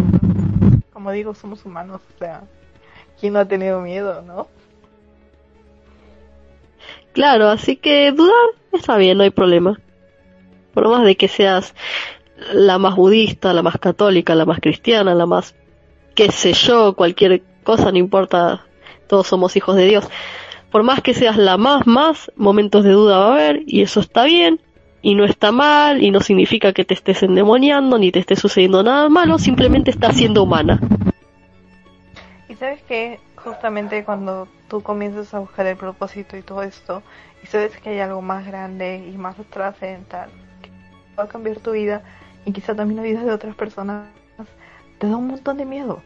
Como 0.92 1.12
digo, 1.12 1.34
somos 1.34 1.64
humanos, 1.64 2.02
o 2.14 2.18
sea, 2.18 2.42
¿quién 3.18 3.32
no 3.32 3.38
ha 3.38 3.46
tenido 3.46 3.80
miedo, 3.80 4.20
no? 4.20 4.48
Claro, 7.14 7.48
así 7.48 7.76
que 7.76 8.12
dudar 8.12 8.34
está 8.70 8.98
bien, 8.98 9.16
no 9.16 9.24
hay 9.24 9.30
problema. 9.30 9.80
Por 10.74 10.90
más 10.90 11.06
de 11.06 11.16
que 11.16 11.26
seas 11.26 11.74
la 12.52 12.76
más 12.76 12.96
budista, 12.96 13.54
la 13.54 13.62
más 13.62 13.78
católica, 13.78 14.34
la 14.34 14.44
más 14.44 14.60
cristiana, 14.60 15.14
la 15.14 15.24
más 15.24 15.54
qué 16.14 16.30
sé 16.30 16.52
yo, 16.52 16.94
cualquier 16.96 17.42
cosa, 17.62 17.92
no 17.92 17.96
importa, 17.96 18.66
todos 19.06 19.26
somos 19.26 19.56
hijos 19.56 19.74
de 19.76 19.86
Dios. 19.86 20.06
Por 20.70 20.82
más 20.82 21.00
que 21.00 21.14
seas 21.14 21.38
la 21.38 21.56
más, 21.56 21.86
más, 21.86 22.30
momentos 22.36 22.84
de 22.84 22.90
duda 22.90 23.20
va 23.20 23.28
a 23.28 23.32
haber, 23.32 23.62
y 23.66 23.80
eso 23.80 24.00
está 24.00 24.24
bien, 24.24 24.60
y 25.04 25.14
no 25.14 25.26
está 25.26 25.52
mal, 25.52 26.02
y 26.02 26.10
no 26.10 26.20
significa 26.20 26.72
que 26.72 26.86
te 26.86 26.94
estés 26.94 27.22
endemoniando, 27.22 27.98
ni 27.98 28.10
te 28.10 28.20
esté 28.20 28.36
sucediendo 28.36 28.82
nada 28.82 29.10
malo, 29.10 29.38
simplemente 29.38 29.90
estás 29.90 30.16
siendo 30.16 30.42
humana. 30.42 30.80
Y 32.48 32.54
sabes 32.54 32.80
que 32.84 33.20
justamente 33.36 34.02
cuando 34.02 34.48
tú 34.68 34.82
comienzas 34.82 35.34
a 35.34 35.40
buscar 35.40 35.66
el 35.66 35.76
propósito 35.76 36.38
y 36.38 36.42
todo 36.42 36.62
esto, 36.62 37.02
y 37.42 37.46
sabes 37.46 37.76
que 37.76 37.90
hay 37.90 38.00
algo 38.00 38.22
más 38.22 38.46
grande 38.46 39.06
y 39.06 39.18
más 39.18 39.36
trascendental 39.50 40.30
que 40.62 40.70
va 41.18 41.24
a 41.24 41.28
cambiar 41.28 41.58
tu 41.58 41.72
vida 41.72 42.02
y 42.46 42.52
quizá 42.52 42.74
también 42.74 42.96
la 42.96 43.02
vida 43.02 43.22
de 43.22 43.30
otras 43.30 43.54
personas, 43.54 44.08
te 44.98 45.06
da 45.06 45.18
un 45.18 45.26
montón 45.26 45.58
de 45.58 45.66
miedo. 45.66 46.02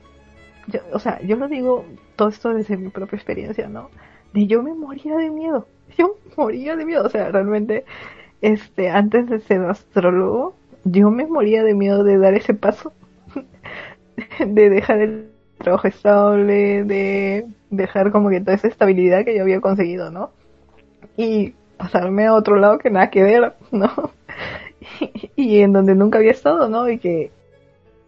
Yo, 0.66 0.80
o 0.92 0.98
sea, 0.98 1.20
yo 1.22 1.36
lo 1.36 1.46
digo 1.46 1.84
todo 2.16 2.30
esto 2.30 2.52
desde 2.52 2.76
mi 2.76 2.88
propia 2.88 3.14
experiencia, 3.14 3.68
¿no? 3.68 3.90
De 4.32 4.48
yo 4.48 4.60
me 4.60 4.74
moría 4.74 5.14
de 5.16 5.30
miedo. 5.30 5.68
Yo 5.96 6.16
moría 6.36 6.76
de 6.76 6.84
miedo. 6.84 7.06
O 7.06 7.08
sea, 7.08 7.30
realmente, 7.30 7.84
este, 8.40 8.90
antes 8.90 9.28
de 9.28 9.40
ser 9.40 9.62
astrólogo, 9.62 10.54
yo 10.84 11.10
me 11.10 11.26
moría 11.26 11.62
de 11.62 11.74
miedo 11.74 12.04
de 12.04 12.18
dar 12.18 12.34
ese 12.34 12.54
paso. 12.54 12.92
de 14.38 14.70
dejar 14.70 15.00
el 15.00 15.30
trabajo 15.58 15.88
estable, 15.88 16.84
de 16.84 17.46
dejar 17.70 18.12
como 18.12 18.30
que 18.30 18.40
toda 18.40 18.54
esa 18.54 18.68
estabilidad 18.68 19.24
que 19.24 19.36
yo 19.36 19.42
había 19.42 19.60
conseguido, 19.60 20.10
¿no? 20.10 20.30
Y 21.16 21.54
pasarme 21.76 22.26
a 22.26 22.34
otro 22.34 22.56
lado 22.56 22.78
que 22.78 22.90
nada 22.90 23.10
que 23.10 23.22
ver, 23.22 23.54
¿no? 23.72 24.12
y, 25.00 25.30
y 25.36 25.60
en 25.60 25.72
donde 25.72 25.94
nunca 25.94 26.18
había 26.18 26.32
estado, 26.32 26.68
¿no? 26.68 26.88
Y 26.88 26.98
que 26.98 27.30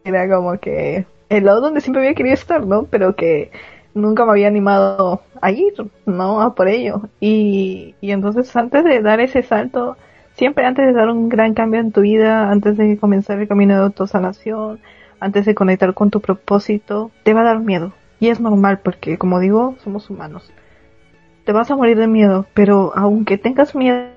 era 0.05 0.29
como 0.29 0.59
que 0.59 1.07
el 1.29 1.45
lado 1.45 1.61
donde 1.61 1.81
siempre 1.81 2.03
había 2.03 2.15
querido 2.15 2.35
estar, 2.35 2.67
¿no? 2.67 2.85
Pero 2.85 3.17
que 3.17 3.51
nunca 3.95 4.25
me 4.25 4.33
había 4.33 4.49
animado 4.49 5.23
a 5.41 5.51
ir, 5.53 5.75
¿no? 6.07 6.43
A 6.43 6.55
por 6.55 6.69
ello. 6.69 7.03
Y, 7.21 7.95
y 8.01 8.11
entonces 8.13 8.55
antes 8.57 8.85
de 8.85 9.01
dar 9.03 9.21
ese 9.21 9.43
salto, 9.43 9.97
siempre 10.41 10.65
antes 10.65 10.87
de 10.87 10.95
dar 10.95 11.11
un 11.11 11.29
gran 11.29 11.53
cambio 11.53 11.81
en 11.81 11.93
tu 11.93 12.01
vida, 12.01 12.51
antes 12.51 12.79
de 12.79 12.97
comenzar 12.97 13.39
el 13.39 13.47
camino 13.47 13.75
de 13.75 13.83
autosanación, 13.83 14.81
antes 15.21 15.45
de 15.45 15.55
conectar 15.55 15.93
con 15.93 16.11
tu 16.11 16.23
propósito, 16.23 17.11
te 17.25 17.35
va 17.35 17.43
a 17.43 17.45
dar 17.45 17.61
miedo. 17.61 17.93
Y 18.21 18.29
es 18.29 18.41
normal 18.41 18.79
porque, 18.83 19.19
como 19.19 19.39
digo, 19.39 19.77
somos 19.85 20.09
humanos. 20.09 20.51
Te 21.45 21.53
vas 21.53 21.71
a 21.71 21.77
morir 21.77 21.99
de 21.99 22.07
miedo, 22.07 22.47
pero 22.55 22.93
aunque 22.97 23.37
tengas 23.37 23.75
miedo, 23.75 24.09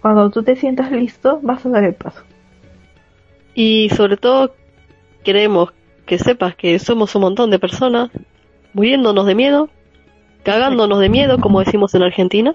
cuando 0.00 0.30
tú 0.30 0.44
te 0.44 0.54
sientas 0.54 0.92
listo, 0.92 1.40
vas 1.42 1.66
a 1.66 1.70
dar 1.70 1.82
el 1.82 1.94
paso. 1.94 2.22
Y 3.52 3.90
sobre 3.96 4.16
todo, 4.16 4.54
queremos 5.24 5.72
que 6.06 6.18
sepas 6.18 6.54
que 6.54 6.78
somos 6.78 7.16
un 7.16 7.22
montón 7.22 7.50
de 7.50 7.58
personas 7.58 8.10
muriéndonos 8.74 9.26
de 9.26 9.34
miedo, 9.34 9.70
cagándonos 10.44 11.00
de 11.00 11.08
miedo, 11.08 11.38
como 11.40 11.58
decimos 11.58 11.96
en 11.96 12.04
Argentina, 12.04 12.54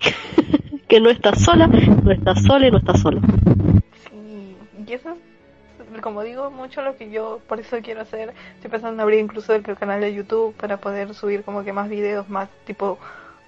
que 0.88 1.00
no 1.00 1.10
estás 1.10 1.42
sola, 1.42 1.66
no 1.66 2.10
estás 2.10 2.42
sola 2.42 2.66
y 2.66 2.70
no 2.70 2.78
estás 2.78 3.00
solo. 3.00 3.20
Sí, 4.10 4.56
y 4.86 4.92
eso 4.92 5.10
es, 5.10 6.00
como 6.00 6.22
digo, 6.22 6.50
mucho 6.50 6.82
lo 6.82 6.96
que 6.96 7.10
yo 7.10 7.40
por 7.48 7.60
eso 7.60 7.78
quiero 7.82 8.00
hacer. 8.00 8.32
Estoy 8.56 8.70
pensando 8.70 8.94
en 8.94 9.00
abrir 9.00 9.20
incluso 9.20 9.54
el 9.54 9.62
canal 9.62 10.00
de 10.00 10.14
YouTube 10.14 10.54
para 10.54 10.78
poder 10.78 11.14
subir 11.14 11.42
como 11.42 11.64
que 11.64 11.72
más 11.72 11.88
videos, 11.88 12.28
más 12.28 12.48
tipo 12.64 12.98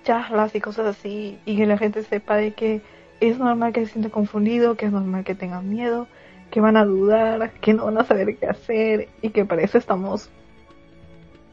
charlas 0.04 0.54
y 0.54 0.60
cosas 0.60 0.86
así, 0.86 1.38
y 1.44 1.56
que 1.56 1.66
la 1.66 1.78
gente 1.78 2.02
sepa 2.02 2.36
de 2.36 2.52
que 2.52 2.82
es 3.20 3.38
normal 3.38 3.72
que 3.72 3.86
se 3.86 3.92
sienta 3.92 4.10
confundido, 4.10 4.76
que 4.76 4.86
es 4.86 4.92
normal 4.92 5.24
que 5.24 5.34
tengan 5.34 5.68
miedo, 5.68 6.08
que 6.50 6.60
van 6.60 6.76
a 6.76 6.84
dudar, 6.84 7.52
que 7.60 7.72
no 7.72 7.84
van 7.86 7.98
a 7.98 8.04
saber 8.04 8.36
qué 8.36 8.46
hacer 8.46 9.08
y 9.22 9.30
que 9.30 9.44
para 9.44 9.62
eso 9.62 9.78
estamos 9.78 10.28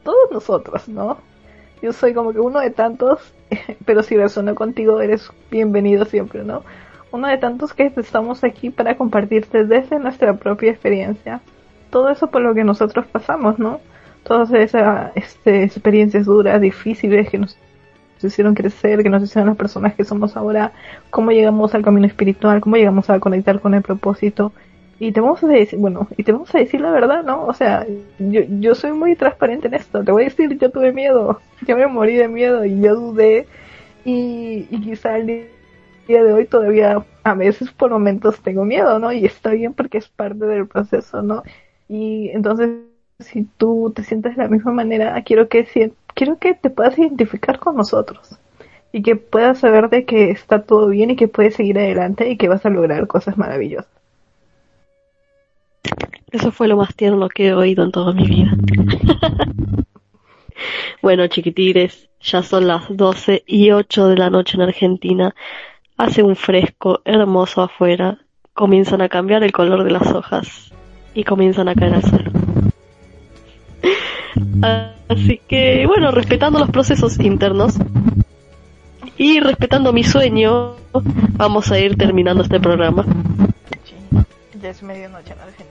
todos 0.02 0.30
nosotros, 0.32 0.88
¿no? 0.88 1.18
Yo 1.82 1.92
soy 1.92 2.14
como 2.14 2.32
que 2.32 2.40
uno 2.40 2.60
de 2.60 2.70
tantos, 2.70 3.32
pero 3.84 4.02
si 4.02 4.16
resuena 4.16 4.54
contigo 4.54 5.00
eres 5.00 5.30
bienvenido 5.50 6.04
siempre, 6.04 6.44
¿no? 6.44 6.62
Uno 7.12 7.26
de 7.26 7.38
tantos 7.38 7.74
que 7.74 7.92
estamos 7.96 8.44
aquí 8.44 8.70
para 8.70 8.96
compartirte 8.96 9.64
desde 9.64 9.98
nuestra 9.98 10.34
propia 10.34 10.70
experiencia 10.70 11.40
todo 11.90 12.08
eso 12.08 12.28
por 12.28 12.40
lo 12.40 12.54
que 12.54 12.64
nosotros 12.64 13.06
pasamos, 13.06 13.58
¿no? 13.58 13.80
Todas 14.22 14.52
esas 14.52 15.12
este, 15.16 15.64
experiencias 15.64 16.26
duras, 16.26 16.60
difíciles 16.60 17.28
que 17.28 17.38
nos 17.38 17.56
hicieron 18.22 18.54
crecer, 18.54 19.02
que 19.02 19.08
nos 19.08 19.22
hicieron 19.22 19.48
las 19.48 19.56
personas 19.56 19.94
que 19.94 20.04
somos 20.04 20.36
ahora, 20.36 20.72
cómo 21.10 21.32
llegamos 21.32 21.74
al 21.74 21.82
camino 21.82 22.06
espiritual, 22.06 22.60
cómo 22.60 22.76
llegamos 22.76 23.10
a 23.10 23.18
conectar 23.18 23.60
con 23.60 23.74
el 23.74 23.82
propósito. 23.82 24.52
Y 25.00 25.12
te 25.12 25.20
vamos 25.20 25.42
a 25.42 25.48
decir, 25.48 25.78
bueno, 25.78 26.08
y 26.16 26.24
te 26.24 26.32
vamos 26.32 26.54
a 26.54 26.58
decir 26.58 26.80
la 26.82 26.90
verdad, 26.92 27.24
¿no? 27.24 27.46
O 27.46 27.54
sea, 27.54 27.86
yo, 28.18 28.42
yo 28.60 28.74
soy 28.74 28.92
muy 28.92 29.16
transparente 29.16 29.68
en 29.68 29.74
esto. 29.74 30.04
Te 30.04 30.12
voy 30.12 30.24
a 30.24 30.26
decir, 30.26 30.58
yo 30.58 30.70
tuve 30.70 30.92
miedo, 30.92 31.40
yo 31.66 31.76
me 31.76 31.86
morí 31.88 32.16
de 32.16 32.28
miedo 32.28 32.64
y 32.66 32.80
yo 32.80 32.94
dudé. 32.96 33.48
Y, 34.04 34.68
y 34.70 34.80
quizá 34.82 35.18
el 35.18 35.26
día 36.06 36.24
de 36.24 36.32
hoy 36.32 36.46
todavía 36.46 37.04
a 37.24 37.34
veces 37.34 37.72
por 37.72 37.90
momentos 37.90 38.42
tengo 38.42 38.64
miedo, 38.64 38.98
¿no? 38.98 39.12
Y 39.12 39.24
está 39.24 39.50
bien 39.52 39.74
porque 39.74 39.98
es 39.98 40.08
parte 40.08 40.44
del 40.46 40.68
proceso, 40.68 41.22
¿no? 41.22 41.42
Y 41.88 42.30
entonces, 42.30 42.70
si 43.20 43.44
tú 43.44 43.92
te 43.94 44.04
sientes 44.04 44.36
de 44.36 44.42
la 44.44 44.48
misma 44.48 44.72
manera, 44.72 45.22
quiero 45.24 45.48
que, 45.48 45.66
quiero 46.14 46.38
que 46.38 46.54
te 46.54 46.70
puedas 46.70 46.98
identificar 46.98 47.58
con 47.58 47.76
nosotros 47.76 48.38
y 48.92 49.02
que 49.02 49.16
puedas 49.16 49.60
saber 49.60 49.90
de 49.90 50.04
que 50.06 50.30
está 50.30 50.62
todo 50.64 50.88
bien 50.88 51.10
y 51.10 51.16
que 51.16 51.28
puedes 51.28 51.54
seguir 51.56 51.78
adelante 51.78 52.28
y 52.30 52.36
que 52.38 52.48
vas 52.48 52.66
a 52.66 52.70
lograr 52.70 53.06
cosas 53.06 53.38
maravillosas. 53.38 53.99
Eso 56.30 56.52
fue 56.52 56.68
lo 56.68 56.76
más 56.76 56.94
tierno 56.94 57.28
que 57.28 57.48
he 57.48 57.54
oído 57.54 57.84
en 57.84 57.90
toda 57.90 58.12
mi 58.12 58.26
vida. 58.26 58.52
bueno, 61.02 61.26
chiquitires, 61.26 62.08
ya 62.20 62.42
son 62.42 62.68
las 62.68 62.84
12 62.88 63.44
y 63.46 63.70
8 63.72 64.08
de 64.08 64.16
la 64.16 64.30
noche 64.30 64.56
en 64.56 64.62
Argentina. 64.62 65.34
Hace 65.96 66.22
un 66.22 66.36
fresco 66.36 67.00
hermoso 67.04 67.62
afuera. 67.62 68.18
Comienzan 68.54 69.00
a 69.02 69.08
cambiar 69.08 69.42
el 69.42 69.52
color 69.52 69.84
de 69.84 69.90
las 69.90 70.06
hojas 70.12 70.72
y 71.14 71.24
comienzan 71.24 71.68
a 71.68 71.74
caer 71.74 71.94
al 71.94 72.04
suelo. 72.04 72.30
Así 75.08 75.40
que, 75.48 75.86
bueno, 75.86 76.10
respetando 76.12 76.58
los 76.58 76.70
procesos 76.70 77.18
internos 77.18 77.76
y 79.16 79.40
respetando 79.40 79.92
mi 79.92 80.04
sueño, 80.04 80.76
vamos 81.32 81.70
a 81.72 81.78
ir 81.78 81.96
terminando 81.96 82.42
este 82.42 82.60
programa. 82.60 83.04
ya 84.62 84.70
es 84.70 84.82
medianoche 84.82 85.32
en 85.32 85.40
Argentina. 85.40 85.69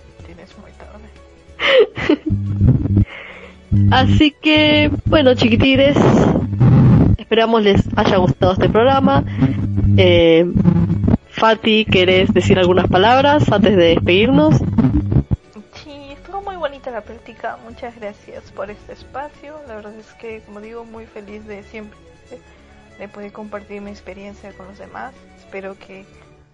Así 3.91 4.35
que, 4.41 4.91
bueno, 5.05 5.35
chiquitires, 5.35 5.95
esperamos 7.17 7.63
les 7.63 7.81
haya 7.95 8.17
gustado 8.17 8.51
este 8.53 8.69
programa. 8.69 9.23
Eh, 9.97 10.45
Fati, 11.29 11.85
¿querés 11.85 12.33
decir 12.33 12.57
algunas 12.59 12.87
palabras 12.87 13.51
antes 13.51 13.77
de 13.77 13.89
despedirnos? 13.89 14.55
Sí, 15.73 15.91
estuvo 16.11 16.41
muy 16.41 16.55
bonita 16.55 16.89
la 16.91 17.01
práctica. 17.01 17.57
Muchas 17.63 17.95
gracias 17.99 18.51
por 18.51 18.71
este 18.71 18.93
espacio. 18.93 19.55
La 19.67 19.75
verdad 19.75 19.93
es 19.95 20.11
que, 20.13 20.41
como 20.41 20.61
digo, 20.61 20.85
muy 20.85 21.05
feliz 21.05 21.45
de 21.45 21.61
siempre 21.63 21.97
de 22.99 23.07
poder 23.07 23.31
compartir 23.31 23.81
mi 23.81 23.91
experiencia 23.91 24.51
con 24.53 24.67
los 24.67 24.77
demás. 24.77 25.13
Espero 25.37 25.77
que 25.79 26.05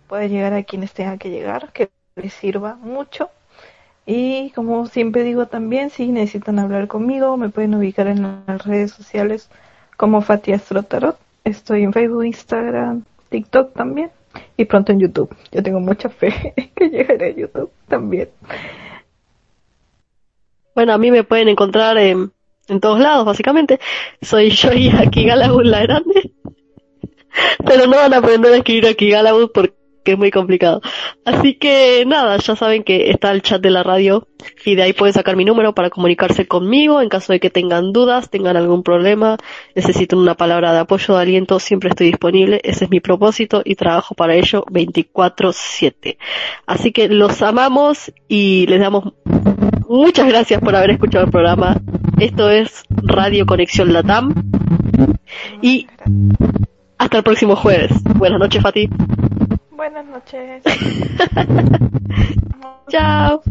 pueda 0.07 0.27
llegar 0.27 0.53
a 0.53 0.63
quienes 0.63 0.93
tenga 0.93 1.17
que 1.17 1.29
llegar, 1.29 1.73
que 1.73 1.89
les 2.15 2.33
sirva 2.33 2.75
mucho. 2.75 3.29
Y 4.05 4.51
como 4.51 4.85
siempre 4.85 5.23
digo 5.23 5.47
también, 5.47 5.89
si 5.89 6.07
necesitan 6.07 6.59
hablar 6.59 6.87
conmigo, 6.87 7.37
me 7.37 7.49
pueden 7.49 7.73
ubicar 7.73 8.07
en 8.07 8.21
las 8.45 8.65
redes 8.65 8.91
sociales 8.91 9.49
como 9.97 10.21
Fati 10.21 10.53
Astrotarot. 10.53 11.17
Estoy 11.43 11.83
en 11.83 11.93
Facebook, 11.93 12.25
Instagram, 12.25 13.03
TikTok 13.29 13.73
también 13.73 14.11
y 14.57 14.65
pronto 14.65 14.91
en 14.91 14.99
YouTube. 14.99 15.35
Yo 15.51 15.63
tengo 15.63 15.79
mucha 15.79 16.09
fe 16.09 16.53
que 16.75 16.89
llegaré 16.89 17.27
a 17.27 17.35
YouTube 17.35 17.71
también. 17.87 18.29
Bueno, 20.75 20.93
a 20.93 20.97
mí 20.97 21.09
me 21.09 21.23
pueden 21.23 21.47
encontrar 21.47 21.97
en, 21.97 22.31
en 22.67 22.79
todos 22.79 22.99
lados, 22.99 23.25
básicamente. 23.25 23.79
Soy 24.21 24.51
yo 24.51 24.73
y 24.73 24.89
aquí 24.89 25.25
Galabus 25.25 25.65
la 25.65 25.81
Grande. 25.81 26.31
Pero 27.65 27.87
no 27.87 27.97
van 27.97 28.13
a 28.13 28.17
aprender 28.17 28.53
a 28.53 28.57
escribir 28.57 28.87
aquí 28.87 29.09
Galabus 29.09 29.51
porque 29.53 29.74
que 30.05 30.13
es 30.13 30.17
muy 30.17 30.31
complicado. 30.31 30.81
Así 31.25 31.55
que 31.55 32.05
nada, 32.07 32.37
ya 32.37 32.55
saben 32.55 32.83
que 32.83 33.09
está 33.09 33.31
el 33.31 33.41
chat 33.41 33.61
de 33.61 33.71
la 33.71 33.83
radio 33.83 34.27
y 34.63 34.75
de 34.75 34.83
ahí 34.83 34.93
pueden 34.93 35.13
sacar 35.13 35.35
mi 35.35 35.43
número 35.43 35.73
para 35.73 35.89
comunicarse 35.89 36.47
conmigo 36.47 37.01
en 37.01 37.09
caso 37.09 37.33
de 37.33 37.39
que 37.41 37.49
tengan 37.49 37.91
dudas, 37.91 38.29
tengan 38.29 38.55
algún 38.55 38.83
problema, 38.83 39.37
necesiten 39.75 40.19
una 40.19 40.35
palabra 40.35 40.71
de 40.71 40.79
apoyo, 40.79 41.15
de 41.15 41.21
aliento, 41.21 41.59
siempre 41.59 41.89
estoy 41.89 42.07
disponible, 42.07 42.61
ese 42.63 42.85
es 42.85 42.91
mi 42.91 42.99
propósito 43.01 43.61
y 43.65 43.75
trabajo 43.75 44.15
para 44.15 44.35
ello 44.35 44.63
24/7. 44.69 46.17
Así 46.67 46.91
que 46.91 47.09
los 47.09 47.41
amamos 47.41 48.13
y 48.27 48.67
les 48.67 48.79
damos 48.79 49.13
muchas 49.89 50.27
gracias 50.27 50.61
por 50.61 50.75
haber 50.75 50.91
escuchado 50.91 51.25
el 51.25 51.31
programa. 51.31 51.81
Esto 52.19 52.49
es 52.49 52.83
Radio 52.89 53.45
Conexión 53.45 53.91
Latam 53.91 54.33
y 55.61 55.87
hasta 56.97 57.17
el 57.17 57.23
próximo 57.23 57.55
jueves. 57.55 57.91
Buenas 58.15 58.39
noches, 58.39 58.61
Fati. 58.61 58.87
Buenas 59.75 60.05
noches. 60.05 60.63
Chao. 62.89 63.43